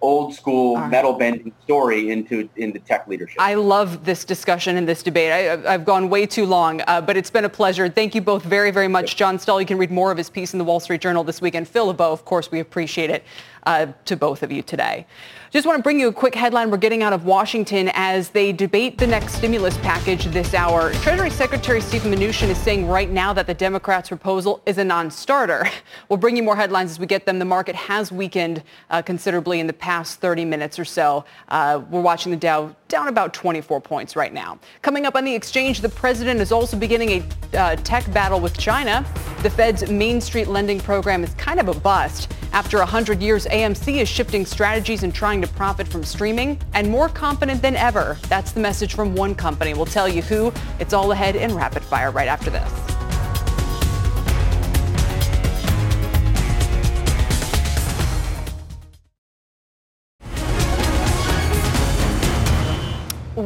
old 0.02 0.34
school, 0.34 0.78
right. 0.78 0.90
metal 0.90 1.14
bending 1.14 1.54
story 1.64 2.12
into, 2.12 2.50
into 2.56 2.80
tech 2.80 3.08
leadership. 3.08 3.38
I 3.40 3.54
love 3.54 4.04
this 4.04 4.26
discussion 4.26 4.78
and 4.78 4.88
this 4.88 5.04
debate. 5.04 5.32
I, 5.32 5.74
I've 5.74 5.86
gone 5.86 6.10
way 6.10 6.26
too 6.26 6.46
long, 6.46 6.82
uh, 6.88 7.02
but 7.02 7.18
it's 7.18 7.30
been 7.30 7.46
a 7.46 7.50
pleasure. 7.50 7.88
Thank 7.90 8.16
you 8.16 8.22
both 8.22 8.44
very, 8.44 8.72
very 8.72 8.88
much. 8.88 9.16
John 9.16 9.38
Stoll, 9.38 9.60
you 9.62 9.68
can 9.68 9.78
read 9.78 9.92
more 9.92 10.12
of 10.12 10.18
his 10.18 10.30
piece 10.30 10.54
in 10.54 10.60
the 10.60 10.66
Wall 10.66 10.80
Street 10.80 11.02
Journal 11.02 11.24
this 11.24 11.42
weekend. 11.42 11.68
Phil 11.68 11.88
LeBeau, 11.88 12.12
of 12.12 12.26
course, 12.26 12.52
we 12.52 12.60
appreciate 12.60 13.10
it 13.10 13.24
uh, 13.63 13.88
to 14.06 14.15
both 14.15 14.43
of 14.43 14.52
you 14.52 14.62
today. 14.62 15.06
Just 15.52 15.67
want 15.67 15.78
to 15.78 15.84
bring 15.84 16.00
you 16.00 16.08
a 16.08 16.13
quick 16.13 16.34
headline 16.34 16.71
we're 16.71 16.78
getting 16.78 17.04
out 17.04 17.12
of 17.12 17.26
Washington 17.26 17.91
as 17.93 18.30
they 18.30 18.54
debate 18.54 18.97
the 18.97 19.06
next 19.06 19.34
stimulus 19.34 19.78
package 19.80 20.24
this 20.26 20.54
hour. 20.54 20.93
Treasury 20.93 21.30
Secretary 21.30 21.82
Steve 21.82 22.04
Mnuchin 22.04 22.47
is 22.47 22.58
saying 22.58 22.88
right 22.88 23.10
now 23.10 23.34
that 23.34 23.47
the 23.47 23.54
Democrats' 23.54 24.08
proposal 24.08 24.62
is 24.65 24.78
a 24.78 24.84
non-starter. 24.84 25.67
We'll 26.10 26.17
bring 26.17 26.36
you 26.36 26.43
more 26.43 26.56
headlines 26.56 26.91
as 26.91 27.00
we 27.00 27.06
get 27.06 27.26
them. 27.26 27.39
The 27.39 27.45
market 27.45 27.76
has 27.76 28.12
weakened 28.12 28.63
uh, 28.89 29.02
considerably 29.02 29.60
in 29.60 29.67
the 29.67 29.74
past 29.74 30.19
30 30.19 30.43
minutes 30.45 30.78
or 30.78 30.86
so. 30.86 31.26
Uh, 31.47 31.82
we're 31.89 32.02
watching 32.02 32.32
the 32.32 32.38
Dow 32.38 32.76
down 32.88 33.08
about 33.08 33.34
24 33.34 33.80
points 33.80 34.15
right 34.15 34.34
now. 34.34 34.60
Coming 34.82 35.06
up 35.06 35.15
on 35.15 35.24
the 35.24 35.34
exchange, 35.34 35.80
the 35.82 35.89
president 35.89 36.41
is 36.41 36.52
also 36.52 36.78
beginning 36.78 37.24
a 37.54 37.58
uh, 37.58 37.76
tech 37.78 38.12
battle 38.13 38.39
with 38.39 38.58
China. 38.58 39.06
The 39.41 39.50
Fed's 39.50 39.89
Main 39.89 40.19
Street 40.19 40.47
lending 40.47 40.80
program 40.80 41.24
is 41.24 41.34
kind 41.36 41.60
of 41.60 41.69
a 41.69 41.80
bust. 41.80 42.32
After 42.54 42.78
100 42.80 43.21
years, 43.21 43.47
AMC 43.52 43.98
is 43.98 44.08
shifting 44.08 44.46
strategies 44.46 45.04
and 45.04 45.14
trying 45.14 45.42
to 45.42 45.48
profit 45.48 45.86
from 45.86 46.06
streaming 46.06 46.58
and 46.74 46.90
more 46.90 47.10
confident 47.10 47.62
than 47.62 47.76
ever. 47.76 48.18
That's 48.30 48.54
the 48.54 48.62
message 48.62 48.94
from 48.96 49.14
one 49.14 49.36
company. 49.36 49.74
We'll 49.74 49.86
tell 49.86 50.08
you 50.08 50.22
who. 50.22 50.54
It's 50.80 50.94
all 50.94 51.12
ahead 51.12 51.36
in 51.36 51.54
rapid 51.54 51.84
fire 51.84 52.12
right 52.12 52.30
after 52.30 52.50
this. 52.50 53.11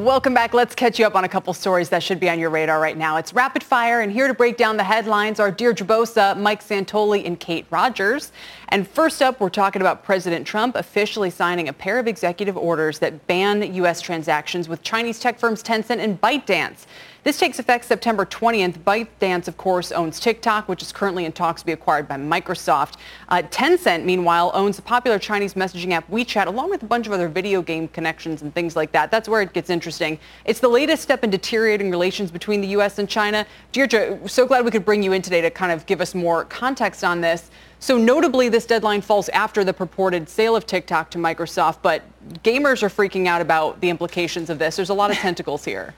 Welcome 0.05 0.35
back. 0.35 0.53
Let's 0.53 0.75
catch 0.75 0.99
you 0.99 1.07
up 1.07 1.15
on 1.15 1.23
a 1.23 1.27
couple 1.27 1.51
stories 1.51 1.89
that 1.89 2.03
should 2.03 2.19
be 2.19 2.29
on 2.29 2.37
your 2.37 2.51
radar 2.51 2.79
right 2.79 2.95
now. 2.95 3.17
It's 3.17 3.33
rapid 3.33 3.63
fire, 3.63 4.01
and 4.01 4.11
here 4.11 4.27
to 4.27 4.35
break 4.35 4.55
down 4.55 4.77
the 4.77 4.83
headlines 4.83 5.39
are 5.39 5.49
Deirdre 5.49 5.87
Bosa, 5.87 6.37
Mike 6.37 6.63
Santoli, 6.63 7.25
and 7.25 7.39
Kate 7.39 7.65
Rogers. 7.71 8.31
And 8.69 8.87
first 8.87 9.23
up, 9.23 9.39
we're 9.39 9.49
talking 9.49 9.81
about 9.81 10.03
President 10.03 10.45
Trump 10.45 10.75
officially 10.75 11.31
signing 11.31 11.69
a 11.69 11.73
pair 11.73 11.97
of 11.97 12.07
executive 12.07 12.55
orders 12.55 12.99
that 12.99 13.25
ban 13.25 13.73
U.S. 13.73 13.99
transactions 13.99 14.69
with 14.69 14.83
Chinese 14.83 15.19
tech 15.19 15.39
firms 15.39 15.63
Tencent 15.63 15.97
and 15.97 16.21
ByteDance. 16.21 16.85
This 17.25 17.39
takes 17.39 17.57
effect 17.57 17.85
September 17.85 18.23
20th. 18.23 18.77
ByteDance, 18.83 19.47
of 19.47 19.57
course, 19.57 19.91
owns 19.91 20.19
TikTok, 20.19 20.69
which 20.69 20.83
is 20.83 20.91
currently 20.91 21.25
in 21.25 21.31
talks 21.31 21.63
to 21.63 21.65
be 21.65 21.71
acquired 21.71 22.07
by 22.07 22.17
Microsoft. 22.17 22.97
Uh, 23.29 23.41
Tencent, 23.49 24.03
meanwhile, 24.03 24.51
owns 24.53 24.75
the 24.75 24.83
popular 24.83 25.17
Chinese 25.17 25.55
messaging 25.55 25.89
app 25.89 26.07
WeChat, 26.11 26.45
along 26.45 26.69
with 26.69 26.83
a 26.83 26.85
bunch 26.85 27.07
of 27.07 27.13
other 27.13 27.27
video 27.27 27.63
game 27.63 27.87
connections 27.87 28.43
and 28.43 28.53
things 28.53 28.75
like 28.75 28.91
that. 28.91 29.09
That's 29.09 29.27
where 29.27 29.41
it 29.41 29.53
gets 29.53 29.71
interesting. 29.71 30.19
It's 30.45 30.59
the 30.59 30.67
latest 30.67 31.01
step 31.01 31.23
in 31.23 31.31
deteriorating 31.31 31.89
relations 31.89 32.29
between 32.29 32.61
the 32.61 32.67
U.S. 32.67 32.99
and 32.99 33.09
China. 33.09 33.47
Deirdre, 33.71 34.19
so 34.29 34.45
glad 34.45 34.63
we 34.63 34.69
could 34.69 34.85
bring 34.85 35.01
you 35.01 35.11
in 35.11 35.23
today 35.23 35.41
to 35.41 35.49
kind 35.49 35.71
of 35.71 35.87
give 35.87 36.01
us 36.01 36.13
more 36.13 36.45
context 36.45 37.03
on 37.03 37.21
this. 37.21 37.49
So 37.79 37.97
notably, 37.97 38.49
this 38.49 38.67
deadline 38.67 39.01
falls 39.01 39.29
after 39.29 39.63
the 39.63 39.73
purported 39.73 40.29
sale 40.29 40.55
of 40.55 40.67
TikTok 40.67 41.09
to 41.09 41.17
Microsoft, 41.17 41.79
but 41.81 42.03
gamers 42.43 42.83
are 42.83 42.89
freaking 42.89 43.25
out 43.25 43.41
about 43.41 43.81
the 43.81 43.89
implications 43.89 44.51
of 44.51 44.59
this. 44.59 44.75
There's 44.75 44.89
a 44.89 44.93
lot 44.93 45.09
of 45.09 45.17
tentacles 45.17 45.65
here. 45.65 45.95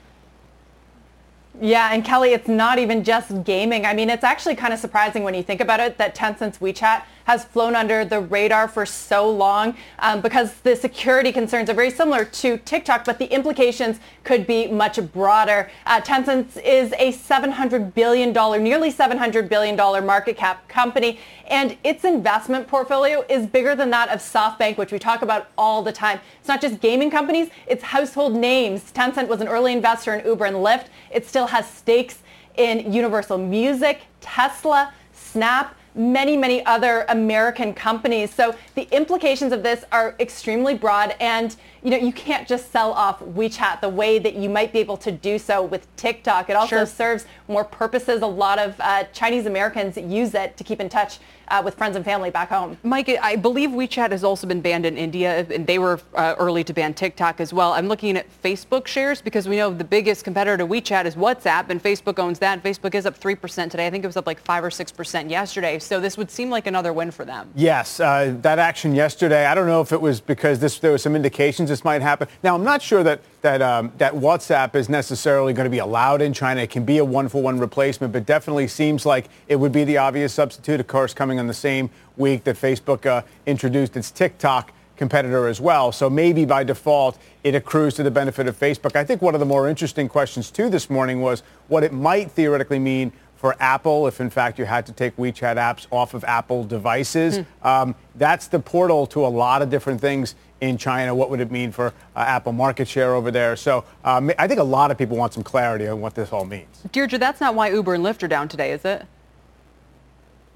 Yeah, 1.60 1.92
and 1.92 2.04
Kelly, 2.04 2.34
it's 2.34 2.46
not 2.46 2.78
even 2.78 3.02
just 3.02 3.42
gaming. 3.42 3.84
I 3.84 3.92
mean, 3.92 4.10
it's 4.10 4.22
actually 4.22 4.54
kind 4.54 4.72
of 4.72 4.78
surprising 4.78 5.24
when 5.24 5.34
you 5.34 5.42
think 5.42 5.60
about 5.60 5.80
it 5.80 5.98
that 5.98 6.14
Tencent's 6.14 6.58
WeChat 6.58 7.02
has 7.28 7.44
flown 7.44 7.76
under 7.76 8.06
the 8.06 8.20
radar 8.20 8.66
for 8.66 8.86
so 8.86 9.30
long 9.30 9.76
um, 9.98 10.22
because 10.22 10.54
the 10.60 10.74
security 10.74 11.30
concerns 11.30 11.68
are 11.68 11.74
very 11.74 11.90
similar 11.90 12.24
to 12.24 12.56
TikTok, 12.58 13.04
but 13.04 13.18
the 13.18 13.26
implications 13.26 14.00
could 14.24 14.46
be 14.46 14.66
much 14.68 14.98
broader. 15.12 15.68
Uh, 15.84 16.00
Tencent 16.00 16.56
is 16.64 16.92
a 16.92 17.12
$700 17.12 17.92
billion, 17.92 18.32
nearly 18.62 18.90
$700 18.90 19.46
billion 19.46 19.76
market 20.06 20.38
cap 20.38 20.66
company, 20.68 21.18
and 21.48 21.76
its 21.84 22.04
investment 22.04 22.66
portfolio 22.66 23.22
is 23.28 23.46
bigger 23.46 23.74
than 23.74 23.90
that 23.90 24.08
of 24.08 24.20
SoftBank, 24.20 24.78
which 24.78 24.92
we 24.92 24.98
talk 24.98 25.20
about 25.20 25.48
all 25.58 25.82
the 25.82 25.92
time. 25.92 26.20
It's 26.38 26.48
not 26.48 26.62
just 26.62 26.80
gaming 26.80 27.10
companies, 27.10 27.50
it's 27.66 27.82
household 27.82 28.34
names. 28.34 28.90
Tencent 28.92 29.28
was 29.28 29.42
an 29.42 29.48
early 29.48 29.72
investor 29.74 30.14
in 30.14 30.24
Uber 30.24 30.46
and 30.46 30.56
Lyft. 30.56 30.86
It 31.10 31.26
still 31.26 31.47
has 31.48 31.68
stakes 31.68 32.18
in 32.56 32.92
Universal 32.92 33.38
Music, 33.38 34.02
Tesla, 34.20 34.92
Snap, 35.12 35.74
many, 35.94 36.36
many 36.36 36.64
other 36.64 37.04
American 37.08 37.74
companies. 37.74 38.32
So 38.32 38.54
the 38.76 38.88
implications 38.94 39.52
of 39.52 39.62
this 39.62 39.84
are 39.90 40.14
extremely 40.20 40.74
broad 40.74 41.14
and 41.20 41.54
you 41.82 41.90
know, 41.90 41.96
you 41.96 42.12
can't 42.12 42.46
just 42.46 42.70
sell 42.70 42.92
off 42.92 43.20
WeChat 43.20 43.80
the 43.80 43.88
way 43.88 44.18
that 44.18 44.34
you 44.34 44.48
might 44.48 44.72
be 44.72 44.78
able 44.78 44.96
to 44.98 45.10
do 45.12 45.38
so 45.38 45.62
with 45.62 45.94
TikTok. 45.96 46.50
It 46.50 46.56
also 46.56 46.68
Sure. 46.76 46.86
serves 46.86 47.26
more 47.48 47.64
purposes. 47.64 48.22
A 48.22 48.26
lot 48.26 48.58
of 48.58 48.74
uh, 48.80 49.04
Chinese 49.12 49.46
Americans 49.46 49.96
use 49.96 50.34
it 50.34 50.56
to 50.56 50.64
keep 50.64 50.80
in 50.80 50.88
touch 50.88 51.18
uh, 51.50 51.62
with 51.64 51.74
friends 51.74 51.96
and 51.96 52.04
family 52.04 52.30
back 52.30 52.48
home. 52.48 52.76
Mike, 52.82 53.08
I 53.08 53.36
believe 53.36 53.70
WeChat 53.70 54.10
has 54.10 54.24
also 54.24 54.46
been 54.46 54.60
banned 54.60 54.86
in 54.86 54.96
India, 54.96 55.46
and 55.50 55.66
they 55.66 55.78
were 55.78 56.00
uh, 56.14 56.34
early 56.38 56.64
to 56.64 56.72
ban 56.72 56.94
TikTok 56.94 57.40
as 57.40 57.52
well. 57.52 57.72
I'm 57.72 57.88
looking 57.88 58.16
at 58.16 58.26
Facebook 58.42 58.86
shares 58.86 59.20
because 59.20 59.48
we 59.48 59.56
know 59.56 59.72
the 59.72 59.84
biggest 59.84 60.24
competitor 60.24 60.56
to 60.58 60.66
WeChat 60.66 61.04
is 61.04 61.14
WhatsApp, 61.14 61.70
and 61.70 61.82
Facebook 61.82 62.18
owns 62.18 62.38
that. 62.38 62.62
Facebook 62.62 62.94
is 62.94 63.06
up 63.06 63.18
3% 63.18 63.70
today. 63.70 63.86
I 63.86 63.90
think 63.90 64.04
it 64.04 64.06
was 64.06 64.16
up 64.16 64.26
like 64.26 64.40
5 64.40 64.64
or 64.64 64.70
6% 64.70 65.30
yesterday. 65.30 65.78
So 65.78 66.00
this 66.00 66.16
would 66.16 66.30
seem 66.30 66.50
like 66.50 66.66
another 66.66 66.92
win 66.92 67.10
for 67.10 67.24
them. 67.24 67.50
Yes, 67.54 68.00
uh, 68.00 68.34
that 68.42 68.58
action 68.58 68.94
yesterday. 68.94 69.46
I 69.46 69.54
don't 69.54 69.66
know 69.66 69.80
if 69.80 69.92
it 69.92 70.00
was 70.00 70.20
because 70.20 70.58
this, 70.58 70.78
there 70.78 70.92
was 70.92 71.02
some 71.02 71.16
indications 71.16 71.68
this 71.68 71.84
might 71.84 72.02
happen. 72.02 72.28
Now, 72.42 72.54
I'm 72.54 72.64
not 72.64 72.82
sure 72.82 73.02
that 73.02 73.20
that 73.42 73.62
um, 73.62 73.92
that 73.98 74.12
WhatsApp 74.14 74.74
is 74.74 74.88
necessarily 74.88 75.52
going 75.52 75.64
to 75.64 75.70
be 75.70 75.78
allowed 75.78 76.22
in 76.22 76.32
China. 76.32 76.60
It 76.60 76.70
can 76.70 76.84
be 76.84 76.98
a 76.98 77.04
one-for-one 77.04 77.58
replacement, 77.58 78.12
but 78.12 78.26
definitely 78.26 78.68
seems 78.68 79.06
like 79.06 79.28
it 79.46 79.56
would 79.56 79.72
be 79.72 79.84
the 79.84 79.98
obvious 79.98 80.34
substitute. 80.34 80.80
Of 80.80 80.86
course, 80.86 81.14
coming 81.14 81.38
on 81.38 81.46
the 81.46 81.54
same 81.54 81.90
week 82.16 82.44
that 82.44 82.56
Facebook 82.56 83.06
uh, 83.06 83.22
introduced 83.46 83.96
its 83.96 84.10
TikTok 84.10 84.72
competitor 84.96 85.46
as 85.46 85.60
well. 85.60 85.92
So 85.92 86.10
maybe 86.10 86.44
by 86.44 86.64
default, 86.64 87.18
it 87.44 87.54
accrues 87.54 87.94
to 87.94 88.02
the 88.02 88.10
benefit 88.10 88.48
of 88.48 88.58
Facebook. 88.58 88.96
I 88.96 89.04
think 89.04 89.22
one 89.22 89.34
of 89.34 89.40
the 89.40 89.46
more 89.46 89.68
interesting 89.68 90.08
questions 90.08 90.50
too 90.50 90.68
this 90.68 90.90
morning 90.90 91.20
was 91.20 91.44
what 91.68 91.84
it 91.84 91.92
might 91.92 92.30
theoretically 92.32 92.80
mean 92.80 93.12
for 93.36 93.54
Apple 93.60 94.08
if 94.08 94.20
in 94.20 94.28
fact 94.28 94.58
you 94.58 94.64
had 94.64 94.84
to 94.86 94.92
take 94.92 95.16
WeChat 95.16 95.56
apps 95.56 95.86
off 95.92 96.12
of 96.12 96.24
Apple 96.24 96.64
devices. 96.64 97.38
Um, 97.62 97.94
that's 98.16 98.48
the 98.48 98.58
portal 98.58 99.06
to 99.06 99.24
a 99.24 99.28
lot 99.28 99.62
of 99.62 99.70
different 99.70 100.00
things 100.00 100.34
in 100.60 100.76
China. 100.76 101.14
What 101.14 101.30
would 101.30 101.40
it 101.40 101.50
mean 101.50 101.72
for 101.72 101.88
uh, 102.16 102.20
Apple 102.20 102.52
market 102.52 102.88
share 102.88 103.14
over 103.14 103.30
there? 103.30 103.56
So 103.56 103.84
um, 104.04 104.30
I 104.38 104.46
think 104.48 104.60
a 104.60 104.64
lot 104.64 104.90
of 104.90 104.98
people 104.98 105.16
want 105.16 105.32
some 105.32 105.42
clarity 105.42 105.86
on 105.86 106.00
what 106.00 106.14
this 106.14 106.32
all 106.32 106.44
means. 106.44 106.82
Deirdre, 106.92 107.18
that's 107.18 107.40
not 107.40 107.54
why 107.54 107.70
Uber 107.70 107.94
and 107.94 108.04
Lyft 108.04 108.22
are 108.22 108.28
down 108.28 108.48
today, 108.48 108.72
is 108.72 108.84
it? 108.84 109.06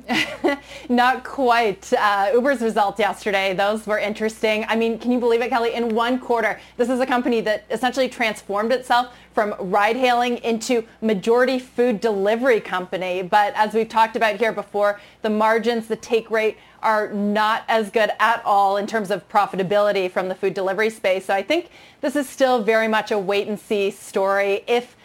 Not 0.89 1.25
quite. 1.25 1.93
Uh, 1.93 2.31
Uber's 2.35 2.61
results 2.61 2.99
yesterday, 2.99 3.55
those 3.55 3.87
were 3.87 3.99
interesting. 3.99 4.65
I 4.69 4.77
mean, 4.77 4.99
can 4.99 5.13
you 5.13 5.21
believe 5.21 5.41
it, 5.41 5.51
Kelly? 5.51 5.75
In 5.75 5.95
one 5.95 6.19
quarter, 6.19 6.61
this 6.77 6.89
is 6.89 7.01
a 7.01 7.07
company 7.07 7.41
that 7.43 7.65
essentially 7.71 8.09
transformed 8.09 8.73
itself 8.73 9.15
from 9.33 9.55
ride 9.59 9.97
hailing 9.97 10.39
into 10.39 10.85
majority 11.01 11.59
food 11.59 12.01
delivery 12.01 12.61
company. 12.61 13.23
But 13.23 13.55
as 13.55 13.75
we've 13.75 13.89
talked 13.89 14.17
about 14.17 14.37
here 14.37 14.53
before, 14.53 15.01
the 15.23 15.31
margins, 15.31 15.87
the 15.87 15.97
take 15.97 16.31
rate 16.31 16.59
are 16.83 17.13
not 17.13 17.65
as 17.69 17.91
good 17.91 18.11
at 18.19 18.43
all 18.45 18.77
in 18.77 18.87
terms 18.87 19.11
of 19.11 19.29
profitability 19.29 20.11
from 20.11 20.29
the 20.29 20.35
food 20.35 20.55
delivery 20.55 20.91
space. 20.91 21.27
So 21.27 21.35
I 21.35 21.43
think 21.43 21.71
this 22.01 22.17
is 22.17 22.29
still 22.29 22.63
very 22.63 22.89
much 22.89 23.11
a 23.11 23.19
wait 23.19 23.49
and 23.49 23.59
see 23.59 23.91
story. 23.91 24.65
If 24.67 24.97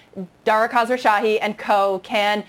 Dara 0.44 0.68
Khosrowshahi 0.68 1.40
and 1.42 1.58
co 1.58 2.00
can 2.00 2.44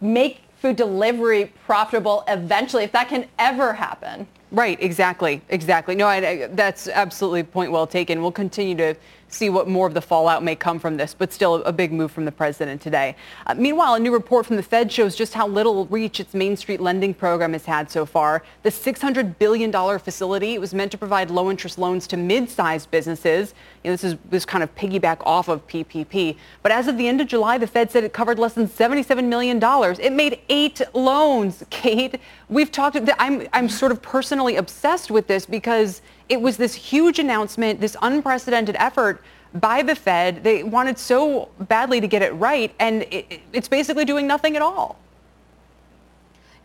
make 0.00 0.40
food 0.60 0.76
delivery 0.76 1.52
profitable 1.66 2.24
eventually, 2.26 2.84
if 2.84 2.92
that 2.92 3.08
can 3.08 3.26
ever 3.38 3.74
happen. 3.74 4.26
Right, 4.50 4.80
exactly, 4.80 5.42
exactly. 5.48 5.94
No, 5.94 6.06
I, 6.06 6.28
I, 6.28 6.46
that's 6.52 6.88
absolutely 6.88 7.42
point 7.42 7.72
well 7.72 7.86
taken. 7.86 8.22
We'll 8.22 8.32
continue 8.32 8.76
to 8.76 8.94
see 9.34 9.50
what 9.50 9.68
more 9.68 9.86
of 9.86 9.94
the 9.94 10.00
fallout 10.00 10.42
may 10.42 10.54
come 10.54 10.78
from 10.78 10.96
this, 10.96 11.14
but 11.14 11.32
still 11.32 11.56
a 11.64 11.72
big 11.72 11.92
move 11.92 12.10
from 12.12 12.24
the 12.24 12.32
president 12.32 12.80
today. 12.80 13.16
Uh, 13.46 13.54
meanwhile, 13.54 13.94
a 13.94 14.00
new 14.00 14.12
report 14.12 14.46
from 14.46 14.56
the 14.56 14.62
Fed 14.62 14.90
shows 14.90 15.16
just 15.16 15.34
how 15.34 15.46
little 15.46 15.86
reach 15.86 16.20
its 16.20 16.34
Main 16.34 16.56
Street 16.56 16.80
lending 16.80 17.12
program 17.12 17.52
has 17.52 17.64
had 17.64 17.90
so 17.90 18.06
far. 18.06 18.42
The 18.62 18.70
$600 18.70 19.38
billion 19.38 19.72
facility 19.98 20.58
was 20.58 20.72
meant 20.72 20.92
to 20.92 20.98
provide 20.98 21.30
low-interest 21.30 21.78
loans 21.78 22.06
to 22.08 22.16
mid-sized 22.16 22.90
businesses. 22.90 23.54
You 23.82 23.90
know, 23.90 23.94
this 23.94 24.04
is 24.04 24.16
this 24.30 24.44
kind 24.44 24.62
of 24.62 24.74
piggyback 24.74 25.18
off 25.26 25.48
of 25.48 25.66
PPP. 25.66 26.36
But 26.62 26.72
as 26.72 26.88
of 26.88 26.96
the 26.96 27.08
end 27.08 27.20
of 27.20 27.26
July, 27.26 27.58
the 27.58 27.66
Fed 27.66 27.90
said 27.90 28.04
it 28.04 28.12
covered 28.12 28.38
less 28.38 28.54
than 28.54 28.68
$77 28.68 29.24
million. 29.24 29.60
It 30.00 30.12
made 30.12 30.40
eight 30.48 30.80
loans, 30.94 31.64
Kate. 31.70 32.20
We've 32.48 32.70
talked, 32.70 32.98
I'm, 33.18 33.46
I'm 33.52 33.68
sort 33.68 33.92
of 33.92 34.00
personally 34.00 34.56
obsessed 34.56 35.10
with 35.10 35.26
this 35.26 35.46
because 35.46 36.02
it 36.28 36.40
was 36.40 36.56
this 36.56 36.74
huge 36.74 37.18
announcement, 37.18 37.80
this 37.80 37.96
unprecedented 38.02 38.76
effort 38.78 39.22
by 39.54 39.82
the 39.82 39.94
Fed. 39.94 40.42
They 40.42 40.62
wanted 40.62 40.98
so 40.98 41.50
badly 41.60 42.00
to 42.00 42.08
get 42.08 42.22
it 42.22 42.32
right, 42.32 42.74
and 42.78 43.02
it, 43.10 43.40
it's 43.52 43.68
basically 43.68 44.04
doing 44.04 44.26
nothing 44.26 44.56
at 44.56 44.62
all. 44.62 44.98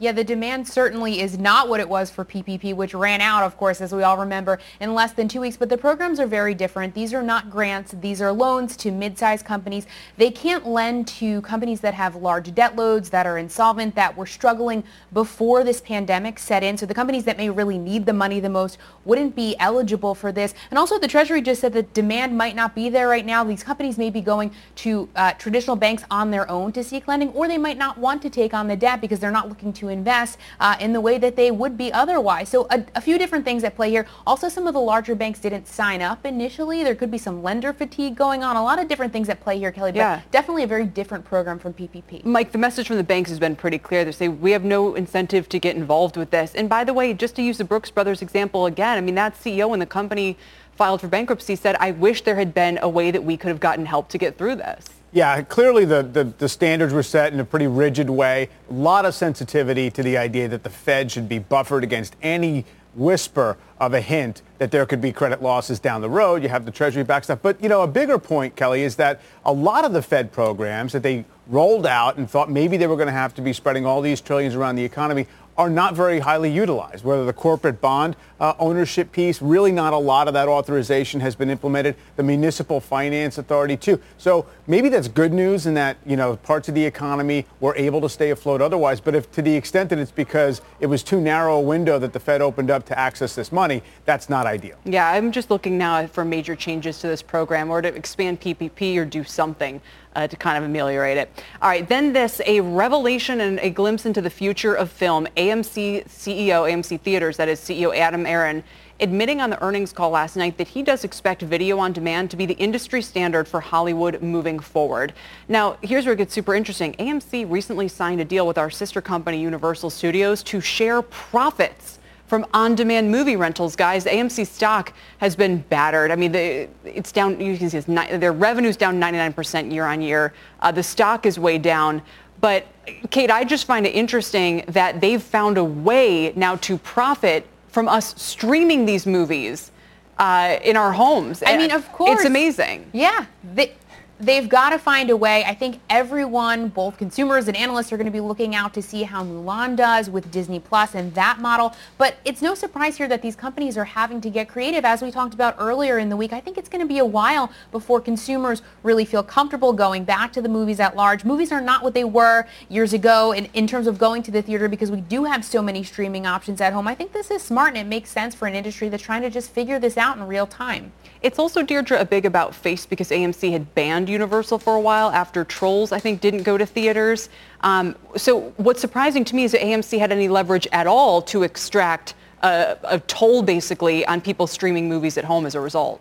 Yeah, 0.01 0.13
the 0.13 0.23
demand 0.23 0.65
certainly 0.65 1.19
is 1.19 1.37
not 1.37 1.67
what 1.67 1.81
it 1.81 1.89
was 1.89 2.09
for 2.09 2.23
PPP, 2.23 2.73
which 2.73 2.93
ran 2.93 3.19
out, 3.19 3.43
of 3.43 3.57
course, 3.57 3.81
as 3.81 3.91
we 3.91 4.01
all 4.01 4.17
remember, 4.17 4.57
in 4.79 4.93
less 4.93 5.11
than 5.11 5.27
two 5.27 5.41
weeks. 5.41 5.57
But 5.57 5.67
the 5.67 5.77
programs 5.77 6.21
are 6.21 6.25
very 6.25 6.55
different. 6.55 6.93
These 6.93 7.13
are 7.13 7.21
not 7.21 7.49
grants. 7.49 7.93
These 7.99 8.21
are 8.21 8.31
loans 8.31 8.77
to 8.77 8.91
mid-sized 8.91 9.45
companies. 9.45 9.87
They 10.15 10.31
can't 10.31 10.65
lend 10.65 11.09
to 11.19 11.41
companies 11.41 11.81
that 11.81 11.93
have 11.95 12.15
large 12.15 12.55
debt 12.55 12.77
loads, 12.77 13.09
that 13.09 13.27
are 13.27 13.37
insolvent, 13.37 13.95
that 13.95 14.15
were 14.15 14.25
struggling 14.25 14.85
before 15.11 15.65
this 15.65 15.81
pandemic 15.81 16.39
set 16.39 16.63
in. 16.63 16.77
So 16.77 16.85
the 16.85 16.93
companies 16.93 17.25
that 17.25 17.35
may 17.35 17.49
really 17.49 17.77
need 17.77 18.05
the 18.05 18.13
money 18.13 18.39
the 18.39 18.49
most 18.49 18.77
wouldn't 19.03 19.35
be 19.35 19.57
eligible 19.59 20.15
for 20.15 20.31
this. 20.31 20.53
And 20.71 20.79
also 20.79 20.97
the 20.97 21.09
Treasury 21.09 21.41
just 21.41 21.59
said 21.59 21.73
that 21.73 21.93
demand 21.93 22.37
might 22.37 22.55
not 22.55 22.73
be 22.73 22.87
there 22.87 23.09
right 23.09 23.25
now. 23.25 23.43
These 23.43 23.63
companies 23.63 23.97
may 23.97 24.09
be 24.09 24.21
going 24.21 24.51
to 24.75 25.09
uh, 25.17 25.33
traditional 25.33 25.75
banks 25.75 26.03
on 26.09 26.31
their 26.31 26.49
own 26.49 26.71
to 26.71 26.85
seek 26.85 27.05
lending, 27.05 27.29
or 27.31 27.49
they 27.49 27.57
might 27.57 27.77
not 27.77 27.97
want 27.97 28.21
to 28.21 28.29
take 28.29 28.53
on 28.53 28.69
the 28.69 28.77
debt 28.77 29.01
because 29.01 29.19
they're 29.19 29.29
not 29.29 29.49
looking 29.49 29.73
to 29.73 29.88
invest 29.89 30.37
uh, 30.59 30.75
in 30.79 30.93
the 30.93 31.01
way 31.01 31.17
that 31.17 31.35
they 31.35 31.51
would 31.51 31.77
be 31.77 31.91
otherwise. 31.91 32.49
So 32.49 32.67
a, 32.69 32.83
a, 32.95 33.01
few 33.01 33.17
different 33.17 33.45
things 33.45 33.63
at 33.63 33.75
play 33.75 33.89
here. 33.89 34.05
Also, 34.25 34.49
some 34.49 34.67
of 34.67 34.73
the 34.73 34.79
larger 34.79 35.15
banks 35.15 35.39
didn't 35.39 35.67
sign 35.67 36.01
up 36.01 36.25
initially. 36.25 36.83
There 36.83 36.95
could 36.95 37.11
be 37.11 37.17
some 37.17 37.43
lender 37.43 37.73
fatigue 37.73 38.15
going 38.15 38.43
on. 38.43 38.55
A 38.55 38.63
lot 38.63 38.79
of 38.79 38.87
different 38.87 39.11
things 39.13 39.29
at 39.29 39.41
play 39.41 39.57
here, 39.57 39.71
Kelly, 39.71 39.91
but 39.91 39.97
yeah. 39.97 40.21
definitely 40.31 40.63
a 40.63 40.67
very 40.67 40.85
different 40.85 41.25
program 41.25 41.59
from 41.59 41.73
PPP. 41.73 42.25
Mike, 42.25 42.51
the 42.51 42.57
message 42.57 42.87
from 42.87 42.97
the 42.97 43.03
banks 43.03 43.29
has 43.29 43.39
been 43.39 43.55
pretty 43.55 43.77
clear. 43.77 44.05
They 44.05 44.11
say 44.11 44.27
we 44.27 44.51
have 44.51 44.63
no 44.63 44.95
incentive 44.95 45.49
to 45.49 45.59
get 45.59 45.75
involved 45.75 46.17
with 46.17 46.31
this. 46.31 46.55
And 46.55 46.69
by 46.69 46.83
the 46.83 46.93
way, 46.93 47.13
just 47.13 47.35
to 47.35 47.41
use 47.41 47.57
the 47.57 47.63
Brooks 47.63 47.91
Brothers 47.91 48.21
example 48.21 48.65
again, 48.65 48.97
I 48.97 49.01
mean, 49.01 49.15
that 49.15 49.35
CEO 49.35 49.73
in 49.73 49.79
the 49.79 49.85
company 49.85 50.37
filed 50.79 51.01
for 51.01 51.07
bankruptcy 51.09 51.55
said, 51.55 51.75
I 51.79 51.91
wish 51.91 52.21
there 52.21 52.37
had 52.37 52.53
been 52.53 52.79
a 52.81 52.87
way 52.87 53.11
that 53.11 53.23
we 53.23 53.35
could 53.35 53.49
have 53.49 53.59
gotten 53.59 53.85
help 53.85 54.07
to 54.09 54.17
get 54.17 54.37
through 54.37 54.55
this. 54.55 54.85
Yeah, 55.11 55.41
clearly 55.41 55.85
the, 55.85 56.03
the, 56.03 56.23
the, 56.23 56.47
standards 56.47 56.93
were 56.93 57.01
set 57.01 57.33
in 57.33 57.39
a 57.39 57.45
pretty 57.45 57.65
rigid 57.65 58.11
way. 58.11 58.49
A 58.69 58.73
lot 58.73 59.05
of 59.05 59.15
sensitivity 59.15 59.89
to 59.89 60.03
the 60.03 60.17
idea 60.17 60.47
that 60.47 60.63
the 60.63 60.69
Fed 60.69 61.11
should 61.11 61.27
be 61.27 61.39
buffered 61.39 61.83
against 61.83 62.15
any 62.21 62.65
whisper 62.93 63.57
of 63.79 63.93
a 63.93 64.01
hint 64.01 64.43
that 64.59 64.69
there 64.69 64.85
could 64.85 65.01
be 65.01 65.11
credit 65.11 65.41
losses 65.41 65.79
down 65.79 66.01
the 66.01 66.09
road. 66.09 66.43
You 66.43 66.49
have 66.49 66.65
the 66.65 66.71
Treasury 66.71 67.03
backstop. 67.03 67.41
But, 67.41 67.61
you 67.61 67.69
know, 67.69 67.81
a 67.81 67.87
bigger 67.87 68.19
point, 68.19 68.55
Kelly, 68.55 68.83
is 68.83 68.97
that 68.97 69.21
a 69.45 69.51
lot 69.51 69.83
of 69.83 69.93
the 69.93 70.01
Fed 70.01 70.31
programs 70.31 70.93
that 70.93 71.01
they 71.01 71.25
rolled 71.47 71.87
out 71.87 72.17
and 72.17 72.29
thought 72.29 72.51
maybe 72.51 72.77
they 72.77 72.85
were 72.85 72.95
going 72.95 73.07
to 73.07 73.11
have 73.11 73.33
to 73.35 73.41
be 73.41 73.53
spreading 73.53 73.85
all 73.85 74.01
these 74.01 74.21
trillions 74.21 74.53
around 74.53 74.75
the 74.75 74.83
economy 74.83 75.25
are 75.59 75.69
not 75.69 75.93
very 75.93 76.19
highly 76.19 76.49
utilized. 76.49 77.03
Whether 77.03 77.25
the 77.25 77.33
corporate 77.33 77.81
bond 77.81 78.15
uh, 78.39 78.53
ownership 78.59 79.11
piece, 79.11 79.41
really 79.41 79.73
not 79.73 79.91
a 79.91 79.97
lot 79.97 80.29
of 80.29 80.33
that 80.33 80.47
authorization 80.47 81.19
has 81.19 81.35
been 81.35 81.49
implemented. 81.49 81.97
The 82.15 82.23
municipal 82.23 82.79
finance 82.79 83.37
authority 83.37 83.75
too. 83.75 83.99
So 84.17 84.45
maybe 84.67 84.87
that's 84.87 85.09
good 85.09 85.33
news 85.33 85.65
in 85.65 85.73
that 85.73 85.97
you 86.05 86.15
know 86.15 86.37
parts 86.37 86.69
of 86.69 86.75
the 86.75 86.85
economy 86.85 87.45
were 87.59 87.75
able 87.75 87.99
to 87.99 88.07
stay 88.07 88.29
afloat 88.29 88.61
otherwise. 88.61 89.01
But 89.01 89.15
if 89.15 89.29
to 89.33 89.41
the 89.41 89.53
extent 89.53 89.89
that 89.89 89.99
it's 89.99 90.11
because 90.11 90.61
it 90.79 90.85
was 90.85 91.03
too 91.03 91.19
narrow 91.19 91.57
a 91.57 91.61
window 91.61 91.99
that 91.99 92.13
the 92.13 92.21
Fed 92.21 92.41
opened 92.41 92.71
up 92.71 92.85
to 92.85 92.97
access 92.97 93.35
this 93.35 93.51
money, 93.51 93.83
that's 94.05 94.29
not 94.29 94.45
ideal. 94.45 94.77
Yeah, 94.85 95.11
I'm 95.11 95.29
just 95.29 95.51
looking 95.51 95.77
now 95.77 96.07
for 96.07 96.23
major 96.23 96.55
changes 96.55 96.99
to 96.99 97.07
this 97.07 97.21
program 97.21 97.69
or 97.69 97.81
to 97.81 97.93
expand 97.93 98.39
PPP 98.39 98.95
or 98.95 99.03
do 99.03 99.25
something 99.25 99.81
uh, 100.15 100.27
to 100.27 100.35
kind 100.35 100.57
of 100.57 100.63
ameliorate 100.63 101.17
it. 101.17 101.29
All 101.61 101.69
right, 101.69 101.87
then 101.87 102.13
this, 102.13 102.41
a 102.45 102.59
revelation 102.61 103.41
and 103.41 103.59
a 103.59 103.69
glimpse 103.69 104.05
into 104.05 104.21
the 104.21 104.29
future 104.29 104.73
of 104.73 104.91
film. 104.91 105.27
AMC 105.37 106.07
CEO, 106.07 106.69
AMC 106.69 106.99
Theaters, 107.01 107.37
that 107.37 107.47
is 107.47 107.59
CEO 107.59 107.95
Adam 107.95 108.25
Aron, 108.25 108.63
admitting 108.99 109.39
on 109.39 109.49
the 109.49 109.61
earnings 109.63 109.93
call 109.93 110.09
last 110.09 110.35
night 110.35 110.57
that 110.57 110.67
he 110.67 110.83
does 110.83 111.03
expect 111.03 111.41
video 111.41 111.79
on 111.79 111.93
demand 111.93 112.29
to 112.31 112.37
be 112.37 112.45
the 112.45 112.55
industry 112.55 113.01
standard 113.01 113.47
for 113.47 113.61
Hollywood 113.61 114.21
moving 114.21 114.59
forward. 114.59 115.13
Now, 115.47 115.77
here's 115.81 116.05
where 116.05 116.13
it 116.13 116.17
gets 116.17 116.33
super 116.33 116.55
interesting. 116.55 116.93
AMC 116.93 117.49
recently 117.49 117.87
signed 117.87 118.19
a 118.19 118.25
deal 118.25 118.45
with 118.45 118.57
our 118.57 118.69
sister 118.69 119.01
company, 119.01 119.41
Universal 119.41 119.91
Studios, 119.91 120.43
to 120.43 120.59
share 120.59 121.01
profits 121.01 121.98
from 122.29 122.45
on-demand 122.53 123.09
movie 123.11 123.35
rentals, 123.35 123.75
guys. 123.75 124.05
AMC 124.05 124.45
stock 124.45 124.93
has 125.17 125.35
been 125.35 125.57
battered. 125.57 126.11
I 126.11 126.15
mean, 126.15 126.31
the, 126.31 126.69
it's 126.85 127.11
down. 127.11 127.41
You 127.41 127.57
can 127.57 127.69
see 127.71 127.79
their 127.79 128.31
revenue's 128.31 128.77
down 128.77 129.01
99% 129.01 129.73
year 129.73 129.85
on 129.85 129.99
year. 129.99 130.33
Uh, 130.59 130.71
the 130.71 130.83
stock 130.83 131.25
is 131.25 131.39
way 131.39 131.57
down. 131.57 132.03
But 132.39 132.67
Kate, 133.09 133.31
I 133.31 133.43
just 133.43 133.65
find 133.65 133.85
it 133.85 133.95
interesting 133.95 134.63
that 134.67 135.01
they've 135.01 135.21
found 135.21 135.57
a 135.57 135.63
way 135.63 136.31
now 136.35 136.55
to 136.57 136.77
profit 136.77 137.45
from 137.67 137.87
us 137.87 138.13
streaming 138.21 138.85
these 138.85 139.05
movies 139.05 139.71
uh, 140.19 140.57
in 140.63 140.77
our 140.77 140.91
homes. 140.91 141.41
I 141.45 141.57
mean, 141.57 141.71
of 141.71 141.91
course, 141.91 142.19
it's 142.19 142.25
amazing. 142.25 142.89
Yeah, 142.93 143.25
they, 143.55 143.73
they've 144.19 144.49
got 144.49 144.71
to 144.71 144.79
find 144.79 145.09
a 145.09 145.17
way. 145.17 145.43
I 145.45 145.53
think 145.53 145.79
everyone, 145.89 146.67
both 146.69 146.97
consumers 146.97 147.47
and 147.47 147.55
analysts, 147.55 147.91
are 147.91 147.97
going 147.97 148.05
to 148.05 148.11
be 148.11 148.19
looking 148.19 148.53
out 148.53 148.73
to 148.73 148.81
see 148.81 149.03
how 149.03 149.23
Mulan 149.23 149.75
does 149.75 150.09
with 150.09 150.29
Disney 150.31 150.59
Plus 150.59 150.93
and 150.95 151.13
that 151.15 151.39
model. 151.39 151.73
But 151.97 152.17
it's 152.25 152.41
no 152.41 152.53
surprise 152.53 152.97
here 152.97 153.07
that 153.07 153.21
these 153.21 153.35
companies 153.35 153.77
are 153.77 153.85
having 153.85 154.19
to 154.21 154.29
get 154.29 154.49
creative. 154.49 154.83
As 154.83 155.01
we 155.01 155.11
talked 155.11 155.33
about 155.33 155.55
earlier 155.57 155.97
in 155.97 156.09
the 156.09 156.17
week, 156.17 156.33
I 156.33 156.39
think 156.39 156.57
it's 156.57 156.69
going 156.69 156.81
to 156.81 156.87
be 156.87 156.99
a 156.99 157.05
while 157.05 157.51
before 157.71 158.01
consumers 158.01 158.61
really 158.83 159.05
feel 159.05 159.23
comfortable 159.23 159.71
going 159.73 160.03
back 160.03 160.33
to 160.33 160.41
the 160.41 160.49
movies 160.49 160.79
at 160.79 160.95
large. 160.95 161.23
Movies 161.23 161.51
are 161.51 161.61
not 161.61 161.83
what 161.83 161.93
they 161.93 162.03
were 162.03 162.45
years 162.67 162.93
ago 162.93 163.31
in, 163.31 163.45
in 163.53 163.67
terms 163.67 163.87
of 163.87 163.97
going 163.97 164.21
to 164.23 164.31
the 164.31 164.41
theater 164.41 164.67
because 164.67 164.91
we 164.91 165.01
do 165.01 165.23
have 165.23 165.45
so 165.45 165.61
many 165.61 165.83
streaming 165.83 166.25
options 166.25 166.59
at 166.59 166.73
home. 166.73 166.87
I 166.87 166.95
think 166.95 167.13
this 167.13 167.31
is 167.31 167.41
smart 167.41 167.69
and 167.69 167.77
it 167.77 167.87
makes 167.87 168.09
sense 168.09 168.35
for 168.35 168.47
an 168.47 168.55
industry 168.55 168.89
that's 168.89 169.03
trying 169.03 169.21
to 169.21 169.29
just 169.29 169.51
figure 169.51 169.79
this 169.79 169.97
out 169.97 170.17
in 170.17 170.27
real 170.27 170.47
time. 170.47 170.91
It's 171.21 171.37
also, 171.37 171.63
Deirdre, 171.63 171.99
a 171.99 172.05
big 172.05 172.25
about 172.25 172.55
face 172.55 172.85
because 172.85 173.09
AMC 173.09 173.51
had 173.51 173.75
banned 173.75 174.07
Universal 174.07 174.59
for 174.59 174.75
a 174.75 174.79
while 174.79 175.09
after 175.09 175.43
Trolls, 175.43 175.91
I 175.91 175.99
think, 175.99 176.21
didn't 176.21 176.43
go 176.43 176.57
to 176.57 176.65
theaters. 176.65 177.27
Um, 177.61 177.95
so 178.15 178.53
what's 178.55 178.79
surprising 178.79 179.25
to 179.25 179.35
me 179.35 179.43
is 179.43 179.51
that 179.51 179.61
AMC 179.61 179.99
had 179.99 180.13
any 180.13 180.29
leverage 180.29 180.65
at 180.71 180.87
all 180.87 181.21
to 181.23 181.43
extract 181.43 182.13
a, 182.41 182.77
a 182.83 182.99
toll, 183.01 183.41
basically, 183.41 184.05
on 184.05 184.21
people 184.21 184.47
streaming 184.47 184.87
movies 184.87 185.17
at 185.17 185.25
home 185.25 185.45
as 185.45 185.55
a 185.55 185.59
result. 185.59 185.99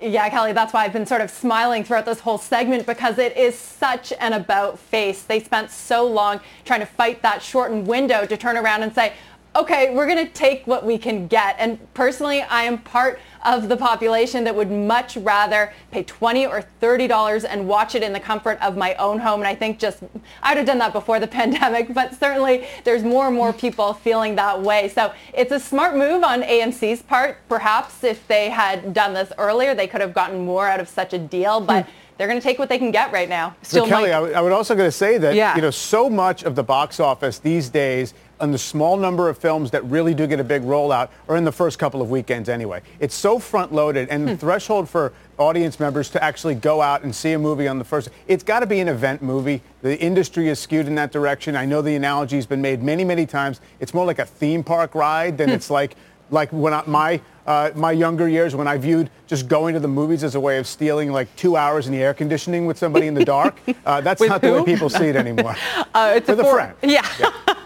Yeah, 0.00 0.28
Kelly, 0.28 0.52
that's 0.52 0.72
why 0.72 0.84
I've 0.84 0.92
been 0.92 1.06
sort 1.06 1.22
of 1.22 1.30
smiling 1.30 1.82
throughout 1.82 2.04
this 2.04 2.20
whole 2.20 2.38
segment 2.38 2.86
because 2.86 3.18
it 3.18 3.36
is 3.36 3.58
such 3.58 4.12
an 4.20 4.34
about 4.34 4.78
face. 4.78 5.22
They 5.22 5.40
spent 5.40 5.72
so 5.72 6.06
long 6.06 6.40
trying 6.64 6.78
to 6.80 6.86
fight 6.86 7.22
that 7.22 7.42
shortened 7.42 7.88
window 7.88 8.24
to 8.24 8.36
turn 8.36 8.56
around 8.56 8.84
and 8.84 8.94
say, 8.94 9.14
okay, 9.58 9.92
we're 9.92 10.06
going 10.06 10.24
to 10.24 10.32
take 10.32 10.66
what 10.66 10.86
we 10.86 10.96
can 10.96 11.26
get. 11.26 11.56
And 11.58 11.92
personally, 11.92 12.42
I 12.42 12.62
am 12.62 12.78
part 12.78 13.18
of 13.44 13.68
the 13.68 13.76
population 13.76 14.44
that 14.44 14.54
would 14.54 14.70
much 14.70 15.16
rather 15.16 15.72
pay 15.90 16.04
20 16.04 16.46
or 16.46 16.64
$30 16.80 17.44
and 17.48 17.66
watch 17.66 17.94
it 17.94 18.02
in 18.02 18.12
the 18.12 18.20
comfort 18.20 18.60
of 18.62 18.76
my 18.76 18.94
own 18.94 19.18
home. 19.18 19.40
And 19.40 19.48
I 19.48 19.54
think 19.54 19.78
just, 19.78 20.02
I 20.42 20.52
would 20.52 20.58
have 20.58 20.66
done 20.66 20.78
that 20.78 20.92
before 20.92 21.18
the 21.18 21.26
pandemic, 21.38 21.92
but 21.92 22.14
certainly 22.14 22.66
there's 22.84 23.02
more 23.02 23.26
and 23.26 23.34
more 23.34 23.52
people 23.52 23.94
feeling 23.94 24.36
that 24.36 24.60
way. 24.62 24.88
So 24.88 25.12
it's 25.34 25.52
a 25.52 25.60
smart 25.60 25.96
move 25.96 26.22
on 26.22 26.42
AMC's 26.42 27.02
part. 27.02 27.38
Perhaps 27.48 28.04
if 28.04 28.26
they 28.28 28.50
had 28.50 28.94
done 28.94 29.12
this 29.12 29.32
earlier, 29.38 29.74
they 29.74 29.88
could 29.88 30.00
have 30.00 30.14
gotten 30.14 30.44
more 30.44 30.68
out 30.68 30.80
of 30.80 30.88
such 30.88 31.12
a 31.12 31.18
deal. 31.18 31.60
But 31.60 31.84
hmm 31.84 31.90
they're 32.18 32.26
going 32.26 32.38
to 32.40 32.42
take 32.42 32.58
what 32.58 32.68
they 32.68 32.78
can 32.78 32.90
get 32.90 33.12
right 33.12 33.28
now. 33.28 33.54
Still, 33.62 33.86
Kelly, 33.86 34.10
I, 34.10 34.16
w- 34.16 34.34
I 34.34 34.40
would 34.40 34.52
also 34.52 34.74
going 34.74 34.88
to 34.88 34.92
say 34.92 35.18
that 35.18 35.34
yeah. 35.34 35.54
you 35.54 35.62
know 35.62 35.70
so 35.70 36.10
much 36.10 36.42
of 36.42 36.56
the 36.56 36.64
box 36.64 37.00
office 37.00 37.38
these 37.38 37.68
days 37.70 38.12
and 38.40 38.52
the 38.52 38.58
small 38.58 38.96
number 38.96 39.28
of 39.28 39.38
films 39.38 39.70
that 39.70 39.84
really 39.84 40.14
do 40.14 40.26
get 40.26 40.40
a 40.40 40.44
big 40.44 40.62
rollout 40.62 41.08
are 41.28 41.36
in 41.36 41.44
the 41.44 41.52
first 41.52 41.78
couple 41.78 42.00
of 42.00 42.10
weekends 42.10 42.48
anyway. 42.48 42.80
It's 43.00 43.14
so 43.14 43.38
front 43.38 43.72
loaded 43.72 44.08
and 44.08 44.26
the 44.26 44.32
hmm. 44.32 44.38
threshold 44.38 44.88
for 44.88 45.12
audience 45.38 45.78
members 45.78 46.10
to 46.10 46.22
actually 46.22 46.54
go 46.54 46.82
out 46.82 47.02
and 47.02 47.14
see 47.14 47.32
a 47.32 47.38
movie 47.38 47.68
on 47.68 47.78
the 47.78 47.84
first, 47.84 48.10
it's 48.26 48.42
got 48.42 48.60
to 48.60 48.66
be 48.66 48.80
an 48.80 48.88
event 48.88 49.22
movie. 49.22 49.62
The 49.82 49.98
industry 50.00 50.48
is 50.48 50.58
skewed 50.58 50.86
in 50.86 50.94
that 50.96 51.12
direction. 51.12 51.56
I 51.56 51.64
know 51.64 51.82
the 51.82 51.94
analogy 51.94 52.36
has 52.36 52.46
been 52.46 52.62
made 52.62 52.82
many, 52.82 53.04
many 53.04 53.26
times. 53.26 53.60
It's 53.80 53.94
more 53.94 54.04
like 54.04 54.18
a 54.18 54.26
theme 54.26 54.64
park 54.64 54.94
ride 54.94 55.38
than 55.38 55.48
hmm. 55.48 55.54
it's 55.54 55.70
like 55.70 55.96
like 56.30 56.52
when 56.52 56.74
I, 56.74 56.82
my 56.86 57.20
uh, 57.48 57.70
my 57.74 57.92
younger 57.92 58.28
years 58.28 58.54
when 58.54 58.68
I 58.68 58.76
viewed 58.76 59.08
just 59.26 59.48
going 59.48 59.72
to 59.72 59.80
the 59.80 59.88
movies 59.88 60.22
as 60.22 60.34
a 60.34 60.40
way 60.40 60.58
of 60.58 60.66
stealing 60.66 61.10
like 61.10 61.34
two 61.34 61.56
hours 61.56 61.86
in 61.86 61.92
the 61.92 62.02
air 62.02 62.12
conditioning 62.12 62.66
with 62.66 62.76
somebody 62.76 63.06
in 63.06 63.14
the 63.14 63.24
dark. 63.24 63.58
Uh, 63.86 64.00
that's 64.02 64.20
not 64.20 64.42
who? 64.42 64.48
the 64.48 64.58
way 64.58 64.64
people 64.66 64.90
see 64.90 65.06
it 65.06 65.16
anymore. 65.16 65.56
Uh, 65.94 66.12
it's 66.14 66.28
With 66.28 66.38
a 66.40 66.42
four, 66.42 66.54
friend. 66.54 66.74
Yeah. 66.82 67.06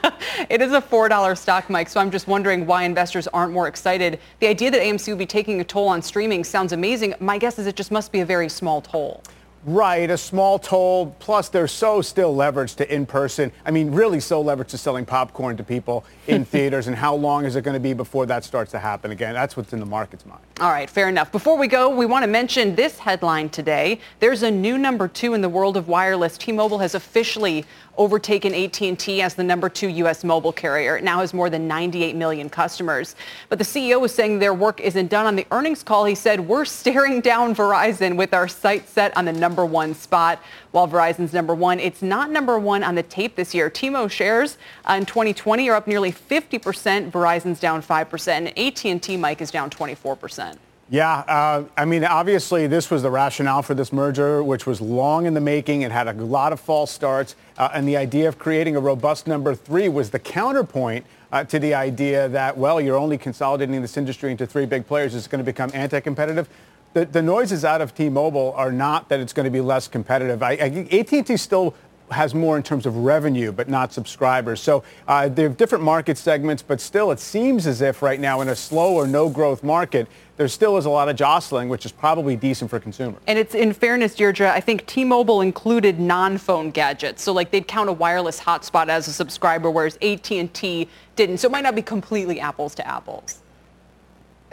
it 0.48 0.62
is 0.62 0.72
a 0.72 0.80
$4 0.80 1.36
stock, 1.36 1.68
Mike. 1.68 1.88
So 1.88 2.00
I'm 2.00 2.10
just 2.10 2.28
wondering 2.28 2.66
why 2.66 2.84
investors 2.84 3.26
aren't 3.28 3.52
more 3.52 3.66
excited. 3.66 4.20
The 4.38 4.46
idea 4.46 4.70
that 4.70 4.80
AMC 4.80 5.08
would 5.08 5.18
be 5.18 5.26
taking 5.26 5.60
a 5.60 5.64
toll 5.64 5.88
on 5.88 6.00
streaming 6.00 6.44
sounds 6.44 6.72
amazing. 6.72 7.14
My 7.20 7.36
guess 7.36 7.58
is 7.58 7.66
it 7.66 7.74
just 7.74 7.90
must 7.90 8.12
be 8.12 8.20
a 8.20 8.24
very 8.24 8.48
small 8.48 8.80
toll. 8.80 9.22
Right, 9.64 10.10
a 10.10 10.18
small 10.18 10.58
toll. 10.58 11.14
Plus, 11.20 11.48
they're 11.48 11.68
so 11.68 12.02
still 12.02 12.34
leveraged 12.34 12.76
to 12.76 12.92
in-person. 12.92 13.52
I 13.64 13.70
mean, 13.70 13.92
really 13.92 14.18
so 14.18 14.42
leveraged 14.42 14.68
to 14.68 14.78
selling 14.78 15.06
popcorn 15.06 15.56
to 15.56 15.62
people 15.62 16.04
in 16.26 16.44
theaters. 16.52 16.88
And 16.88 16.96
how 16.96 17.14
long 17.14 17.44
is 17.44 17.54
it 17.54 17.62
going 17.62 17.74
to 17.74 17.80
be 17.80 17.92
before 17.92 18.26
that 18.26 18.42
starts 18.42 18.72
to 18.72 18.80
happen 18.80 19.12
again? 19.12 19.34
That's 19.34 19.56
what's 19.56 19.72
in 19.72 19.78
the 19.78 19.86
market's 19.86 20.26
mind. 20.26 20.42
All 20.60 20.70
right, 20.70 20.90
fair 20.90 21.08
enough. 21.08 21.30
Before 21.30 21.56
we 21.56 21.68
go, 21.68 21.94
we 21.94 22.06
want 22.06 22.24
to 22.24 22.26
mention 22.26 22.74
this 22.74 22.98
headline 22.98 23.50
today. 23.50 24.00
There's 24.18 24.42
a 24.42 24.50
new 24.50 24.78
number 24.78 25.06
two 25.06 25.34
in 25.34 25.40
the 25.42 25.48
world 25.48 25.76
of 25.76 25.86
wireless. 25.86 26.36
T-Mobile 26.36 26.78
has 26.78 26.96
officially 26.96 27.64
overtaken 27.98 28.54
AT&T 28.54 29.22
as 29.22 29.34
the 29.34 29.44
number 29.44 29.68
two 29.68 29.88
U.S. 29.88 30.24
mobile 30.24 30.52
carrier. 30.52 30.96
It 30.96 31.04
now 31.04 31.20
has 31.20 31.34
more 31.34 31.50
than 31.50 31.68
98 31.68 32.16
million 32.16 32.48
customers. 32.48 33.14
But 33.48 33.58
the 33.58 33.64
CEO 33.64 34.00
was 34.00 34.14
saying 34.14 34.38
their 34.38 34.54
work 34.54 34.80
isn't 34.80 35.08
done. 35.08 35.26
On 35.26 35.36
the 35.36 35.46
earnings 35.50 35.82
call, 35.82 36.06
he 36.06 36.14
said, 36.14 36.40
we're 36.40 36.64
staring 36.64 37.20
down 37.20 37.54
Verizon 37.54 38.16
with 38.16 38.32
our 38.32 38.48
sights 38.48 38.90
set 38.90 39.14
on 39.16 39.26
the 39.26 39.32
number 39.32 39.51
one 39.60 39.94
spot. 39.94 40.42
While 40.70 40.88
Verizon's 40.88 41.32
number 41.32 41.54
one, 41.54 41.78
it's 41.78 42.00
not 42.00 42.30
number 42.30 42.58
one 42.58 42.82
on 42.82 42.94
the 42.94 43.02
tape 43.02 43.36
this 43.36 43.54
year. 43.54 43.68
T-Mo 43.68 44.08
shares 44.08 44.56
uh, 44.88 44.94
in 44.94 45.04
2020 45.04 45.68
are 45.68 45.76
up 45.76 45.86
nearly 45.86 46.10
50%. 46.10 47.10
Verizon's 47.10 47.60
down 47.60 47.82
5%. 47.82 48.28
And 48.28 48.58
AT&T, 48.58 49.16
Mike, 49.18 49.42
is 49.42 49.50
down 49.50 49.68
24%. 49.68 50.56
Yeah, 50.92 51.20
uh, 51.20 51.64
I 51.74 51.86
mean, 51.86 52.04
obviously, 52.04 52.66
this 52.66 52.90
was 52.90 53.02
the 53.02 53.10
rationale 53.10 53.62
for 53.62 53.72
this 53.72 53.94
merger, 53.94 54.42
which 54.42 54.66
was 54.66 54.78
long 54.80 55.24
in 55.24 55.32
the 55.32 55.40
making. 55.40 55.82
It 55.82 55.90
had 55.90 56.06
a 56.06 56.12
lot 56.12 56.52
of 56.52 56.60
false 56.60 56.90
starts. 56.90 57.34
Uh, 57.56 57.70
and 57.72 57.88
the 57.88 57.96
idea 57.96 58.28
of 58.28 58.38
creating 58.38 58.76
a 58.76 58.80
robust 58.80 59.26
number 59.26 59.54
three 59.54 59.88
was 59.88 60.10
the 60.10 60.18
counterpoint 60.18 61.06
uh, 61.32 61.44
to 61.44 61.58
the 61.58 61.72
idea 61.72 62.28
that, 62.28 62.58
well, 62.58 62.78
you're 62.78 62.98
only 62.98 63.16
consolidating 63.16 63.80
this 63.80 63.96
industry 63.96 64.30
into 64.30 64.46
three 64.46 64.66
big 64.66 64.86
players. 64.86 65.14
It's 65.14 65.26
going 65.26 65.38
to 65.38 65.44
become 65.44 65.70
anti-competitive. 65.72 66.46
The, 66.94 67.06
the 67.06 67.22
noises 67.22 67.64
out 67.64 67.80
of 67.80 67.94
T-Mobile 67.94 68.52
are 68.56 68.70
not 68.70 69.08
that 69.08 69.18
it's 69.18 69.32
going 69.32 69.44
to 69.44 69.50
be 69.50 69.62
less 69.62 69.88
competitive. 69.88 70.42
I, 70.42 70.52
I, 70.52 70.88
AT&T 70.92 71.36
still 71.38 71.74
has 72.10 72.34
more 72.34 72.56
in 72.56 72.62
terms 72.62 72.84
of 72.84 72.96
revenue, 72.98 73.52
but 73.52 73.68
not 73.68 73.92
subscribers. 73.92 74.60
So 74.60 74.84
uh, 75.08 75.28
there 75.28 75.46
are 75.46 75.48
different 75.48 75.82
market 75.82 76.18
segments, 76.18 76.62
but 76.62 76.80
still 76.80 77.10
it 77.10 77.18
seems 77.18 77.66
as 77.66 77.80
if 77.80 78.02
right 78.02 78.20
now 78.20 78.42
in 78.42 78.48
a 78.48 78.56
slow 78.56 78.94
or 78.94 79.06
no 79.06 79.30
growth 79.30 79.62
market, 79.62 80.06
there 80.36 80.48
still 80.48 80.76
is 80.76 80.84
a 80.84 80.90
lot 80.90 81.08
of 81.08 81.16
jostling, 81.16 81.68
which 81.68 81.86
is 81.86 81.92
probably 81.92 82.36
decent 82.36 82.70
for 82.70 82.78
consumers. 82.78 83.20
And 83.26 83.38
it's 83.38 83.54
in 83.54 83.72
fairness, 83.72 84.14
Deirdre, 84.14 84.50
I 84.50 84.60
think 84.60 84.86
T-Mobile 84.86 85.40
included 85.40 85.98
non-phone 85.98 86.70
gadgets. 86.70 87.22
So 87.22 87.32
like 87.32 87.50
they'd 87.50 87.66
count 87.66 87.88
a 87.88 87.92
wireless 87.92 88.40
hotspot 88.40 88.88
as 88.88 89.08
a 89.08 89.12
subscriber, 89.12 89.70
whereas 89.70 89.96
AT&T 90.02 90.88
didn't. 91.16 91.38
So 91.38 91.48
it 91.48 91.52
might 91.52 91.64
not 91.64 91.74
be 91.74 91.82
completely 91.82 92.40
apples 92.40 92.74
to 92.76 92.86
apples. 92.86 93.41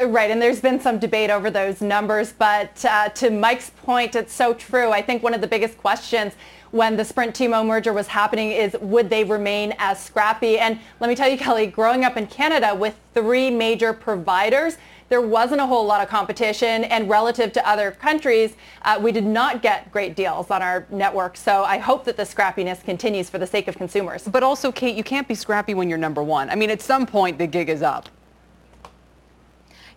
Right, 0.02 0.32
and 0.32 0.42
there's 0.42 0.62
been 0.62 0.80
some 0.80 0.98
debate 0.98 1.30
over 1.30 1.52
those 1.52 1.82
numbers, 1.82 2.32
but 2.32 2.86
uh, 2.86 3.10
to 3.10 3.30
Mike's 3.30 3.72
point, 3.72 4.16
it's 4.16 4.32
so 4.32 4.54
true. 4.54 4.92
I 4.92 5.02
think 5.02 5.22
one 5.22 5.34
of 5.34 5.42
the 5.42 5.48
biggest 5.48 5.78
questions 5.78 6.36
when 6.72 6.96
the 6.96 7.04
Sprint 7.04 7.36
T-Mo 7.36 7.66
merger 7.66 7.92
was 7.92 8.08
happening 8.08 8.52
is 8.52 8.78
would 8.80 9.10
they 9.10 9.26
remain 9.26 9.74
as 9.78 10.02
scrappy? 10.02 10.58
And 10.58 10.80
let 11.02 11.10
me 11.10 11.16
tell 11.16 11.28
you, 11.28 11.38
Kelly, 11.38 11.68
growing 11.68 12.06
up 12.06 12.16
in 12.16 12.28
Canada 12.28 12.74
with 12.74 12.96
three 13.14 13.50
major 13.50 13.92
providers, 13.92 14.78
there 15.10 15.20
wasn't 15.20 15.60
a 15.60 15.68
whole 15.68 15.86
lot 15.86 16.02
of 16.02 16.08
competition, 16.08 16.86
and 16.86 17.10
relative 17.10 17.52
to 17.52 17.68
other 17.68 17.92
countries, 17.92 18.56
uh, 18.84 18.98
we 19.02 19.12
did 19.12 19.26
not 19.26 19.62
get 19.62 19.92
great 19.92 20.16
deals 20.16 20.50
on 20.50 20.62
our 20.62 20.88
network. 20.92 21.36
So 21.36 21.66
I 21.66 21.78
hope 21.78 22.06
that 22.06 22.16
the 22.16 22.24
scrappiness 22.24 22.82
continues 22.86 23.30
for 23.30 23.38
the 23.38 23.48
sake 23.48 23.68
of 23.68 23.76
consumers. 23.76 24.24
But 24.24 24.44
also, 24.44 24.72
Kate, 24.72 24.96
you 24.96 25.04
can't 25.04 25.28
be 25.28 25.36
scrappy 25.36 25.74
when 25.74 25.90
you're 25.90 25.98
number 25.98 26.24
one. 26.24 26.50
I 26.50 26.56
mean, 26.56 26.70
at 26.70 26.82
some 26.82 27.06
point, 27.06 27.38
the 27.38 27.48
gig 27.48 27.68
is 27.68 27.82
up. 27.82 28.08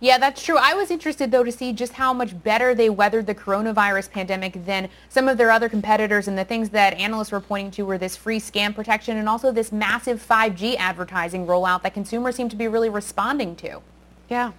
Yeah, 0.02 0.18
that's 0.18 0.42
true. 0.42 0.56
I 0.58 0.74
was 0.74 0.90
interested, 0.90 1.30
though, 1.30 1.44
to 1.44 1.52
see 1.52 1.72
just 1.72 1.92
how 1.92 2.12
much 2.12 2.42
better 2.42 2.74
they 2.74 2.90
weathered 2.90 3.24
the 3.24 3.36
coronavirus 3.36 4.10
pandemic 4.10 4.64
than 4.66 4.88
some 5.08 5.28
of 5.28 5.38
their 5.38 5.52
other 5.52 5.68
competitors. 5.68 6.26
And 6.26 6.36
the 6.36 6.44
things 6.44 6.70
that 6.70 6.94
analysts 6.94 7.30
were 7.30 7.38
pointing 7.38 7.70
to 7.70 7.84
were 7.84 7.98
this 7.98 8.16
free 8.16 8.40
scam 8.40 8.74
protection 8.74 9.16
and 9.16 9.28
also 9.28 9.52
this 9.52 9.70
massive 9.70 10.20
5G 10.20 10.74
advertising 10.74 11.46
rollout 11.46 11.82
that 11.84 11.94
consumers 11.94 12.34
seem 12.34 12.48
to 12.48 12.56
be 12.56 12.66
really 12.66 12.88
responding 12.88 13.54
to. 13.56 13.80
Yeah. 14.28 14.50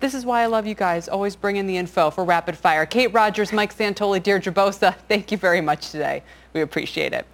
This 0.00 0.12
is 0.12 0.26
why 0.26 0.42
I 0.42 0.46
love 0.46 0.66
you 0.66 0.74
guys. 0.74 1.08
Always 1.08 1.36
bring 1.36 1.54
in 1.54 1.68
the 1.68 1.76
info 1.76 2.10
for 2.10 2.24
rapid 2.24 2.58
fire. 2.58 2.84
Kate 2.84 3.14
Rogers, 3.14 3.52
Mike 3.52 3.72
Santoli, 3.72 4.20
Deirdre 4.20 4.52
Bosa, 4.52 4.96
thank 5.08 5.30
you 5.30 5.38
very 5.38 5.60
much 5.60 5.92
today. 5.92 6.24
We 6.52 6.62
appreciate 6.62 7.12
it. 7.12 7.26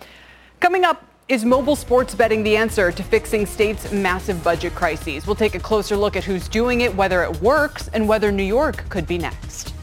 Coming 0.61 0.85
up, 0.85 1.03
is 1.29 1.45
mobile 1.45 1.75
sports 1.75 2.15
betting 2.15 2.45
the 2.45 2.57
answer 2.57 2.93
to 2.93 3.03
fixing 3.03 3.47
states' 3.47 3.91
massive 3.91 4.45
budget 4.45 4.75
crises? 4.77 5.27
We'll 5.27 5.35
take 5.35 5.57
a 5.57 5.61
closer 5.61 5.97
look 5.97 6.15
at 6.15 6.23
who's 6.23 6.49
doing 6.49 6.83
it, 6.83 6.95
whether 6.95 7.25
it 7.25 7.43
works, 7.43 7.89
and 7.89 8.07
whether 8.07 8.31
New 8.31 8.45
York 8.45 8.89
could 8.89 9.09
be 9.09 9.19
next. 9.19 9.76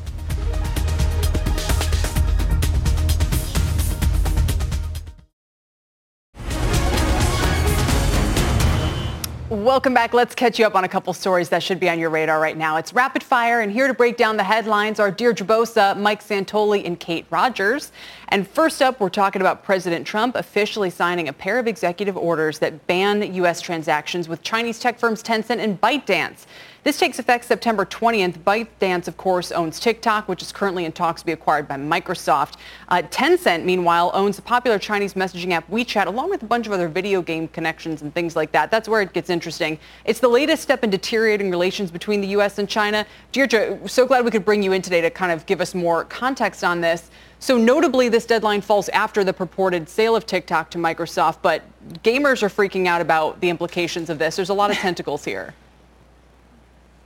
Welcome 9.64 9.94
back. 9.94 10.14
Let's 10.14 10.36
catch 10.36 10.60
you 10.60 10.66
up 10.66 10.76
on 10.76 10.84
a 10.84 10.90
couple 10.90 11.14
stories 11.14 11.48
that 11.48 11.64
should 11.64 11.80
be 11.80 11.90
on 11.90 11.98
your 11.98 12.10
radar 12.10 12.42
right 12.42 12.58
now. 12.58 12.76
It's 12.76 12.92
rapid 12.92 13.24
fire, 13.24 13.62
and 13.62 13.72
here 13.72 13.88
to 13.88 13.94
break 13.94 14.18
down 14.18 14.36
the 14.36 14.44
headlines 14.44 15.00
are 15.00 15.10
Deirdre 15.10 15.48
Bosa, 15.48 15.98
Mike 15.98 16.22
Santoli, 16.22 16.86
and 16.86 17.00
Kate 17.00 17.26
Rogers. 17.30 17.94
And 18.28 18.46
first 18.46 18.82
up, 18.82 19.00
we're 19.00 19.08
talking 19.08 19.42
about 19.42 19.64
President 19.64 20.06
Trump 20.06 20.36
officially 20.36 20.90
signing 20.90 21.30
a 21.30 21.34
pair 21.34 21.60
of 21.60 21.68
executive 21.68 22.18
orders 22.18 22.60
that 22.60 22.88
ban 22.88 23.34
U.S. 23.36 23.62
transactions 23.62 24.28
with 24.28 24.44
Chinese 24.44 24.80
tech 24.80 25.00
firms 25.00 25.24
Tencent 25.24 25.60
and 25.60 25.80
ByteDance. 25.80 26.46
This 26.84 27.00
takes 27.00 27.18
effect 27.18 27.46
September 27.46 27.86
20th. 27.86 28.40
ByteDance, 28.40 29.08
of 29.08 29.16
course, 29.16 29.54
owns 29.54 29.80
TikTok, 29.80 30.28
which 30.28 30.42
is 30.42 30.52
currently 30.52 30.84
in 30.84 30.92
talks 30.92 31.22
to 31.22 31.26
be 31.26 31.32
acquired 31.32 31.66
by 31.66 31.76
Microsoft. 31.76 32.56
Uh, 32.90 33.02
Tencent, 33.04 33.64
meanwhile, 33.64 34.12
owns 34.14 34.36
the 34.36 34.42
popular 34.42 34.78
Chinese 34.78 35.14
messaging 35.14 35.52
app 35.52 35.66
WeChat, 35.72 36.08
along 36.08 36.30
with 36.30 36.44
a 36.44 36.46
bunch 36.46 36.68
of 36.68 36.74
other 36.74 36.90
video 36.90 37.22
game 37.22 37.48
connections 37.48 38.02
and 38.02 38.14
things 38.14 38.36
like 38.36 38.52
that. 38.52 38.70
That's 38.70 38.90
where 38.90 39.02
it 39.02 39.14
gets 39.14 39.30
interesting. 39.30 39.80
It's 40.04 40.20
the 40.20 40.28
latest 40.28 40.62
step 40.62 40.84
in 40.84 40.90
deteriorating 40.90 41.50
relations 41.50 41.90
between 41.90 42.20
the 42.20 42.28
U.S. 42.28 42.60
and 42.60 42.68
China. 42.68 43.06
Deirdre, 43.32 43.80
so 43.88 44.06
glad 44.06 44.26
we 44.26 44.32
could 44.32 44.44
bring 44.44 44.62
you 44.62 44.74
in 44.74 44.82
today 44.82 45.00
to 45.00 45.10
kind 45.10 45.32
of 45.32 45.46
give 45.46 45.62
us 45.62 45.74
more 45.74 46.04
context 46.04 46.66
on 46.66 46.82
this. 46.82 47.12
So 47.40 47.58
notably, 47.58 48.10
this 48.10 48.26
deadline 48.26 48.60
falls 48.60 48.90
after 48.90 49.24
the 49.24 49.32
purported 49.32 49.88
sale 49.88 50.18
of 50.18 50.26
TikTok 50.26 50.70
to 50.72 50.78
Microsoft, 50.78 51.38
but 51.42 51.62
gamers 52.04 52.44
are 52.44 52.50
freaking 52.50 52.88
out 52.88 53.00
about 53.00 53.40
the 53.40 53.50
implications 53.50 54.10
of 54.10 54.20
this. 54.20 54.36
There's 54.36 54.50
a 54.50 54.54
lot 54.54 54.70
of 54.70 54.76
tentacles 54.76 55.24
here. 55.24 55.54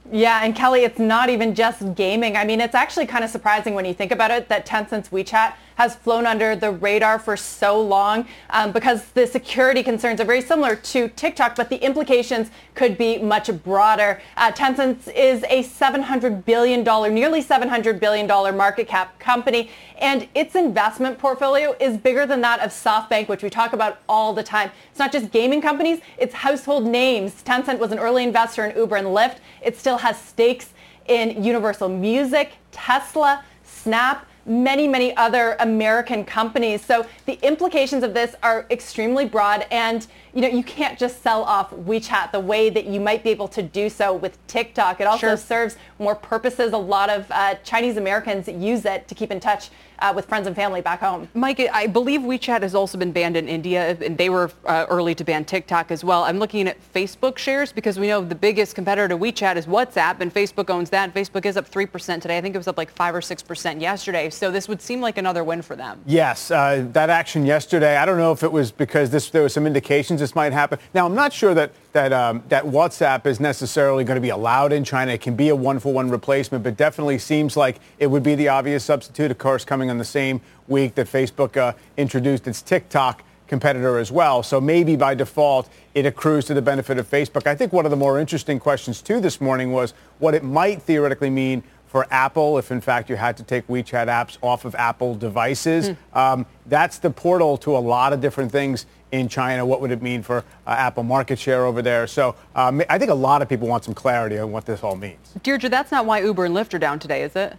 Yeah, 0.09 0.39
and 0.43 0.55
Kelly, 0.55 0.83
it's 0.83 0.99
not 0.99 1.29
even 1.29 1.53
just 1.53 1.93
gaming. 1.95 2.37
I 2.37 2.45
mean, 2.45 2.61
it's 2.61 2.75
actually 2.75 3.07
kind 3.07 3.25
of 3.25 3.29
surprising 3.29 3.73
when 3.73 3.83
you 3.83 3.93
think 3.93 4.13
about 4.13 4.31
it 4.31 4.47
that 4.47 4.65
Tencent's 4.65 5.09
WeChat 5.09 5.55
has 5.75 5.95
flown 5.95 6.25
under 6.25 6.55
the 6.55 6.71
radar 6.71 7.19
for 7.19 7.37
so 7.37 7.79
long 7.79 8.25
um, 8.49 8.71
because 8.71 9.11
the 9.11 9.27
security 9.27 9.83
concerns 9.83 10.19
are 10.19 10.25
very 10.25 10.41
similar 10.41 10.75
to 10.75 11.07
TikTok, 11.09 11.55
but 11.55 11.69
the 11.69 11.75
implications 11.77 12.49
could 12.73 12.97
be 12.97 13.19
much 13.19 13.49
broader. 13.63 14.19
Uh, 14.37 14.51
Tencent 14.51 15.13
is 15.13 15.43
a 15.49 15.63
$700 15.63 16.45
billion, 16.45 16.83
nearly 17.13 17.43
$700 17.43 17.99
billion 17.99 18.27
market 18.57 18.87
cap 18.87 19.19
company, 19.19 19.69
and 19.99 20.27
its 20.33 20.55
investment 20.55 21.19
portfolio 21.19 21.75
is 21.79 21.97
bigger 21.97 22.25
than 22.25 22.41
that 22.41 22.59
of 22.61 22.71
SoftBank, 22.71 23.27
which 23.27 23.43
we 23.43 23.49
talk 23.49 23.73
about 23.73 23.99
all 24.09 24.33
the 24.33 24.43
time. 24.43 24.71
It's 24.97 24.99
not 24.99 25.11
just 25.11 25.29
gaming 25.31 25.61
companies, 25.61 25.99
it's 26.17 26.33
household 26.33 26.87
names. 26.87 27.43
Tencent 27.43 27.77
was 27.77 27.91
an 27.91 27.99
early 27.99 28.23
investor 28.23 28.65
in 28.65 28.75
Uber 28.75 28.95
and 28.95 29.05
Lyft. 29.09 29.35
It 29.61 29.77
still 29.77 29.99
has 29.99 30.19
stakes 30.19 30.73
in 31.05 31.43
Universal 31.43 31.89
Music, 31.89 32.53
Tesla, 32.71 33.45
Snap, 33.63 34.25
many, 34.47 34.87
many 34.87 35.15
other 35.15 35.55
American 35.59 36.25
companies. 36.25 36.83
So 36.83 37.05
the 37.27 37.33
implications 37.45 38.03
of 38.03 38.15
this 38.15 38.33
are 38.41 38.65
extremely 38.71 39.25
broad 39.25 39.67
and 39.69 40.07
you 40.33 40.41
know, 40.41 40.47
you 40.47 40.63
can't 40.63 40.97
just 40.97 41.21
sell 41.21 41.43
off 41.43 41.69
WeChat 41.69 42.31
the 42.31 42.39
way 42.39 42.71
that 42.71 42.85
you 42.87 42.99
might 42.99 43.23
be 43.23 43.29
able 43.29 43.49
to 43.49 43.61
do 43.61 43.89
so 43.89 44.15
with 44.15 44.35
TikTok. 44.47 44.99
It 44.99 45.05
also 45.05 45.27
Sure. 45.27 45.37
serves 45.37 45.77
more 45.99 46.15
purposes. 46.15 46.73
A 46.73 46.77
lot 46.77 47.11
of 47.11 47.29
uh, 47.29 47.53
Chinese 47.63 47.97
Americans 47.97 48.47
use 48.47 48.83
it 48.85 49.07
to 49.09 49.13
keep 49.13 49.29
in 49.29 49.39
touch 49.39 49.69
uh, 49.99 50.13
with 50.15 50.25
friends 50.25 50.47
and 50.47 50.55
family 50.55 50.81
back 50.81 50.99
home. 50.99 51.27
Mike, 51.33 51.59
I 51.59 51.87
believe 51.87 52.21
WeChat 52.21 52.61
has 52.61 52.75
also 52.75 52.97
been 52.97 53.11
banned 53.11 53.37
in 53.37 53.47
India, 53.47 53.97
and 54.01 54.17
they 54.17 54.29
were 54.29 54.51
uh, 54.65 54.85
early 54.89 55.15
to 55.15 55.23
ban 55.23 55.45
TikTok 55.45 55.91
as 55.91 56.03
well. 56.03 56.23
I'm 56.23 56.39
looking 56.39 56.67
at 56.67 56.77
Facebook 56.93 57.37
shares 57.37 57.71
because 57.71 57.99
we 57.99 58.07
know 58.07 58.23
the 58.23 58.35
biggest 58.35 58.75
competitor 58.75 59.07
to 59.07 59.17
WeChat 59.17 59.55
is 59.55 59.65
WhatsApp, 59.65 60.21
and 60.21 60.33
Facebook 60.33 60.69
owns 60.69 60.89
that. 60.91 61.13
Facebook 61.13 61.45
is 61.45 61.57
up 61.57 61.69
3% 61.69 62.21
today. 62.21 62.37
I 62.37 62.41
think 62.41 62.55
it 62.55 62.57
was 62.57 62.67
up 62.67 62.77
like 62.77 62.91
5 62.91 63.15
or 63.15 63.21
6% 63.21 63.81
yesterday. 63.81 64.29
So 64.29 64.51
this 64.51 64.67
would 64.67 64.81
seem 64.81 65.01
like 65.01 65.17
another 65.17 65.43
win 65.43 65.61
for 65.61 65.75
them. 65.75 66.01
Yes, 66.05 66.51
uh, 66.51 66.85
that 66.93 67.09
action 67.09 67.45
yesterday, 67.45 67.97
I 67.97 68.05
don't 68.05 68.17
know 68.17 68.31
if 68.31 68.43
it 68.43 68.51
was 68.51 68.71
because 68.71 69.09
this, 69.09 69.29
there 69.29 69.43
was 69.43 69.53
some 69.53 69.65
indications 69.65 70.19
this 70.19 70.35
might 70.35 70.53
happen. 70.53 70.79
Now, 70.93 71.05
I'm 71.05 71.15
not 71.15 71.33
sure 71.33 71.53
that 71.53 71.71
that 71.93 72.13
um, 72.13 72.43
that 72.49 72.63
WhatsApp 72.63 73.25
is 73.25 73.39
necessarily 73.39 74.03
going 74.03 74.15
to 74.15 74.21
be 74.21 74.29
allowed 74.29 74.71
in 74.73 74.83
China. 74.83 75.13
It 75.13 75.21
can 75.21 75.35
be 75.35 75.49
a 75.49 75.55
one-for-one 75.55 76.09
replacement, 76.09 76.63
but 76.63 76.77
definitely 76.77 77.17
seems 77.17 77.57
like 77.57 77.79
it 77.99 78.07
would 78.07 78.23
be 78.23 78.35
the 78.35 78.49
obvious 78.49 78.83
substitute. 78.83 79.31
Of 79.31 79.37
course, 79.37 79.65
coming 79.65 79.89
on 79.89 79.97
the 79.97 80.05
same 80.05 80.41
week 80.67 80.95
that 80.95 81.07
Facebook 81.07 81.57
uh, 81.57 81.73
introduced 81.95 82.47
its 82.47 82.61
TikTok 82.61 83.23
competitor 83.47 83.97
as 83.97 84.11
well. 84.11 84.43
So 84.43 84.59
maybe 84.59 84.95
by 84.95 85.15
default, 85.15 85.69
it 85.95 86.05
accrues 86.05 86.45
to 86.45 86.53
the 86.53 86.61
benefit 86.61 86.97
of 86.97 87.09
Facebook. 87.09 87.47
I 87.47 87.55
think 87.55 87.73
one 87.73 87.85
of 87.85 87.91
the 87.91 87.97
more 87.97 88.19
interesting 88.19 88.59
questions 88.59 89.01
too 89.01 89.19
this 89.19 89.39
morning 89.39 89.71
was 89.71 89.93
what 90.19 90.33
it 90.33 90.43
might 90.43 90.81
theoretically 90.81 91.29
mean 91.29 91.63
for 91.87 92.05
Apple 92.11 92.57
if 92.57 92.69
in 92.71 92.81
fact 92.81 93.09
you 93.09 93.15
had 93.15 93.37
to 93.37 93.43
take 93.43 93.65
WeChat 93.67 94.07
apps 94.07 94.37
off 94.41 94.65
of 94.65 94.75
Apple 94.75 95.15
devices. 95.15 95.89
Mm. 95.89 96.15
Um, 96.15 96.45
that's 96.65 96.99
the 96.99 97.09
portal 97.09 97.57
to 97.59 97.77
a 97.77 97.79
lot 97.79 98.11
of 98.11 98.19
different 98.19 98.51
things 98.51 98.85
in 99.11 99.29
China. 99.29 99.65
What 99.65 99.81
would 99.81 99.91
it 99.91 100.01
mean 100.01 100.21
for 100.21 100.39
uh, 100.39 100.69
Apple 100.69 101.03
market 101.03 101.39
share 101.39 101.65
over 101.65 101.81
there? 101.81 102.07
So 102.07 102.35
um, 102.55 102.81
I 102.89 102.97
think 102.97 103.11
a 103.11 103.15
lot 103.15 103.41
of 103.41 103.49
people 103.49 103.67
want 103.67 103.83
some 103.83 103.93
clarity 103.93 104.37
on 104.37 104.51
what 104.51 104.65
this 104.65 104.83
all 104.83 104.95
means. 104.95 105.33
Deirdre, 105.43 105.69
that's 105.69 105.91
not 105.91 106.05
why 106.05 106.21
Uber 106.21 106.45
and 106.45 106.55
Lyft 106.55 106.73
are 106.73 106.79
down 106.79 106.99
today, 106.99 107.23
is 107.23 107.35
it? 107.35 107.57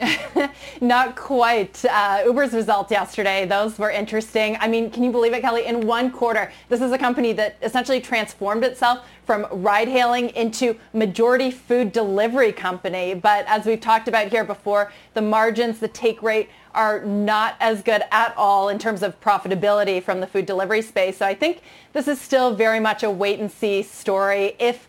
Not 0.80 1.16
quite. 1.16 1.84
Uh, 1.84 2.22
Uber's 2.26 2.52
results 2.52 2.90
yesterday, 2.90 3.46
those 3.46 3.78
were 3.78 3.90
interesting. 3.90 4.56
I 4.60 4.68
mean, 4.68 4.90
can 4.90 5.02
you 5.02 5.12
believe 5.12 5.32
it, 5.32 5.40
Kelly? 5.40 5.66
In 5.66 5.86
one 5.86 6.10
quarter, 6.10 6.52
this 6.68 6.80
is 6.80 6.92
a 6.92 6.98
company 6.98 7.32
that 7.34 7.56
essentially 7.62 8.00
transformed 8.00 8.64
itself 8.64 9.06
from 9.24 9.46
ride 9.50 9.88
hailing 9.88 10.30
into 10.30 10.76
majority 10.92 11.50
food 11.50 11.92
delivery 11.92 12.52
company. 12.52 13.14
But 13.14 13.46
as 13.46 13.66
we've 13.66 13.80
talked 13.80 14.08
about 14.08 14.28
here 14.28 14.44
before, 14.44 14.92
the 15.14 15.22
margins, 15.22 15.78
the 15.78 15.88
take 15.88 16.22
rate 16.22 16.48
are 16.74 17.04
not 17.04 17.56
as 17.60 17.82
good 17.82 18.02
at 18.10 18.34
all 18.36 18.68
in 18.68 18.78
terms 18.78 19.02
of 19.02 19.20
profitability 19.20 20.02
from 20.02 20.20
the 20.20 20.26
food 20.26 20.46
delivery 20.46 20.82
space. 20.82 21.18
So 21.18 21.26
I 21.26 21.34
think 21.34 21.62
this 21.92 22.08
is 22.08 22.20
still 22.20 22.54
very 22.54 22.80
much 22.80 23.02
a 23.02 23.10
wait 23.10 23.40
and 23.40 23.50
see 23.50 23.82
story. 23.82 24.56
If 24.58 24.88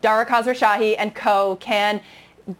Dara 0.00 0.26
Khosrowshahi 0.26 0.96
and 0.98 1.14
co 1.14 1.56
can 1.56 2.00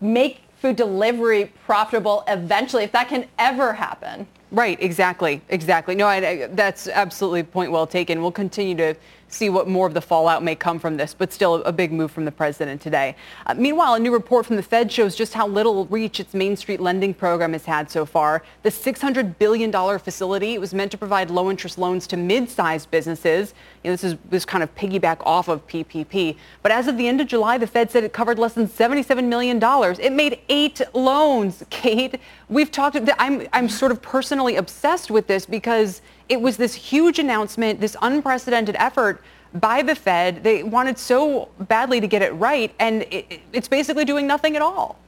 make 0.01 0.41
food 0.57 0.77
delivery 0.77 1.53
profitable 1.67 2.25
eventually, 2.29 2.85
if 2.85 2.93
that 2.93 3.09
can 3.09 3.27
ever 3.39 3.73
happen. 3.73 4.27
Right, 4.53 4.81
exactly, 4.83 5.41
exactly. 5.49 5.95
No, 5.95 6.07
I, 6.07 6.17
I, 6.17 6.47
that's 6.49 6.87
absolutely 6.87 7.43
point 7.43 7.73
well 7.73 7.87
taken. 7.87 8.21
We'll 8.21 8.31
continue 8.31 8.77
to 8.77 8.95
see 9.35 9.49
what 9.49 9.69
more 9.69 9.87
of 9.87 9.95
the 9.95 10.01
fallout 10.01 10.43
may 10.43 10.55
come 10.55 10.79
from 10.79 10.97
this, 10.97 11.15
but 11.15 11.33
still 11.33 11.57
a 11.65 11.73
big 11.73 11.93
move 11.93 12.11
from 12.11 12.25
the 12.25 12.33
president 12.33 12.81
today. 12.81 13.17
Uh, 13.47 13.55
meanwhile, 13.55 13.95
a 13.95 13.99
new 13.99 14.13
report 14.13 14.47
from 14.47 14.57
the 14.57 14.63
Fed 14.63 14.91
shows 14.91 15.15
just 15.15 15.35
how 15.35 15.47
little 15.47 15.87
reach 15.87 16.21
its 16.21 16.35
Main 16.35 16.57
Street 16.57 16.81
lending 16.81 17.15
program 17.15 17.53
has 17.53 17.65
had 17.65 17.91
so 17.91 18.05
far. 18.05 18.43
The 18.63 18.71
$600 18.71 19.39
billion 19.39 19.73
facility 19.99 20.59
was 20.59 20.75
meant 20.75 20.91
to 20.93 20.99
provide 20.99 21.31
low-interest 21.31 21.79
loans 21.79 22.07
to 22.09 22.17
mid-sized 22.17 22.91
businesses. 22.91 23.55
You 23.83 23.91
know, 23.91 23.95
this 23.95 24.05
is 24.05 24.17
this 24.31 24.45
kind 24.45 24.63
of 24.63 24.75
piggyback 24.75 25.19
off 25.27 25.49
of 25.49 25.67
PPP. 25.67 26.37
But 26.63 26.73
as 26.73 26.89
of 26.89 26.97
the 26.97 27.09
end 27.09 27.21
of 27.21 27.27
July, 27.27 27.59
the 27.59 27.67
Fed 27.67 27.91
said 27.91 28.05
it 28.05 28.13
covered 28.13 28.39
less 28.39 28.55
than 28.55 28.69
$77 28.69 29.25
million. 29.25 29.61
It 30.01 30.13
made 30.13 30.41
eight 30.49 30.81
loans, 30.95 31.65
Kate. 31.71 32.21
We've 32.49 32.71
talked, 32.71 32.99
I'm, 33.19 33.47
I'm 33.53 33.69
sort 33.69 33.93
of 33.93 34.03
personally 34.03 34.57
obsessed 34.57 35.11
with 35.11 35.27
this 35.27 35.47
because 35.47 36.03
it 36.29 36.41
was 36.41 36.57
this 36.57 36.75
huge 36.75 37.19
announcement, 37.19 37.81
this 37.81 37.97
unprecedented 38.03 38.77
effort 38.79 39.23
by 39.55 39.83
the 39.83 39.95
Fed. 39.95 40.43
They 40.43 40.63
wanted 40.63 40.99
so 40.99 41.49
badly 41.59 42.01
to 42.01 42.07
get 42.07 42.23
it 42.23 42.33
right, 42.35 42.75
and 42.79 43.03
it, 43.11 43.41
it's 43.53 43.69
basically 43.69 44.05
doing 44.05 44.27
nothing 44.27 44.57
at 44.57 44.63
all. 44.63 44.99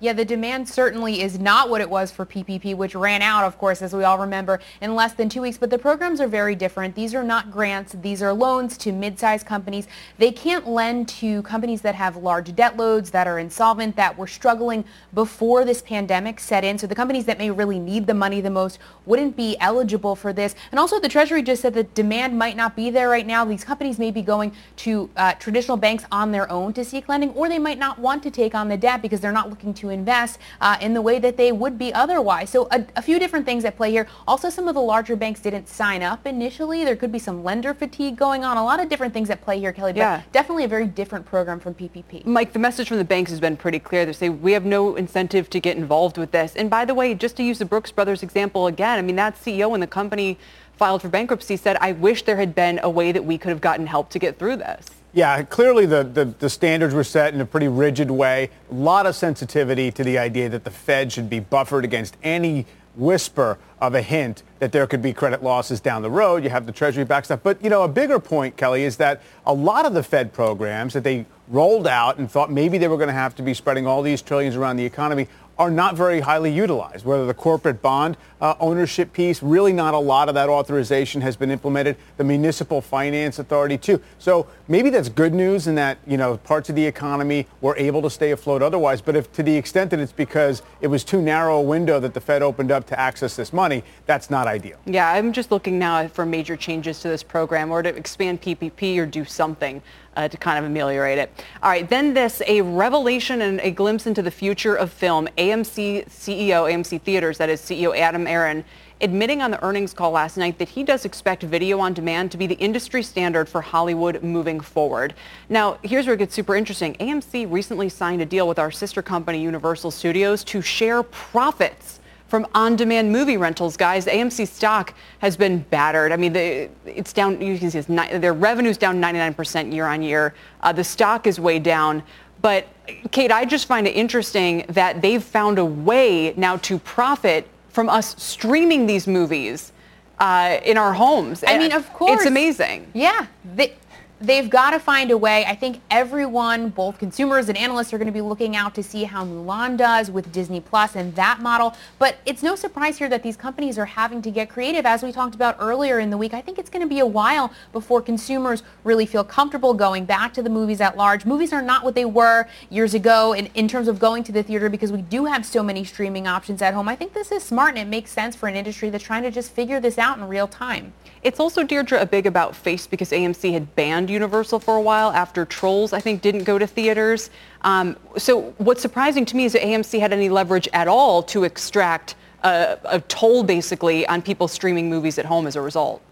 Yeah, 0.00 0.12
the 0.12 0.24
demand 0.24 0.68
certainly 0.68 1.22
is 1.22 1.40
not 1.40 1.68
what 1.68 1.80
it 1.80 1.90
was 1.90 2.12
for 2.12 2.24
PPP, 2.24 2.76
which 2.76 2.94
ran 2.94 3.20
out, 3.20 3.42
of 3.42 3.58
course, 3.58 3.82
as 3.82 3.92
we 3.92 4.04
all 4.04 4.16
remember, 4.16 4.60
in 4.80 4.94
less 4.94 5.12
than 5.12 5.28
two 5.28 5.42
weeks. 5.42 5.58
But 5.58 5.70
the 5.70 5.78
programs 5.78 6.20
are 6.20 6.28
very 6.28 6.54
different. 6.54 6.94
These 6.94 7.16
are 7.16 7.24
not 7.24 7.50
grants. 7.50 7.94
These 8.00 8.22
are 8.22 8.32
loans 8.32 8.78
to 8.78 8.92
mid-sized 8.92 9.44
companies. 9.44 9.88
They 10.16 10.30
can't 10.30 10.68
lend 10.68 11.08
to 11.08 11.42
companies 11.42 11.80
that 11.80 11.96
have 11.96 12.16
large 12.16 12.54
debt 12.54 12.76
loads, 12.76 13.10
that 13.10 13.26
are 13.26 13.40
insolvent, 13.40 13.96
that 13.96 14.16
were 14.16 14.28
struggling 14.28 14.84
before 15.14 15.64
this 15.64 15.82
pandemic 15.82 16.38
set 16.38 16.62
in. 16.62 16.78
So 16.78 16.86
the 16.86 16.94
companies 16.94 17.24
that 17.24 17.38
may 17.38 17.50
really 17.50 17.80
need 17.80 18.06
the 18.06 18.14
money 18.14 18.40
the 18.40 18.50
most 18.50 18.78
wouldn't 19.04 19.36
be 19.36 19.56
eligible 19.58 20.14
for 20.14 20.32
this. 20.32 20.54
And 20.70 20.78
also 20.78 21.00
the 21.00 21.08
Treasury 21.08 21.42
just 21.42 21.60
said 21.62 21.74
that 21.74 21.94
demand 21.94 22.38
might 22.38 22.56
not 22.56 22.76
be 22.76 22.90
there 22.90 23.08
right 23.08 23.26
now. 23.26 23.44
These 23.44 23.64
companies 23.64 23.98
may 23.98 24.12
be 24.12 24.22
going 24.22 24.52
to 24.76 25.10
uh, 25.16 25.32
traditional 25.34 25.76
banks 25.76 26.04
on 26.12 26.30
their 26.30 26.48
own 26.52 26.72
to 26.74 26.84
seek 26.84 27.08
lending, 27.08 27.30
or 27.30 27.48
they 27.48 27.58
might 27.58 27.80
not 27.80 27.98
want 27.98 28.22
to 28.22 28.30
take 28.30 28.54
on 28.54 28.68
the 28.68 28.76
debt 28.76 29.02
because 29.02 29.18
they're 29.18 29.32
not 29.32 29.50
looking 29.50 29.74
to 29.74 29.87
invest 29.90 30.38
uh, 30.60 30.76
in 30.80 30.94
the 30.94 31.02
way 31.02 31.18
that 31.18 31.36
they 31.36 31.52
would 31.52 31.78
be 31.78 31.92
otherwise. 31.92 32.50
So 32.50 32.68
a, 32.70 32.84
a, 32.96 33.02
few 33.02 33.18
different 33.18 33.46
things 33.46 33.64
at 33.64 33.76
play 33.76 33.90
here. 33.90 34.06
Also, 34.26 34.50
some 34.50 34.68
of 34.68 34.74
the 34.74 34.80
larger 34.80 35.16
banks 35.16 35.40
didn't 35.40 35.68
sign 35.68 36.02
up 36.02 36.26
initially. 36.26 36.84
There 36.84 36.96
could 36.96 37.12
be 37.12 37.18
some 37.18 37.42
lender 37.42 37.74
fatigue 37.74 38.16
going 38.16 38.44
on. 38.44 38.56
A 38.56 38.64
lot 38.64 38.80
of 38.80 38.88
different 38.88 39.14
things 39.14 39.30
at 39.30 39.40
play 39.42 39.58
here, 39.58 39.72
Kelly. 39.72 39.92
But 39.92 39.98
yeah. 39.98 40.22
definitely 40.32 40.64
a 40.64 40.68
very 40.68 40.86
different 40.86 41.24
program 41.24 41.60
from 41.60 41.74
PPP. 41.74 42.26
Mike, 42.26 42.52
the 42.52 42.58
message 42.58 42.88
from 42.88 42.98
the 42.98 43.04
banks 43.04 43.30
has 43.30 43.40
been 43.40 43.56
pretty 43.56 43.78
clear. 43.78 44.04
They 44.04 44.12
say 44.12 44.28
we 44.28 44.52
have 44.52 44.64
no 44.64 44.96
incentive 44.96 45.48
to 45.50 45.60
get 45.60 45.76
involved 45.76 46.18
with 46.18 46.30
this. 46.30 46.54
And 46.56 46.68
by 46.68 46.84
the 46.84 46.94
way, 46.94 47.14
just 47.14 47.36
to 47.36 47.42
use 47.42 47.58
the 47.58 47.64
Brooks 47.64 47.90
Brothers 47.90 48.22
example 48.22 48.66
again, 48.66 48.98
I 48.98 49.02
mean, 49.02 49.16
that 49.16 49.36
CEO 49.36 49.74
in 49.74 49.80
the 49.80 49.86
company 49.86 50.38
filed 50.76 51.02
for 51.02 51.08
bankruptcy 51.08 51.56
said, 51.56 51.76
I 51.80 51.92
wish 51.92 52.22
there 52.22 52.36
had 52.36 52.54
been 52.54 52.78
a 52.82 52.90
way 52.90 53.12
that 53.12 53.24
we 53.24 53.36
could 53.36 53.50
have 53.50 53.60
gotten 53.60 53.86
help 53.86 54.10
to 54.10 54.18
get 54.18 54.38
through 54.38 54.56
this. 54.56 54.86
Yeah, 55.12 55.42
clearly 55.42 55.86
the, 55.86 56.04
the, 56.04 56.26
the, 56.26 56.50
standards 56.50 56.92
were 56.92 57.04
set 57.04 57.32
in 57.32 57.40
a 57.40 57.46
pretty 57.46 57.68
rigid 57.68 58.10
way. 58.10 58.50
A 58.70 58.74
lot 58.74 59.06
of 59.06 59.16
sensitivity 59.16 59.90
to 59.92 60.04
the 60.04 60.18
idea 60.18 60.50
that 60.50 60.64
the 60.64 60.70
Fed 60.70 61.10
should 61.12 61.30
be 61.30 61.40
buffered 61.40 61.84
against 61.84 62.16
any 62.22 62.66
whisper 62.94 63.58
of 63.80 63.94
a 63.94 64.02
hint 64.02 64.42
that 64.58 64.72
there 64.72 64.86
could 64.86 65.00
be 65.00 65.12
credit 65.12 65.42
losses 65.42 65.80
down 65.80 66.02
the 66.02 66.10
road. 66.10 66.44
You 66.44 66.50
have 66.50 66.66
the 66.66 66.72
Treasury 66.72 67.04
backstop. 67.04 67.42
But, 67.42 67.62
you 67.62 67.70
know, 67.70 67.84
a 67.84 67.88
bigger 67.88 68.18
point, 68.18 68.56
Kelly, 68.56 68.82
is 68.82 68.96
that 68.96 69.22
a 69.46 69.54
lot 69.54 69.86
of 69.86 69.94
the 69.94 70.02
Fed 70.02 70.32
programs 70.32 70.92
that 70.92 71.04
they 71.04 71.24
rolled 71.48 71.86
out 71.86 72.18
and 72.18 72.30
thought 72.30 72.50
maybe 72.50 72.76
they 72.76 72.88
were 72.88 72.96
going 72.96 73.08
to 73.08 73.14
have 73.14 73.34
to 73.36 73.42
be 73.42 73.54
spreading 73.54 73.86
all 73.86 74.02
these 74.02 74.20
trillions 74.20 74.56
around 74.56 74.76
the 74.76 74.84
economy 74.84 75.28
are 75.58 75.70
not 75.70 75.96
very 75.96 76.20
highly 76.20 76.52
utilized. 76.52 77.04
Whether 77.04 77.26
the 77.26 77.34
corporate 77.34 77.82
bond 77.82 78.16
uh, 78.40 78.54
ownership 78.60 79.12
piece, 79.12 79.42
really 79.42 79.72
not 79.72 79.94
a 79.94 79.98
lot 79.98 80.28
of 80.28 80.34
that 80.36 80.48
authorization 80.48 81.20
has 81.20 81.36
been 81.36 81.50
implemented. 81.50 81.96
The 82.16 82.24
municipal 82.24 82.80
finance 82.80 83.38
authority 83.38 83.76
too. 83.76 84.00
So 84.18 84.46
maybe 84.68 84.90
that's 84.90 85.08
good 85.08 85.34
news 85.34 85.66
in 85.66 85.74
that 85.74 85.98
you 86.06 86.16
know 86.16 86.36
parts 86.38 86.68
of 86.68 86.76
the 86.76 86.86
economy 86.86 87.46
were 87.60 87.76
able 87.76 88.02
to 88.02 88.10
stay 88.10 88.30
afloat 88.30 88.62
otherwise. 88.62 89.00
But 89.00 89.16
if 89.16 89.32
to 89.32 89.42
the 89.42 89.56
extent 89.56 89.90
that 89.90 89.98
it's 89.98 90.12
because 90.12 90.62
it 90.80 90.86
was 90.86 91.02
too 91.02 91.20
narrow 91.20 91.58
a 91.58 91.62
window 91.62 91.98
that 91.98 92.14
the 92.14 92.20
Fed 92.20 92.42
opened 92.42 92.70
up 92.70 92.86
to 92.86 92.98
access 92.98 93.34
this 93.34 93.52
money, 93.52 93.82
that's 94.06 94.30
not 94.30 94.46
ideal. 94.46 94.78
Yeah, 94.86 95.10
I'm 95.10 95.32
just 95.32 95.50
looking 95.50 95.78
now 95.78 96.06
for 96.06 96.24
major 96.24 96.56
changes 96.56 97.00
to 97.00 97.08
this 97.08 97.24
program 97.24 97.72
or 97.72 97.82
to 97.82 97.88
expand 97.88 98.40
PPP 98.42 98.98
or 98.98 99.06
do 99.06 99.24
something 99.24 99.82
uh, 100.18 100.26
to 100.26 100.36
kind 100.36 100.58
of 100.58 100.64
ameliorate 100.64 101.16
it. 101.16 101.30
All 101.62 101.70
right, 101.70 101.88
then 101.88 102.12
this, 102.12 102.42
a 102.48 102.60
revelation 102.60 103.40
and 103.40 103.60
a 103.60 103.70
glimpse 103.70 104.06
into 104.06 104.20
the 104.20 104.32
future 104.32 104.74
of 104.74 104.90
film. 104.90 105.28
AMC 105.38 106.08
CEO, 106.08 106.68
AMC 106.68 107.00
Theaters, 107.02 107.38
that 107.38 107.48
is 107.48 107.60
CEO 107.62 107.96
Adam 107.96 108.26
Aron, 108.26 108.64
admitting 109.00 109.42
on 109.42 109.52
the 109.52 109.62
earnings 109.64 109.94
call 109.94 110.10
last 110.10 110.36
night 110.36 110.58
that 110.58 110.70
he 110.70 110.82
does 110.82 111.04
expect 111.04 111.44
video 111.44 111.78
on 111.78 111.94
demand 111.94 112.32
to 112.32 112.36
be 112.36 112.48
the 112.48 112.56
industry 112.56 113.00
standard 113.00 113.48
for 113.48 113.60
Hollywood 113.60 114.20
moving 114.24 114.58
forward. 114.58 115.14
Now, 115.48 115.78
here's 115.84 116.06
where 116.06 116.14
it 116.14 116.18
gets 116.18 116.34
super 116.34 116.56
interesting. 116.56 116.94
AMC 116.94 117.48
recently 117.48 117.88
signed 117.88 118.20
a 118.20 118.26
deal 118.26 118.48
with 118.48 118.58
our 118.58 118.72
sister 118.72 119.02
company, 119.02 119.40
Universal 119.40 119.92
Studios, 119.92 120.42
to 120.44 120.60
share 120.60 121.04
profits 121.04 121.97
from 122.28 122.46
on-demand 122.54 123.10
movie 123.10 123.36
rentals, 123.38 123.76
guys. 123.76 124.06
AMC 124.06 124.46
stock 124.46 124.94
has 125.20 125.36
been 125.36 125.58
battered. 125.70 126.12
I 126.12 126.16
mean, 126.16 126.32
the, 126.34 126.68
it's 126.84 127.12
down. 127.12 127.40
You 127.40 127.58
can 127.58 127.70
see 127.70 127.78
it's 127.78 127.88
ni- 127.88 128.18
their 128.18 128.34
revenue's 128.34 128.76
down 128.76 129.00
99% 129.00 129.72
year 129.72 129.86
on 129.86 130.02
year. 130.02 130.34
Uh, 130.60 130.72
the 130.72 130.84
stock 130.84 131.26
is 131.26 131.40
way 131.40 131.58
down. 131.58 132.02
But 132.42 132.68
Kate, 133.10 133.32
I 133.32 133.44
just 133.44 133.66
find 133.66 133.86
it 133.86 133.92
interesting 133.96 134.64
that 134.68 135.02
they've 135.02 135.22
found 135.24 135.58
a 135.58 135.64
way 135.64 136.34
now 136.36 136.58
to 136.58 136.78
profit 136.78 137.48
from 137.70 137.88
us 137.88 138.14
streaming 138.22 138.86
these 138.86 139.06
movies 139.06 139.72
uh, 140.18 140.58
in 140.64 140.76
our 140.76 140.92
homes. 140.92 141.42
I 141.46 141.58
mean, 141.58 141.72
of 141.72 141.90
course, 141.94 142.20
it's 142.20 142.26
amazing. 142.26 142.86
Yeah. 142.94 143.26
They- 143.56 143.74
they've 144.20 144.50
got 144.50 144.70
to 144.70 144.80
find 144.80 145.10
a 145.10 145.18
way. 145.18 145.44
I 145.44 145.54
think 145.54 145.80
everyone, 145.90 146.70
both 146.70 146.98
consumers 146.98 147.48
and 147.48 147.56
analysts, 147.56 147.92
are 147.92 147.98
going 147.98 148.06
to 148.06 148.12
be 148.12 148.20
looking 148.20 148.56
out 148.56 148.74
to 148.74 148.82
see 148.82 149.04
how 149.04 149.24
Mulan 149.24 149.76
does 149.76 150.10
with 150.10 150.32
Disney 150.32 150.60
Plus 150.60 150.96
and 150.96 151.14
that 151.14 151.40
model. 151.40 151.74
But 151.98 152.16
it's 152.26 152.42
no 152.42 152.56
surprise 152.56 152.98
here 152.98 153.08
that 153.08 153.22
these 153.22 153.36
companies 153.36 153.78
are 153.78 153.84
having 153.84 154.22
to 154.22 154.30
get 154.30 154.48
creative. 154.48 154.86
As 154.86 155.02
we 155.02 155.12
talked 155.12 155.34
about 155.34 155.56
earlier 155.60 155.98
in 156.00 156.10
the 156.10 156.16
week, 156.16 156.34
I 156.34 156.40
think 156.40 156.58
it's 156.58 156.70
going 156.70 156.82
to 156.82 156.88
be 156.88 156.98
a 156.98 157.06
while 157.06 157.52
before 157.72 158.02
consumers 158.02 158.62
really 158.84 159.06
feel 159.06 159.24
comfortable 159.24 159.74
going 159.74 160.04
back 160.04 160.34
to 160.34 160.42
the 160.42 160.50
movies 160.50 160.80
at 160.80 160.96
large. 160.96 161.24
Movies 161.24 161.52
are 161.52 161.62
not 161.62 161.84
what 161.84 161.94
they 161.94 162.04
were 162.04 162.46
years 162.70 162.94
ago 162.94 163.32
in, 163.32 163.46
in 163.54 163.68
terms 163.68 163.88
of 163.88 163.98
going 163.98 164.24
to 164.24 164.32
the 164.32 164.42
theater 164.42 164.68
because 164.68 164.92
we 164.92 165.02
do 165.02 165.26
have 165.26 165.46
so 165.46 165.62
many 165.62 165.84
streaming 165.84 166.26
options 166.26 166.62
at 166.62 166.74
home. 166.74 166.88
I 166.88 166.96
think 166.96 167.12
this 167.12 167.30
is 167.30 167.42
smart 167.42 167.70
and 167.70 167.78
it 167.78 167.88
makes 167.88 168.10
sense 168.10 168.34
for 168.34 168.48
an 168.48 168.56
industry 168.56 168.90
that's 168.90 169.04
trying 169.04 169.22
to 169.22 169.30
just 169.30 169.52
figure 169.52 169.80
this 169.80 169.98
out 169.98 170.18
in 170.18 170.26
real 170.26 170.48
time. 170.48 170.92
It's 171.22 171.40
also, 171.40 171.64
Deirdre, 171.64 172.00
a 172.00 172.06
big 172.06 172.26
about 172.26 172.54
face 172.54 172.86
because 172.86 173.10
AMC 173.10 173.52
had 173.52 173.74
banned 173.74 174.07
Universal 174.08 174.60
for 174.60 174.76
a 174.76 174.80
while 174.80 175.10
after 175.10 175.44
Trolls, 175.44 175.92
I 175.92 176.00
think, 176.00 176.22
didn't 176.22 176.44
go 176.44 176.58
to 176.58 176.66
theaters. 176.66 177.30
Um, 177.62 177.96
so 178.16 178.54
what's 178.58 178.82
surprising 178.82 179.24
to 179.26 179.36
me 179.36 179.44
is 179.44 179.52
that 179.52 179.62
AMC 179.62 180.00
had 180.00 180.12
any 180.12 180.28
leverage 180.28 180.68
at 180.72 180.88
all 180.88 181.22
to 181.24 181.44
extract 181.44 182.14
a, 182.42 182.78
a 182.84 183.00
toll, 183.00 183.42
basically, 183.42 184.06
on 184.06 184.22
people 184.22 184.48
streaming 184.48 184.88
movies 184.88 185.18
at 185.18 185.24
home 185.24 185.46
as 185.46 185.56
a 185.56 185.60
result. 185.60 186.02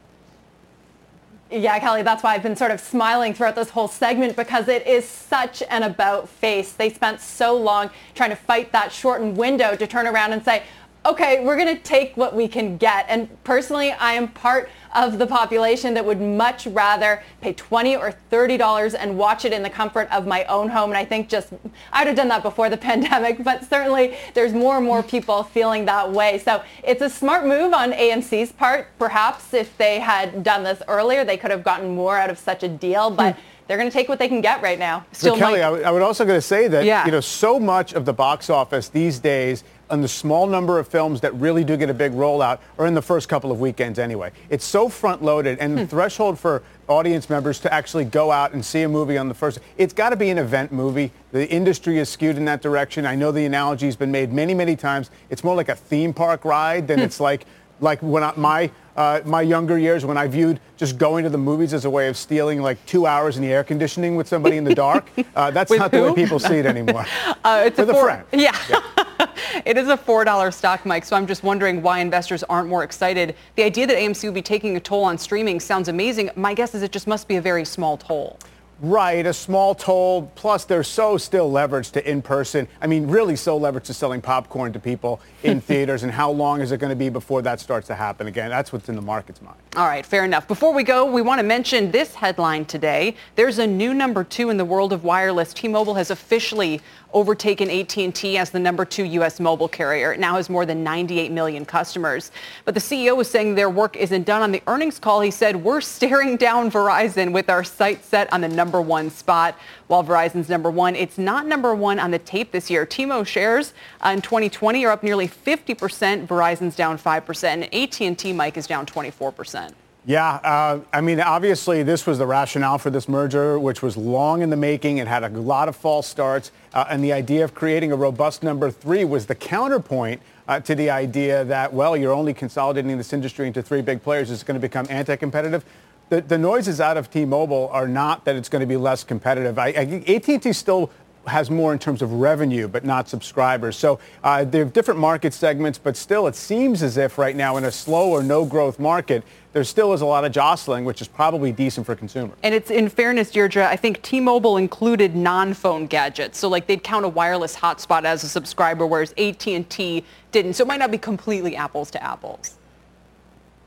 Yeah, 1.50 1.78
Kelly, 1.78 2.02
that's 2.02 2.24
why 2.24 2.34
I've 2.34 2.42
been 2.42 2.56
sort 2.56 2.72
of 2.72 2.80
smiling 2.80 3.32
throughout 3.32 3.54
this 3.54 3.70
whole 3.70 3.86
segment 3.86 4.34
because 4.34 4.66
it 4.66 4.84
is 4.84 5.06
such 5.06 5.62
an 5.70 5.84
about 5.84 6.28
face. 6.28 6.72
They 6.72 6.90
spent 6.90 7.20
so 7.20 7.56
long 7.56 7.90
trying 8.16 8.30
to 8.30 8.36
fight 8.36 8.72
that 8.72 8.90
shortened 8.90 9.36
window 9.36 9.76
to 9.76 9.86
turn 9.86 10.08
around 10.08 10.32
and 10.32 10.44
say, 10.44 10.64
okay, 11.06 11.44
we're 11.44 11.56
going 11.56 11.74
to 11.74 11.82
take 11.82 12.16
what 12.16 12.34
we 12.34 12.48
can 12.48 12.76
get. 12.76 13.06
And 13.08 13.42
personally, 13.44 13.92
I 13.92 14.14
am 14.14 14.28
part 14.28 14.68
of 14.94 15.18
the 15.18 15.26
population 15.26 15.94
that 15.94 16.04
would 16.04 16.20
much 16.20 16.66
rather 16.66 17.22
pay 17.40 17.52
20 17.52 17.96
or 17.96 18.14
$30 18.30 18.96
and 18.98 19.16
watch 19.16 19.44
it 19.44 19.52
in 19.52 19.62
the 19.62 19.70
comfort 19.70 20.08
of 20.10 20.26
my 20.26 20.44
own 20.44 20.68
home. 20.68 20.90
And 20.90 20.96
I 20.96 21.04
think 21.04 21.28
just, 21.28 21.52
I'd 21.92 22.06
have 22.06 22.16
done 22.16 22.28
that 22.28 22.42
before 22.42 22.70
the 22.70 22.76
pandemic, 22.88 23.44
but 23.44 23.64
certainly 23.64 24.16
there's 24.34 24.52
more 24.52 24.78
and 24.78 24.86
more 24.86 25.02
people 25.02 25.42
feeling 25.42 25.84
that 25.84 26.10
way. 26.10 26.38
So 26.38 26.62
it's 26.82 27.02
a 27.02 27.10
smart 27.10 27.46
move 27.46 27.72
on 27.72 27.92
AMC's 27.92 28.52
part. 28.52 28.88
Perhaps 28.98 29.54
if 29.54 29.76
they 29.78 30.00
had 30.00 30.42
done 30.42 30.64
this 30.64 30.82
earlier, 30.88 31.24
they 31.24 31.36
could 31.36 31.50
have 31.50 31.62
gotten 31.62 31.94
more 31.94 32.16
out 32.16 32.30
of 32.30 32.38
such 32.38 32.62
a 32.62 32.68
deal. 32.68 33.10
But 33.10 33.36
hmm. 33.36 33.40
they're 33.68 33.78
going 33.78 33.90
to 33.90 33.94
take 33.94 34.08
what 34.08 34.18
they 34.18 34.28
can 34.28 34.40
get 34.40 34.62
right 34.62 34.78
now. 34.78 35.04
Still, 35.12 35.34
but 35.34 35.40
Kelly, 35.40 35.62
I 35.62 35.90
would 35.90 36.02
also 36.02 36.24
going 36.24 36.38
to 36.38 36.46
say 36.46 36.68
that 36.68 36.84
yeah. 36.84 37.04
you 37.04 37.12
know 37.12 37.20
so 37.20 37.60
much 37.60 37.92
of 37.92 38.06
the 38.06 38.12
box 38.12 38.48
office 38.48 38.88
these 38.88 39.18
days 39.18 39.62
and 39.90 40.02
the 40.02 40.08
small 40.08 40.46
number 40.46 40.78
of 40.78 40.88
films 40.88 41.20
that 41.20 41.34
really 41.34 41.64
do 41.64 41.76
get 41.76 41.90
a 41.90 41.94
big 41.94 42.12
rollout 42.12 42.58
are 42.78 42.86
in 42.86 42.94
the 42.94 43.02
first 43.02 43.28
couple 43.28 43.52
of 43.52 43.60
weekends 43.60 43.98
anyway. 43.98 44.32
It's 44.50 44.64
so 44.64 44.88
front 44.88 45.22
loaded 45.22 45.58
and 45.58 45.76
the 45.76 45.82
hmm. 45.82 45.88
threshold 45.88 46.38
for 46.38 46.62
audience 46.88 47.28
members 47.28 47.58
to 47.60 47.72
actually 47.72 48.04
go 48.04 48.30
out 48.30 48.52
and 48.52 48.64
see 48.64 48.82
a 48.82 48.88
movie 48.88 49.18
on 49.18 49.28
the 49.28 49.34
first, 49.34 49.58
it's 49.76 49.92
got 49.92 50.10
to 50.10 50.16
be 50.16 50.30
an 50.30 50.38
event 50.38 50.72
movie. 50.72 51.10
The 51.32 51.48
industry 51.48 51.98
is 51.98 52.08
skewed 52.08 52.36
in 52.36 52.44
that 52.46 52.62
direction. 52.62 53.06
I 53.06 53.14
know 53.14 53.32
the 53.32 53.44
analogy 53.44 53.86
has 53.86 53.96
been 53.96 54.12
made 54.12 54.32
many, 54.32 54.54
many 54.54 54.76
times. 54.76 55.10
It's 55.30 55.42
more 55.42 55.56
like 55.56 55.68
a 55.68 55.76
theme 55.76 56.12
park 56.12 56.44
ride 56.44 56.88
than 56.88 56.98
hmm. 56.98 57.04
it's 57.04 57.20
like, 57.20 57.46
like 57.80 58.00
when 58.00 58.22
I, 58.22 58.32
my, 58.36 58.70
uh, 58.96 59.20
my 59.24 59.42
younger 59.42 59.78
years 59.78 60.04
when 60.04 60.16
I 60.16 60.26
viewed 60.26 60.60
just 60.76 60.98
going 60.98 61.24
to 61.24 61.30
the 61.30 61.38
movies 61.38 61.72
as 61.72 61.84
a 61.84 61.90
way 61.90 62.08
of 62.08 62.16
stealing 62.16 62.60
like 62.60 62.84
two 62.86 63.06
hours 63.06 63.36
in 63.36 63.42
the 63.42 63.52
air 63.52 63.64
conditioning 63.64 64.16
with 64.16 64.26
somebody 64.26 64.56
in 64.56 64.64
the 64.64 64.74
dark. 64.74 65.08
Uh, 65.34 65.50
that's 65.56 65.70
not 65.70 65.90
who? 65.90 65.98
the 65.98 66.08
way 66.08 66.14
people 66.14 66.38
see 66.38 66.56
it 66.56 66.66
anymore. 66.66 67.06
Uh, 67.44 67.62
it's 67.64 67.78
with 67.78 67.90
a, 67.90 67.96
a 67.96 68.02
friend. 68.02 68.24
Yeah. 68.32 68.56
yeah. 68.68 69.26
it 69.64 69.76
is 69.76 69.88
a 69.88 69.96
$4 69.96 70.52
stock, 70.52 70.84
Mike, 70.84 71.04
so 71.04 71.14
I'm 71.14 71.26
just 71.26 71.44
wondering 71.44 71.80
why 71.80 72.00
investors 72.00 72.42
aren't 72.44 72.68
more 72.68 72.82
excited. 72.82 73.36
The 73.54 73.62
idea 73.62 73.86
that 73.86 73.96
AMC 73.96 74.24
would 74.24 74.34
be 74.34 74.42
taking 74.42 74.76
a 74.76 74.80
toll 74.80 75.04
on 75.04 75.16
streaming 75.16 75.60
sounds 75.60 75.88
amazing. 75.88 76.30
My 76.34 76.54
guess 76.54 76.74
is 76.74 76.82
it 76.82 76.90
just 76.90 77.06
must 77.06 77.28
be 77.28 77.36
a 77.36 77.40
very 77.40 77.64
small 77.64 77.96
toll. 77.96 78.38
Right, 78.80 79.24
a 79.24 79.32
small 79.32 79.74
toll. 79.74 80.30
Plus, 80.34 80.66
they're 80.66 80.82
so 80.82 81.16
still 81.16 81.50
leveraged 81.50 81.92
to 81.92 82.10
in-person. 82.10 82.68
I 82.82 82.86
mean, 82.86 83.06
really 83.06 83.34
so 83.34 83.58
leveraged 83.58 83.84
to 83.84 83.94
selling 83.94 84.20
popcorn 84.20 84.74
to 84.74 84.78
people 84.78 85.20
in 85.42 85.60
theaters. 85.62 86.02
And 86.02 86.12
how 86.12 86.30
long 86.30 86.60
is 86.60 86.72
it 86.72 86.78
going 86.78 86.90
to 86.90 86.96
be 86.96 87.08
before 87.08 87.40
that 87.42 87.58
starts 87.58 87.86
to 87.86 87.94
happen 87.94 88.26
again? 88.26 88.50
That's 88.50 88.74
what's 88.74 88.90
in 88.90 88.94
the 88.94 89.00
market's 89.00 89.40
mind. 89.40 89.56
All 89.76 89.86
right, 89.86 90.04
fair 90.04 90.26
enough. 90.26 90.46
Before 90.46 90.74
we 90.74 90.82
go, 90.82 91.10
we 91.10 91.22
want 91.22 91.38
to 91.38 91.42
mention 91.42 91.90
this 91.90 92.14
headline 92.14 92.66
today. 92.66 93.16
There's 93.34 93.58
a 93.58 93.66
new 93.66 93.94
number 93.94 94.24
two 94.24 94.50
in 94.50 94.58
the 94.58 94.64
world 94.64 94.92
of 94.92 95.04
wireless. 95.04 95.54
T-Mobile 95.54 95.94
has 95.94 96.10
officially 96.10 96.82
overtaken 97.12 97.70
AT&T 97.70 98.38
as 98.38 98.50
the 98.50 98.58
number 98.58 98.84
two 98.84 99.04
U.S. 99.04 99.40
mobile 99.40 99.68
carrier. 99.68 100.12
It 100.12 100.20
now 100.20 100.36
has 100.36 100.50
more 100.50 100.66
than 100.66 100.82
98 100.84 101.32
million 101.32 101.64
customers. 101.64 102.30
But 102.64 102.74
the 102.74 102.80
CEO 102.80 103.16
was 103.16 103.30
saying 103.30 103.54
their 103.54 103.70
work 103.70 103.96
isn't 103.96 104.24
done. 104.24 104.42
On 104.42 104.52
the 104.52 104.62
earnings 104.66 104.98
call, 104.98 105.20
he 105.20 105.30
said, 105.30 105.56
we're 105.56 105.80
staring 105.80 106.36
down 106.36 106.70
Verizon 106.70 107.32
with 107.32 107.48
our 107.48 107.64
sights 107.64 108.08
set 108.08 108.32
on 108.32 108.40
the 108.40 108.48
number 108.48 108.80
one 108.80 109.10
spot. 109.10 109.56
While 109.86 110.04
Verizon's 110.04 110.48
number 110.48 110.70
one, 110.70 110.96
it's 110.96 111.18
not 111.18 111.46
number 111.46 111.74
one 111.74 111.98
on 111.98 112.10
the 112.10 112.18
tape 112.18 112.52
this 112.52 112.70
year. 112.70 112.84
T-Mo 112.84 113.24
shares 113.24 113.72
in 114.04 114.20
2020 114.20 114.84
are 114.84 114.90
up 114.90 115.02
nearly 115.02 115.28
50%. 115.28 116.26
Verizon's 116.26 116.76
down 116.76 116.98
5%. 116.98 117.44
And 117.44 117.74
AT&T, 117.74 118.32
Mike, 118.32 118.56
is 118.56 118.66
down 118.66 118.86
24%. 118.86 119.72
Yeah, 120.08 120.34
uh, 120.34 120.80
I 120.92 121.00
mean, 121.00 121.20
obviously, 121.20 121.82
this 121.82 122.06
was 122.06 122.18
the 122.18 122.26
rationale 122.26 122.78
for 122.78 122.90
this 122.90 123.08
merger, 123.08 123.58
which 123.58 123.82
was 123.82 123.96
long 123.96 124.40
in 124.40 124.50
the 124.50 124.56
making. 124.56 124.98
It 124.98 125.08
had 125.08 125.24
a 125.24 125.28
lot 125.30 125.68
of 125.68 125.74
false 125.74 126.06
starts. 126.06 126.52
Uh, 126.72 126.84
and 126.88 127.02
the 127.02 127.12
idea 127.12 127.42
of 127.42 127.56
creating 127.56 127.90
a 127.90 127.96
robust 127.96 128.44
number 128.44 128.70
three 128.70 129.04
was 129.04 129.26
the 129.26 129.34
counterpoint 129.34 130.22
uh, 130.46 130.60
to 130.60 130.76
the 130.76 130.90
idea 130.90 131.44
that, 131.46 131.72
well, 131.72 131.96
you're 131.96 132.12
only 132.12 132.32
consolidating 132.32 132.96
this 132.96 133.12
industry 133.12 133.48
into 133.48 133.62
three 133.62 133.82
big 133.82 134.00
players. 134.00 134.30
It's 134.30 134.44
going 134.44 134.54
to 134.54 134.60
become 134.60 134.86
anti-competitive. 134.88 135.64
The, 136.08 136.20
the 136.20 136.38
noises 136.38 136.80
out 136.80 136.96
of 136.96 137.10
T-Mobile 137.10 137.68
are 137.72 137.88
not 137.88 138.24
that 138.26 138.36
it's 138.36 138.48
going 138.48 138.60
to 138.60 138.66
be 138.66 138.76
less 138.76 139.02
competitive. 139.02 139.58
I, 139.58 139.70
I, 139.70 140.04
AT&T 140.06 140.52
still 140.52 140.88
has 141.26 141.50
more 141.50 141.72
in 141.72 141.78
terms 141.78 142.02
of 142.02 142.12
revenue, 142.12 142.68
but 142.68 142.84
not 142.84 143.08
subscribers. 143.08 143.76
So 143.76 143.98
uh, 144.22 144.44
they're 144.44 144.64
different 144.64 145.00
market 145.00 145.34
segments, 145.34 145.78
but 145.78 145.96
still 145.96 146.26
it 146.26 146.36
seems 146.36 146.82
as 146.82 146.96
if 146.96 147.18
right 147.18 147.36
now 147.36 147.56
in 147.56 147.64
a 147.64 147.72
slow 147.72 148.10
or 148.10 148.22
no 148.22 148.44
growth 148.44 148.78
market, 148.78 149.22
there 149.52 149.64
still 149.64 149.92
is 149.92 150.02
a 150.02 150.06
lot 150.06 150.24
of 150.24 150.32
jostling, 150.32 150.84
which 150.84 151.00
is 151.00 151.08
probably 151.08 151.50
decent 151.50 151.86
for 151.86 151.96
consumers. 151.96 152.36
And 152.42 152.54
it's 152.54 152.70
in 152.70 152.88
fairness, 152.88 153.30
Deirdre, 153.30 153.66
I 153.66 153.76
think 153.76 154.02
T-Mobile 154.02 154.56
included 154.56 155.16
non-phone 155.16 155.86
gadgets. 155.86 156.38
So 156.38 156.48
like 156.48 156.66
they'd 156.66 156.84
count 156.84 157.04
a 157.04 157.08
wireless 157.08 157.56
hotspot 157.56 158.04
as 158.04 158.22
a 158.22 158.28
subscriber, 158.28 158.86
whereas 158.86 159.12
AT&T 159.16 160.04
didn't. 160.32 160.54
So 160.54 160.64
it 160.64 160.66
might 160.66 160.78
not 160.78 160.90
be 160.90 160.98
completely 160.98 161.56
apples 161.56 161.90
to 161.92 162.02
apples. 162.02 162.58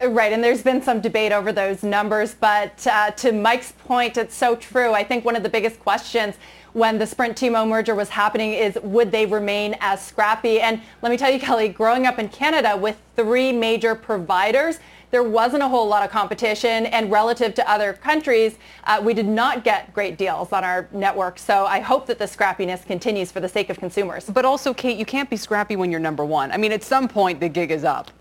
Right, 0.02 0.32
and 0.32 0.42
there's 0.42 0.64
been 0.64 0.82
some 0.82 1.02
debate 1.02 1.34
over 1.34 1.52
those 1.52 1.84
numbers, 1.84 2.34
but 2.34 2.88
uh, 2.88 3.12
to 3.12 3.34
Mike's 3.34 3.74
point, 3.74 4.16
it's 4.16 4.34
so 4.34 4.56
true. 4.56 4.94
I 4.94 5.04
think 5.04 5.26
one 5.26 5.36
of 5.36 5.44
the 5.44 5.50
biggest 5.50 5.78
questions 5.82 6.36
when 6.72 6.98
the 6.98 7.06
Sprint 7.06 7.36
T-Mo 7.36 7.66
merger 7.66 7.96
was 7.96 8.08
happening 8.08 8.54
is 8.54 8.80
would 8.82 9.12
they 9.12 9.26
remain 9.26 9.76
as 9.82 10.02
scrappy? 10.02 10.62
And 10.62 10.82
let 11.02 11.10
me 11.10 11.18
tell 11.18 11.30
you, 11.30 11.38
Kelly, 11.38 11.68
growing 11.68 12.06
up 12.06 12.18
in 12.18 12.30
Canada 12.30 12.78
with 12.78 12.98
three 13.18 13.52
major 13.52 13.94
providers, 13.94 14.80
there 15.12 15.24
wasn't 15.24 15.64
a 15.64 15.68
whole 15.68 15.88
lot 15.88 16.02
of 16.02 16.12
competition 16.12 16.86
and 16.86 17.12
relative 17.12 17.54
to 17.56 17.70
other 17.70 17.92
countries, 17.92 18.58
uh, 18.86 19.02
we 19.04 19.14
did 19.14 19.28
not 19.28 19.66
get 19.66 19.94
great 19.94 20.18
deals 20.18 20.54
on 20.54 20.64
our 20.64 20.88
network. 20.94 21.38
So 21.38 21.66
I 21.66 21.82
hope 21.82 22.06
that 22.06 22.20
the 22.20 22.26
scrappiness 22.26 22.86
continues 22.86 23.34
for 23.34 23.42
the 23.42 23.50
sake 23.50 23.70
of 23.70 23.78
consumers. 23.78 24.26
But 24.30 24.46
also, 24.46 24.74
Kate, 24.74 24.98
you 24.98 25.06
can't 25.06 25.30
be 25.30 25.36
scrappy 25.36 25.76
when 25.76 25.92
you're 25.92 26.00
number 26.00 26.24
one. 26.24 26.54
I 26.54 26.58
mean, 26.58 26.72
at 26.72 26.84
some 26.84 27.10
point, 27.10 27.42
the 27.42 27.50
gig 27.50 27.72
is 27.72 27.84
up. 27.84 28.12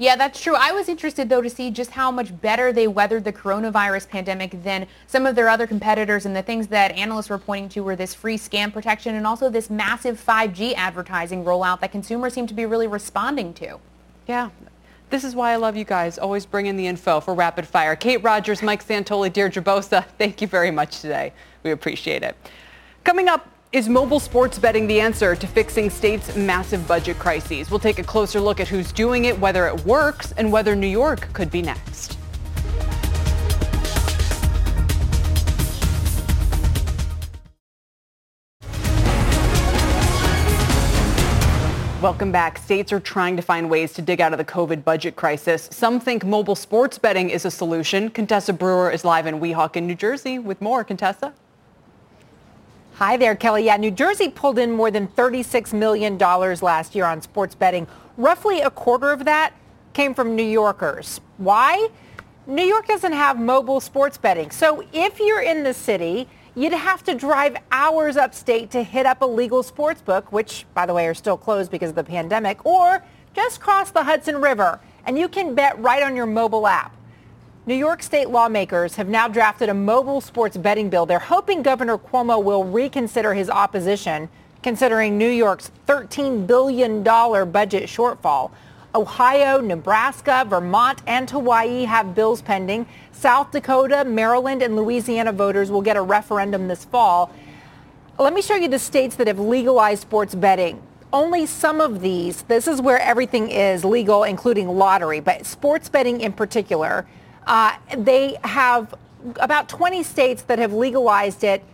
Yeah, 0.00 0.14
that's 0.14 0.40
true. 0.40 0.54
I 0.56 0.70
was 0.70 0.88
interested, 0.88 1.28
though, 1.28 1.42
to 1.42 1.50
see 1.50 1.72
just 1.72 1.90
how 1.90 2.12
much 2.12 2.40
better 2.40 2.72
they 2.72 2.86
weathered 2.86 3.24
the 3.24 3.32
coronavirus 3.32 4.08
pandemic 4.08 4.62
than 4.62 4.86
some 5.08 5.26
of 5.26 5.34
their 5.34 5.48
other 5.48 5.66
competitors. 5.66 6.24
And 6.24 6.36
the 6.36 6.42
things 6.42 6.68
that 6.68 6.92
analysts 6.92 7.28
were 7.28 7.38
pointing 7.38 7.68
to 7.70 7.80
were 7.80 7.96
this 7.96 8.14
free 8.14 8.38
scam 8.38 8.72
protection 8.72 9.16
and 9.16 9.26
also 9.26 9.50
this 9.50 9.68
massive 9.68 10.24
5G 10.24 10.74
advertising 10.74 11.44
rollout 11.44 11.80
that 11.80 11.90
consumers 11.90 12.32
seem 12.32 12.46
to 12.46 12.54
be 12.54 12.64
really 12.64 12.86
responding 12.86 13.52
to. 13.54 13.80
Yeah. 14.28 14.50
This 15.10 15.24
is 15.24 15.34
why 15.34 15.52
I 15.52 15.56
love 15.56 15.76
you 15.76 15.84
guys. 15.84 16.16
Always 16.16 16.46
bring 16.46 16.66
in 16.66 16.76
the 16.76 16.86
info 16.86 17.18
for 17.18 17.34
rapid 17.34 17.66
fire. 17.66 17.96
Kate 17.96 18.22
Rogers, 18.22 18.62
Mike 18.62 18.86
Santoli, 18.86 19.32
Deirdre 19.32 19.62
Bosa, 19.62 20.04
thank 20.16 20.40
you 20.40 20.46
very 20.46 20.70
much 20.70 21.00
today. 21.00 21.32
We 21.64 21.72
appreciate 21.72 22.22
it. 22.22 22.36
Coming 23.02 23.28
up, 23.28 23.48
is 23.70 23.86
mobile 23.86 24.18
sports 24.18 24.58
betting 24.58 24.86
the 24.86 24.98
answer 24.98 25.36
to 25.36 25.46
fixing 25.46 25.90
states' 25.90 26.34
massive 26.34 26.88
budget 26.88 27.18
crises? 27.18 27.70
We'll 27.70 27.78
take 27.78 27.98
a 27.98 28.02
closer 28.02 28.40
look 28.40 28.60
at 28.60 28.68
who's 28.68 28.92
doing 28.92 29.26
it, 29.26 29.38
whether 29.38 29.66
it 29.66 29.84
works, 29.84 30.32
and 30.32 30.50
whether 30.50 30.74
New 30.74 30.86
York 30.86 31.30
could 31.34 31.50
be 31.50 31.60
next. 31.60 32.16
Welcome 42.00 42.32
back. 42.32 42.56
States 42.56 42.90
are 42.90 43.00
trying 43.00 43.36
to 43.36 43.42
find 43.42 43.68
ways 43.68 43.92
to 43.94 44.02
dig 44.02 44.22
out 44.22 44.32
of 44.32 44.38
the 44.38 44.44
COVID 44.46 44.82
budget 44.82 45.14
crisis. 45.14 45.68
Some 45.70 46.00
think 46.00 46.24
mobile 46.24 46.54
sports 46.54 46.96
betting 46.96 47.28
is 47.28 47.44
a 47.44 47.50
solution. 47.50 48.08
Contessa 48.08 48.54
Brewer 48.54 48.90
is 48.90 49.04
live 49.04 49.26
in 49.26 49.40
Weehawken, 49.40 49.82
New 49.82 49.96
Jersey 49.96 50.38
with 50.38 50.62
more. 50.62 50.84
Contessa? 50.84 51.34
Hi 52.98 53.16
there, 53.16 53.36
Kelly. 53.36 53.66
Yeah, 53.66 53.76
New 53.76 53.92
Jersey 53.92 54.28
pulled 54.28 54.58
in 54.58 54.72
more 54.72 54.90
than 54.90 55.06
$36 55.06 55.72
million 55.72 56.18
last 56.18 56.96
year 56.96 57.04
on 57.04 57.22
sports 57.22 57.54
betting. 57.54 57.86
Roughly 58.16 58.60
a 58.60 58.70
quarter 58.70 59.12
of 59.12 59.24
that 59.24 59.52
came 59.92 60.14
from 60.14 60.34
New 60.34 60.42
Yorkers. 60.42 61.20
Why? 61.36 61.90
New 62.48 62.64
York 62.64 62.88
doesn't 62.88 63.12
have 63.12 63.38
mobile 63.38 63.78
sports 63.78 64.18
betting. 64.18 64.50
So 64.50 64.84
if 64.92 65.20
you're 65.20 65.42
in 65.42 65.62
the 65.62 65.72
city, 65.72 66.28
you'd 66.56 66.72
have 66.72 67.04
to 67.04 67.14
drive 67.14 67.58
hours 67.70 68.16
upstate 68.16 68.72
to 68.72 68.82
hit 68.82 69.06
up 69.06 69.22
a 69.22 69.26
legal 69.26 69.62
sports 69.62 70.02
book, 70.02 70.32
which, 70.32 70.66
by 70.74 70.84
the 70.84 70.92
way, 70.92 71.06
are 71.06 71.14
still 71.14 71.36
closed 71.36 71.70
because 71.70 71.90
of 71.90 71.94
the 71.94 72.02
pandemic, 72.02 72.66
or 72.66 73.04
just 73.32 73.60
cross 73.60 73.92
the 73.92 74.02
Hudson 74.02 74.40
River, 74.40 74.80
and 75.06 75.16
you 75.16 75.28
can 75.28 75.54
bet 75.54 75.78
right 75.78 76.02
on 76.02 76.16
your 76.16 76.26
mobile 76.26 76.66
app. 76.66 76.97
New 77.68 77.74
York 77.74 78.02
state 78.02 78.30
lawmakers 78.30 78.96
have 78.96 79.10
now 79.10 79.28
drafted 79.28 79.68
a 79.68 79.74
mobile 79.74 80.22
sports 80.22 80.56
betting 80.56 80.88
bill. 80.88 81.04
They're 81.04 81.18
hoping 81.18 81.60
Governor 81.60 81.98
Cuomo 81.98 82.42
will 82.42 82.64
reconsider 82.64 83.34
his 83.34 83.50
opposition, 83.50 84.30
considering 84.62 85.18
New 85.18 85.28
York's 85.28 85.70
$13 85.86 86.46
billion 86.46 87.02
budget 87.02 87.82
shortfall. 87.82 88.52
Ohio, 88.94 89.60
Nebraska, 89.60 90.46
Vermont, 90.48 91.02
and 91.06 91.28
Hawaii 91.28 91.84
have 91.84 92.14
bills 92.14 92.40
pending. 92.40 92.86
South 93.12 93.50
Dakota, 93.50 94.02
Maryland, 94.02 94.62
and 94.62 94.74
Louisiana 94.74 95.30
voters 95.30 95.70
will 95.70 95.82
get 95.82 95.98
a 95.98 96.00
referendum 96.00 96.68
this 96.68 96.86
fall. 96.86 97.30
Let 98.18 98.32
me 98.32 98.40
show 98.40 98.54
you 98.54 98.68
the 98.68 98.78
states 98.78 99.14
that 99.16 99.26
have 99.26 99.38
legalized 99.38 100.00
sports 100.00 100.34
betting. 100.34 100.80
Only 101.12 101.44
some 101.44 101.82
of 101.82 102.00
these, 102.00 102.40
this 102.44 102.66
is 102.66 102.80
where 102.80 102.98
everything 102.98 103.50
is 103.50 103.84
legal, 103.84 104.24
including 104.24 104.68
lottery, 104.68 105.20
but 105.20 105.44
sports 105.44 105.90
betting 105.90 106.22
in 106.22 106.32
particular 106.32 107.06
Uh, 107.48 107.74
they 107.96 108.36
have 108.44 108.94
about 109.40 109.70
20 109.70 110.02
states 110.02 110.42
that 110.42 110.58
have 110.58 110.74
legalized 110.74 111.42
it. 111.42 111.64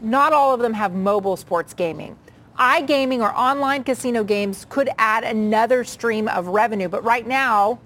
Not 0.00 0.32
all 0.32 0.54
of 0.54 0.60
them 0.60 0.72
have 0.72 0.94
mobile 0.94 1.36
sports 1.36 1.74
gaming. 1.74 2.16
iGaming 2.58 3.20
or 3.20 3.36
online 3.36 3.84
casino 3.84 4.24
games 4.24 4.66
could 4.70 4.88
add 4.96 5.24
another 5.24 5.84
stream 5.84 6.28
of 6.28 6.46
revenue, 6.48 6.88
but 6.88 7.04
right 7.04 7.26
now, 7.26 7.78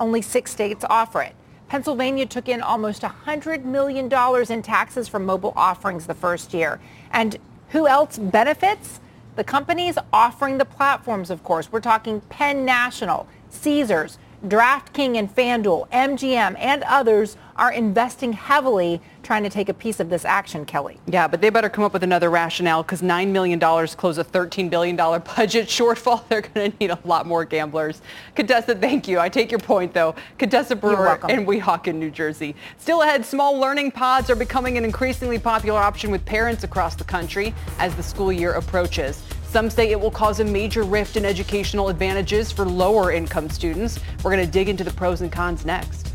only 0.00 0.22
six 0.22 0.50
states 0.50 0.86
offer 0.88 1.20
it. 1.20 1.34
Pennsylvania 1.68 2.24
took 2.24 2.48
in 2.48 2.62
almost 2.62 3.02
$100 3.02 3.64
million 3.64 4.10
in 4.50 4.62
taxes 4.62 5.06
from 5.06 5.26
mobile 5.26 5.52
offerings 5.54 6.06
the 6.06 6.14
first 6.14 6.54
year. 6.54 6.80
And 7.12 7.36
who 7.68 7.86
else 7.86 8.16
benefits? 8.16 9.00
The 9.36 9.44
companies 9.44 9.98
offering 10.14 10.56
the 10.56 10.64
platforms, 10.64 11.28
of 11.28 11.44
course. 11.44 11.70
We're 11.70 11.80
talking 11.80 12.22
Penn 12.22 12.64
National, 12.64 13.28
Caesars, 13.50 14.18
DraftKings 14.46 15.18
and 15.18 15.34
FanDuel, 15.34 15.88
MGM, 15.90 16.56
and 16.58 16.84
others 16.84 17.36
are 17.56 17.72
investing 17.72 18.32
heavily 18.32 19.00
trying 19.24 19.42
to 19.42 19.50
take 19.50 19.68
a 19.68 19.74
piece 19.74 19.98
of 19.98 20.08
this 20.08 20.24
action, 20.24 20.64
Kelly. 20.64 21.00
Yeah, 21.06 21.26
but 21.26 21.40
they 21.40 21.50
better 21.50 21.68
come 21.68 21.82
up 21.82 21.92
with 21.92 22.04
another 22.04 22.30
rationale 22.30 22.84
because 22.84 23.02
$9 23.02 23.28
million 23.28 23.58
close 23.58 24.16
a 24.16 24.24
$13 24.24 24.70
billion 24.70 24.96
budget 24.96 25.66
shortfall. 25.66 26.26
They're 26.28 26.42
going 26.42 26.70
to 26.70 26.78
need 26.78 26.90
a 26.90 26.98
lot 27.04 27.26
more 27.26 27.44
gamblers. 27.44 28.00
Contessa, 28.36 28.76
thank 28.76 29.08
you. 29.08 29.18
I 29.18 29.28
take 29.28 29.50
your 29.50 29.58
point, 29.58 29.92
though. 29.92 30.14
Contessa 30.38 30.76
Brewer 30.76 31.18
in 31.28 31.44
Weehawken, 31.44 31.96
New 31.96 32.10
Jersey. 32.10 32.54
Still 32.78 33.02
ahead, 33.02 33.26
small 33.26 33.58
learning 33.58 33.90
pods 33.90 34.30
are 34.30 34.36
becoming 34.36 34.78
an 34.78 34.84
increasingly 34.84 35.38
popular 35.38 35.80
option 35.80 36.12
with 36.12 36.24
parents 36.24 36.62
across 36.62 36.94
the 36.94 37.04
country 37.04 37.52
as 37.78 37.94
the 37.96 38.02
school 38.02 38.32
year 38.32 38.52
approaches. 38.52 39.22
Some 39.48 39.70
say 39.70 39.90
it 39.90 39.98
will 39.98 40.10
cause 40.10 40.40
a 40.40 40.44
major 40.44 40.82
rift 40.82 41.16
in 41.16 41.24
educational 41.24 41.88
advantages 41.88 42.52
for 42.52 42.66
lower 42.66 43.12
income 43.12 43.48
students. 43.48 43.98
We're 44.22 44.30
going 44.30 44.44
to 44.44 44.52
dig 44.52 44.68
into 44.68 44.84
the 44.84 44.90
pros 44.90 45.22
and 45.22 45.32
cons 45.32 45.64
next. 45.64 46.07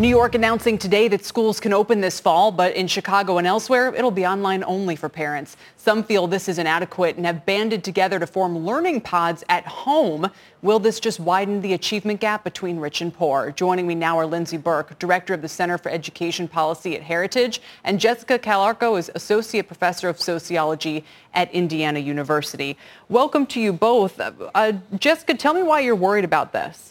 New 0.00 0.08
York 0.08 0.34
announcing 0.34 0.78
today 0.78 1.08
that 1.08 1.26
schools 1.26 1.60
can 1.60 1.74
open 1.74 2.00
this 2.00 2.20
fall, 2.20 2.50
but 2.50 2.74
in 2.74 2.86
Chicago 2.86 3.36
and 3.36 3.46
elsewhere, 3.46 3.94
it'll 3.94 4.10
be 4.10 4.24
online 4.24 4.64
only 4.64 4.96
for 4.96 5.10
parents. 5.10 5.58
Some 5.76 6.02
feel 6.02 6.26
this 6.26 6.48
is 6.48 6.58
inadequate 6.58 7.18
and 7.18 7.26
have 7.26 7.44
banded 7.44 7.84
together 7.84 8.18
to 8.18 8.26
form 8.26 8.64
learning 8.64 9.02
pods 9.02 9.44
at 9.50 9.66
home. 9.66 10.30
Will 10.62 10.78
this 10.78 11.00
just 11.00 11.20
widen 11.20 11.60
the 11.60 11.74
achievement 11.74 12.18
gap 12.18 12.44
between 12.44 12.78
rich 12.78 13.02
and 13.02 13.12
poor? 13.12 13.50
Joining 13.50 13.86
me 13.86 13.94
now 13.94 14.18
are 14.18 14.24
Lindsey 14.24 14.56
Burke, 14.56 14.98
Director 14.98 15.34
of 15.34 15.42
the 15.42 15.48
Center 15.50 15.76
for 15.76 15.90
Education 15.90 16.48
Policy 16.48 16.96
at 16.96 17.02
Heritage, 17.02 17.60
and 17.84 18.00
Jessica 18.00 18.38
Calarco 18.38 18.98
is 18.98 19.10
Associate 19.14 19.66
Professor 19.66 20.08
of 20.08 20.18
Sociology 20.18 21.04
at 21.34 21.52
Indiana 21.52 21.98
University. 21.98 22.78
Welcome 23.10 23.44
to 23.48 23.60
you 23.60 23.74
both. 23.74 24.18
Uh, 24.18 24.72
Jessica, 24.98 25.34
tell 25.34 25.52
me 25.52 25.62
why 25.62 25.80
you're 25.80 25.94
worried 25.94 26.24
about 26.24 26.54
this. 26.54 26.89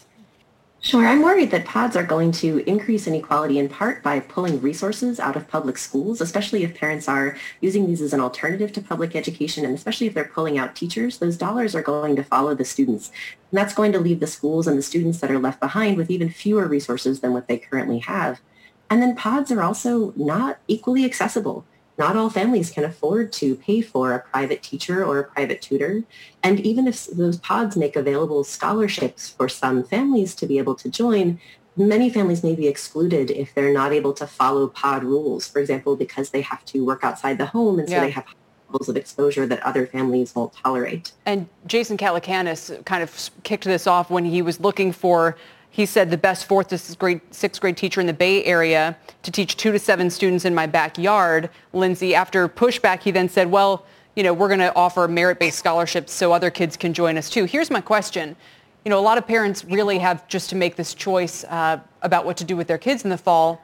Sure. 0.82 1.06
I'm 1.06 1.20
worried 1.20 1.50
that 1.50 1.66
pods 1.66 1.94
are 1.94 2.02
going 2.02 2.32
to 2.32 2.58
increase 2.66 3.06
inequality 3.06 3.58
in 3.58 3.68
part 3.68 4.02
by 4.02 4.18
pulling 4.18 4.62
resources 4.62 5.20
out 5.20 5.36
of 5.36 5.46
public 5.46 5.76
schools, 5.76 6.22
especially 6.22 6.64
if 6.64 6.74
parents 6.74 7.06
are 7.06 7.36
using 7.60 7.86
these 7.86 8.00
as 8.00 8.14
an 8.14 8.20
alternative 8.20 8.72
to 8.72 8.80
public 8.80 9.14
education, 9.14 9.66
and 9.66 9.74
especially 9.74 10.06
if 10.06 10.14
they're 10.14 10.24
pulling 10.24 10.56
out 10.56 10.74
teachers. 10.74 11.18
Those 11.18 11.36
dollars 11.36 11.74
are 11.74 11.82
going 11.82 12.16
to 12.16 12.24
follow 12.24 12.54
the 12.54 12.64
students. 12.64 13.08
And 13.50 13.58
that's 13.58 13.74
going 13.74 13.92
to 13.92 14.00
leave 14.00 14.20
the 14.20 14.26
schools 14.26 14.66
and 14.66 14.78
the 14.78 14.82
students 14.82 15.20
that 15.20 15.30
are 15.30 15.38
left 15.38 15.60
behind 15.60 15.98
with 15.98 16.10
even 16.10 16.30
fewer 16.30 16.66
resources 16.66 17.20
than 17.20 17.34
what 17.34 17.46
they 17.46 17.58
currently 17.58 17.98
have. 17.98 18.40
And 18.88 19.02
then 19.02 19.14
pods 19.14 19.52
are 19.52 19.62
also 19.62 20.14
not 20.16 20.60
equally 20.66 21.04
accessible 21.04 21.66
not 22.00 22.16
all 22.16 22.30
families 22.30 22.70
can 22.70 22.82
afford 22.82 23.30
to 23.34 23.54
pay 23.56 23.82
for 23.82 24.14
a 24.14 24.20
private 24.20 24.62
teacher 24.62 25.04
or 25.04 25.18
a 25.18 25.24
private 25.24 25.60
tutor. 25.60 26.02
And 26.42 26.58
even 26.60 26.88
if 26.88 27.06
those 27.08 27.36
pods 27.36 27.76
make 27.76 27.94
available 27.94 28.42
scholarships 28.42 29.28
for 29.28 29.50
some 29.50 29.84
families 29.84 30.34
to 30.36 30.46
be 30.46 30.56
able 30.56 30.74
to 30.76 30.88
join, 30.88 31.38
many 31.76 32.08
families 32.08 32.42
may 32.42 32.54
be 32.54 32.66
excluded 32.66 33.30
if 33.30 33.54
they're 33.54 33.74
not 33.74 33.92
able 33.92 34.14
to 34.14 34.26
follow 34.26 34.66
pod 34.66 35.04
rules, 35.04 35.46
for 35.46 35.58
example, 35.58 35.94
because 35.94 36.30
they 36.30 36.40
have 36.40 36.64
to 36.64 36.82
work 36.86 37.04
outside 37.04 37.36
the 37.36 37.46
home 37.46 37.78
and 37.78 37.86
so 37.86 37.96
yeah. 37.96 38.00
they 38.00 38.10
have 38.10 38.24
levels 38.70 38.88
of 38.88 38.96
exposure 38.96 39.46
that 39.46 39.60
other 39.62 39.86
families 39.86 40.34
won't 40.34 40.54
tolerate. 40.54 41.12
And 41.26 41.48
Jason 41.66 41.98
Calacanis 41.98 42.82
kind 42.86 43.02
of 43.02 43.30
kicked 43.42 43.64
this 43.64 43.86
off 43.86 44.10
when 44.10 44.24
he 44.24 44.40
was 44.40 44.58
looking 44.58 44.90
for 44.90 45.36
he 45.70 45.86
said 45.86 46.10
the 46.10 46.18
best 46.18 46.46
fourth 46.46 46.68
to 46.68 46.78
sixth 46.78 46.98
grade, 46.98 47.20
sixth 47.30 47.60
grade 47.60 47.76
teacher 47.76 48.00
in 48.00 48.06
the 48.06 48.12
Bay 48.12 48.44
Area 48.44 48.96
to 49.22 49.30
teach 49.30 49.56
two 49.56 49.72
to 49.72 49.78
seven 49.78 50.10
students 50.10 50.44
in 50.44 50.54
my 50.54 50.66
backyard. 50.66 51.48
Lindsey, 51.72 52.14
after 52.14 52.48
pushback, 52.48 53.02
he 53.02 53.10
then 53.10 53.28
said, 53.28 53.50
well, 53.50 53.86
you 54.16 54.24
know, 54.24 54.34
we're 54.34 54.48
going 54.48 54.60
to 54.60 54.74
offer 54.74 55.06
merit-based 55.06 55.58
scholarships 55.58 56.12
so 56.12 56.32
other 56.32 56.50
kids 56.50 56.76
can 56.76 56.92
join 56.92 57.16
us 57.16 57.30
too. 57.30 57.44
Here's 57.44 57.70
my 57.70 57.80
question. 57.80 58.36
You 58.84 58.90
know, 58.90 58.98
a 58.98 59.00
lot 59.00 59.18
of 59.18 59.26
parents 59.26 59.64
really 59.64 59.98
have 59.98 60.26
just 60.26 60.50
to 60.50 60.56
make 60.56 60.74
this 60.74 60.94
choice 60.94 61.44
uh, 61.44 61.78
about 62.02 62.24
what 62.24 62.36
to 62.38 62.44
do 62.44 62.56
with 62.56 62.66
their 62.66 62.78
kids 62.78 63.04
in 63.04 63.10
the 63.10 63.18
fall. 63.18 63.62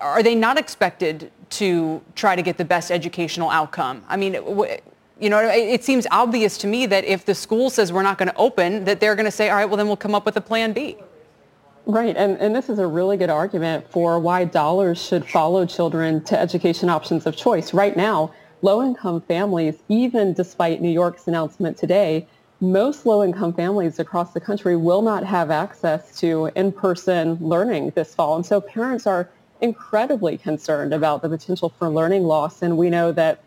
Are 0.00 0.22
they 0.22 0.34
not 0.34 0.56
expected 0.56 1.32
to 1.50 2.00
try 2.14 2.36
to 2.36 2.42
get 2.42 2.56
the 2.56 2.64
best 2.64 2.90
educational 2.90 3.50
outcome? 3.50 4.04
I 4.08 4.16
mean, 4.16 4.34
you 4.34 5.30
know, 5.30 5.40
it 5.40 5.82
seems 5.82 6.06
obvious 6.10 6.56
to 6.58 6.66
me 6.66 6.86
that 6.86 7.04
if 7.04 7.24
the 7.24 7.34
school 7.34 7.68
says 7.70 7.92
we're 7.92 8.02
not 8.02 8.18
going 8.18 8.28
to 8.28 8.36
open, 8.36 8.84
that 8.84 9.00
they're 9.00 9.14
going 9.14 9.26
to 9.26 9.30
say, 9.30 9.50
all 9.50 9.56
right, 9.56 9.64
well, 9.64 9.76
then 9.76 9.86
we'll 9.86 9.96
come 9.96 10.14
up 10.14 10.24
with 10.24 10.36
a 10.36 10.40
plan 10.40 10.72
B. 10.72 10.96
Right, 11.86 12.16
and, 12.16 12.38
and 12.38 12.56
this 12.56 12.70
is 12.70 12.78
a 12.78 12.86
really 12.86 13.18
good 13.18 13.28
argument 13.28 13.90
for 13.90 14.18
why 14.18 14.46
dollars 14.46 15.04
should 15.04 15.28
follow 15.28 15.66
children 15.66 16.24
to 16.24 16.38
education 16.38 16.88
options 16.88 17.26
of 17.26 17.36
choice. 17.36 17.74
Right 17.74 17.94
now, 17.94 18.32
low-income 18.62 19.20
families, 19.22 19.76
even 19.90 20.32
despite 20.32 20.80
New 20.80 20.90
York's 20.90 21.28
announcement 21.28 21.76
today, 21.76 22.26
most 22.60 23.04
low-income 23.04 23.52
families 23.52 23.98
across 23.98 24.32
the 24.32 24.40
country 24.40 24.76
will 24.76 25.02
not 25.02 25.24
have 25.24 25.50
access 25.50 26.18
to 26.20 26.50
in-person 26.56 27.36
learning 27.40 27.90
this 27.94 28.14
fall. 28.14 28.36
And 28.36 28.46
so 28.46 28.62
parents 28.62 29.06
are 29.06 29.28
incredibly 29.60 30.38
concerned 30.38 30.94
about 30.94 31.20
the 31.20 31.28
potential 31.28 31.68
for 31.68 31.90
learning 31.90 32.22
loss. 32.22 32.62
And 32.62 32.78
we 32.78 32.88
know 32.88 33.12
that 33.12 33.40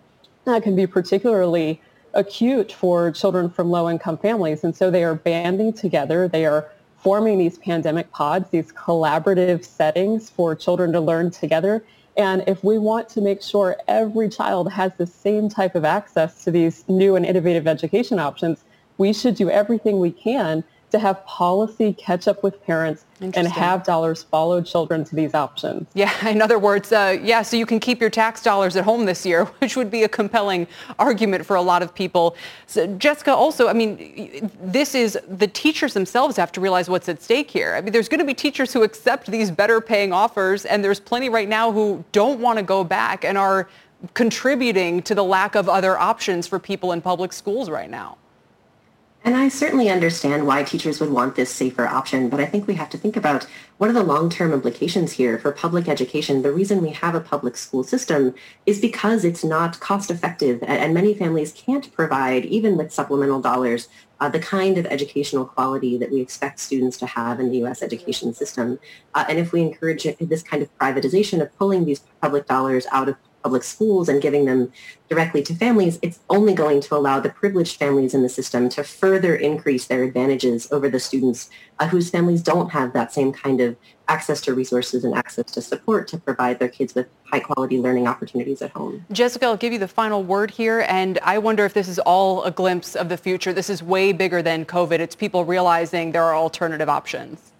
that 0.45 0.61
can 0.61 0.75
be 0.75 0.85
particularly 0.85 1.81
acute 2.13 2.71
for 2.71 3.09
children 3.09 3.49
from 3.49 3.71
low-income 3.71 4.19
families. 4.19 4.63
And 4.63 4.75
so 4.75 4.91
they 4.91 5.03
are 5.03 5.15
banding 5.15 5.73
together. 5.73 6.27
They 6.27 6.45
are 6.45 6.69
forming 6.97 7.37
these 7.37 7.57
pandemic 7.57 8.11
pods, 8.11 8.49
these 8.49 8.71
collaborative 8.71 9.63
settings 9.63 10.29
for 10.29 10.55
children 10.55 10.91
to 10.91 10.99
learn 10.99 11.31
together. 11.31 11.83
And 12.15 12.43
if 12.47 12.63
we 12.63 12.79
want 12.79 13.09
to 13.09 13.21
make 13.21 13.41
sure 13.41 13.77
every 13.87 14.27
child 14.29 14.71
has 14.71 14.91
the 14.95 15.05
same 15.05 15.49
type 15.49 15.75
of 15.75 15.85
access 15.85 16.43
to 16.43 16.51
these 16.51 16.83
new 16.87 17.15
and 17.15 17.25
innovative 17.25 17.67
education 17.67 18.17
options, 18.17 18.63
we 18.97 19.13
should 19.13 19.35
do 19.35 19.49
everything 19.49 19.99
we 19.99 20.11
can 20.11 20.63
to 20.91 20.99
have 20.99 21.25
policy 21.25 21.93
catch 21.93 22.27
up 22.27 22.43
with 22.43 22.63
parents 22.65 23.03
and 23.19 23.47
have 23.47 23.83
dollars 23.83 24.23
follow 24.23 24.61
children 24.61 25.03
to 25.03 25.15
these 25.15 25.33
options. 25.33 25.87
Yeah, 25.93 26.27
in 26.27 26.41
other 26.41 26.59
words, 26.59 26.91
uh, 26.91 27.17
yeah, 27.21 27.41
so 27.41 27.57
you 27.57 27.65
can 27.65 27.79
keep 27.79 27.99
your 27.99 28.09
tax 28.09 28.41
dollars 28.41 28.75
at 28.75 28.83
home 28.85 29.05
this 29.05 29.25
year, 29.25 29.45
which 29.59 29.75
would 29.75 29.91
be 29.91 30.03
a 30.03 30.09
compelling 30.09 30.67
argument 30.99 31.45
for 31.45 31.55
a 31.55 31.61
lot 31.61 31.81
of 31.81 31.93
people. 31.93 32.35
So, 32.67 32.87
Jessica, 32.97 33.33
also, 33.33 33.67
I 33.67 33.73
mean, 33.73 34.51
this 34.61 34.95
is 34.95 35.17
the 35.27 35.47
teachers 35.47 35.93
themselves 35.93 36.37
have 36.37 36.51
to 36.53 36.61
realize 36.61 36.89
what's 36.89 37.09
at 37.09 37.21
stake 37.21 37.51
here. 37.51 37.75
I 37.75 37.81
mean, 37.81 37.91
there's 37.91 38.09
going 38.09 38.19
to 38.19 38.25
be 38.25 38.33
teachers 38.33 38.71
who 38.71 38.83
accept 38.83 39.29
these 39.29 39.51
better 39.51 39.81
paying 39.81 40.13
offers, 40.13 40.65
and 40.65 40.83
there's 40.83 40.99
plenty 40.99 41.29
right 41.29 41.49
now 41.49 41.71
who 41.71 42.03
don't 42.11 42.39
want 42.39 42.57
to 42.59 42.63
go 42.63 42.83
back 42.83 43.25
and 43.25 43.37
are 43.37 43.67
contributing 44.13 45.01
to 45.01 45.15
the 45.15 45.23
lack 45.23 45.55
of 45.55 45.67
other 45.67 45.97
options 45.97 46.45
for 46.47 46.59
people 46.59 46.91
in 46.91 47.01
public 47.01 47.33
schools 47.33 47.69
right 47.69 47.89
now. 47.89 48.17
And 49.27 49.35
I 49.35 49.49
certainly 49.49 49.89
understand 49.89 50.47
why 50.47 50.63
teachers 50.63 51.01
would 51.01 51.09
want 51.09 51.35
this 51.35 51.53
safer 51.53 51.85
option, 51.85 52.29
but 52.29 52.39
I 52.39 52.45
think 52.45 52.65
we 52.65 52.75
have 52.75 52.89
to 52.91 52.97
think 52.97 53.17
about 53.17 53.45
what 53.77 53.89
are 53.89 53.93
the 53.93 54.01
long-term 54.01 54.53
implications 54.53 55.11
here 55.11 55.37
for 55.37 55.51
public 55.51 55.89
education. 55.89 56.43
The 56.43 56.53
reason 56.53 56.81
we 56.81 56.91
have 56.91 57.13
a 57.13 57.19
public 57.19 57.57
school 57.57 57.83
system 57.83 58.35
is 58.65 58.79
because 58.79 59.25
it's 59.25 59.43
not 59.43 59.81
cost 59.81 60.11
effective 60.11 60.63
and 60.63 60.93
many 60.93 61.13
families 61.13 61.51
can't 61.51 61.91
provide, 61.91 62.45
even 62.45 62.77
with 62.77 62.93
supplemental 62.93 63.41
dollars, 63.41 63.89
uh, 64.21 64.29
the 64.29 64.39
kind 64.39 64.77
of 64.77 64.85
educational 64.85 65.43
quality 65.43 65.97
that 65.97 66.09
we 66.09 66.21
expect 66.21 66.57
students 66.57 66.95
to 66.99 67.05
have 67.05 67.41
in 67.41 67.49
the 67.49 67.57
U.S. 67.57 67.81
education 67.81 68.33
system. 68.33 68.79
Uh, 69.13 69.25
and 69.27 69.39
if 69.39 69.51
we 69.51 69.61
encourage 69.61 70.07
this 70.21 70.41
kind 70.41 70.63
of 70.63 70.77
privatization 70.77 71.41
of 71.41 71.53
pulling 71.57 71.83
these 71.83 71.99
public 72.21 72.47
dollars 72.47 72.87
out 72.93 73.09
of 73.09 73.17
public 73.47 73.63
schools 73.63 74.09
and 74.09 74.21
giving 74.21 74.43
them 74.43 74.69
directly 75.07 75.41
to 75.41 75.55
families, 75.55 75.97
it's 76.01 76.19
only 76.29 76.53
going 76.53 76.81
to 76.81 76.93
allow 76.93 77.17
the 77.17 77.29
privileged 77.29 77.77
families 77.79 78.13
in 78.13 78.23
the 78.23 78.27
system 78.27 78.67
to 78.67 78.83
further 78.83 79.37
increase 79.37 79.87
their 79.87 80.03
advantages 80.03 80.69
over 80.69 80.89
the 80.89 80.99
students 80.99 81.49
uh, 81.79 81.87
whose 81.87 82.09
families 82.09 82.41
don't 82.41 82.71
have 82.71 82.91
that 82.91 83.13
same 83.13 83.31
kind 83.31 83.61
of 83.61 83.77
access 84.09 84.41
to 84.41 84.53
resources 84.53 85.05
and 85.05 85.15
access 85.15 85.45
to 85.45 85.61
support 85.61 86.09
to 86.09 86.17
provide 86.17 86.59
their 86.59 86.67
kids 86.67 86.93
with 86.93 87.07
high 87.31 87.39
quality 87.39 87.79
learning 87.79 88.05
opportunities 88.05 88.61
at 88.61 88.71
home. 88.71 89.05
Jessica, 89.13 89.45
I'll 89.45 89.55
give 89.55 89.71
you 89.71 89.79
the 89.79 89.87
final 89.87 90.23
word 90.23 90.51
here. 90.51 90.85
And 90.89 91.17
I 91.23 91.37
wonder 91.37 91.63
if 91.63 91.73
this 91.73 91.87
is 91.87 91.99
all 91.99 92.43
a 92.43 92.51
glimpse 92.51 92.97
of 92.97 93.07
the 93.07 93.17
future. 93.17 93.53
This 93.53 93.69
is 93.69 93.81
way 93.81 94.11
bigger 94.11 94.41
than 94.41 94.65
COVID. 94.65 94.99
It's 94.99 95.15
people 95.15 95.45
realizing 95.45 96.11
there 96.11 96.25
are 96.25 96.35
alternative 96.35 96.89
options. 96.89 97.53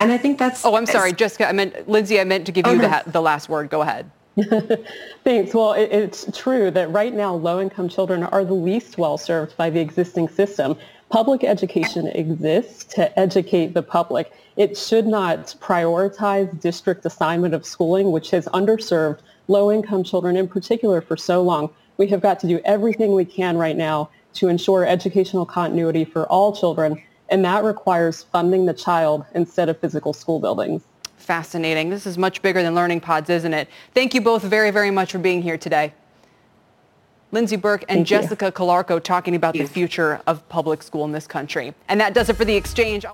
And 0.00 0.12
I 0.12 0.18
think 0.18 0.38
that's... 0.38 0.64
Oh, 0.64 0.76
I'm 0.76 0.86
sorry, 0.86 1.12
Jessica. 1.12 1.46
I 1.46 1.52
meant, 1.52 1.88
Lindsey, 1.88 2.20
I 2.20 2.24
meant 2.24 2.46
to 2.46 2.52
give 2.52 2.66
oh, 2.66 2.72
you 2.72 2.78
no. 2.78 2.88
the, 2.88 3.10
the 3.10 3.20
last 3.20 3.50
word. 3.50 3.68
Go 3.68 3.82
ahead. 3.82 4.10
Thanks. 5.24 5.54
Well, 5.54 5.72
it, 5.72 5.90
it's 5.90 6.26
true 6.36 6.70
that 6.70 6.90
right 6.90 7.14
now 7.14 7.34
low-income 7.34 7.88
children 7.88 8.22
are 8.22 8.44
the 8.44 8.54
least 8.54 8.98
well 8.98 9.18
served 9.18 9.56
by 9.56 9.70
the 9.70 9.80
existing 9.80 10.28
system. 10.28 10.76
Public 11.08 11.42
education 11.42 12.06
exists 12.08 12.84
to 12.94 13.18
educate 13.18 13.74
the 13.74 13.82
public. 13.82 14.32
It 14.56 14.76
should 14.76 15.06
not 15.06 15.54
prioritize 15.60 16.60
district 16.60 17.04
assignment 17.06 17.54
of 17.54 17.64
schooling, 17.64 18.12
which 18.12 18.30
has 18.30 18.46
underserved 18.48 19.20
low-income 19.48 20.04
children 20.04 20.36
in 20.36 20.46
particular 20.46 21.00
for 21.00 21.16
so 21.16 21.42
long. 21.42 21.70
We 21.96 22.06
have 22.08 22.20
got 22.20 22.38
to 22.40 22.46
do 22.46 22.60
everything 22.64 23.14
we 23.14 23.24
can 23.24 23.56
right 23.56 23.76
now 23.76 24.10
to 24.34 24.48
ensure 24.48 24.86
educational 24.86 25.46
continuity 25.46 26.04
for 26.04 26.26
all 26.26 26.54
children, 26.54 27.02
and 27.30 27.44
that 27.44 27.64
requires 27.64 28.22
funding 28.24 28.66
the 28.66 28.74
child 28.74 29.24
instead 29.34 29.68
of 29.68 29.80
physical 29.80 30.12
school 30.12 30.38
buildings 30.38 30.82
fascinating. 31.28 31.90
This 31.90 32.06
is 32.06 32.16
much 32.16 32.40
bigger 32.40 32.62
than 32.62 32.74
Learning 32.74 33.00
Pods, 33.00 33.28
isn't 33.28 33.52
it? 33.52 33.68
Thank 33.92 34.14
you 34.14 34.22
both 34.22 34.42
very, 34.42 34.70
very 34.70 34.90
much 34.90 35.12
for 35.12 35.18
being 35.18 35.42
here 35.42 35.58
today. 35.58 35.92
Lindsey 37.32 37.56
Burke 37.56 37.82
and 37.82 37.98
Thank 37.98 38.06
Jessica 38.06 38.46
you. 38.46 38.52
Calarco 38.52 39.00
talking 39.02 39.34
about 39.36 39.52
the 39.52 39.66
future 39.66 40.22
of 40.26 40.48
public 40.48 40.82
school 40.82 41.04
in 41.04 41.12
this 41.12 41.26
country. 41.26 41.74
And 41.86 42.00
that 42.00 42.14
does 42.14 42.30
it 42.30 42.36
for 42.36 42.46
The 42.46 42.56
Exchange. 42.56 43.04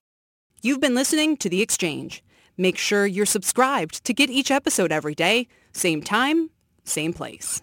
You've 0.63 0.81
been 0.81 0.95
listening 0.95 1.37
to 1.39 1.49
The 1.49 1.61
Exchange. 1.61 2.23
Make 2.57 2.79
sure 2.79 3.05
you're 3.05 3.27
subscribed 3.27 4.05
to 4.05 4.15
get 4.15 4.31
each 4.31 4.53
episode 4.53 4.93
every 4.93 5.17
day, 5.17 5.49
same 5.73 6.01
time, 6.01 6.51
same 6.85 7.13
place. 7.13 7.63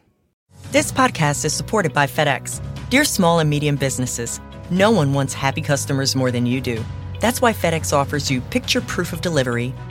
This 0.74 0.92
podcast 0.92 1.46
is 1.46 1.54
supported 1.54 1.94
by 1.94 2.08
FedEx. 2.08 2.62
Dear 2.90 3.06
small 3.06 3.40
and 3.40 3.50
medium 3.50 3.78
businesses, 3.78 4.42
no 4.70 4.92
one 4.92 5.14
wants 5.14 5.34
happy 5.34 5.62
customers 5.62 6.14
more 6.14 6.30
than 6.30 6.46
you 6.46 6.60
do. 6.60 6.84
That's 7.22 7.40
why 7.42 7.54
FedEx 7.54 7.94
offers 7.94 8.30
you 8.30 8.42
picture 8.42 8.82
proof 8.82 9.14
of 9.14 9.22
delivery, 9.22 9.74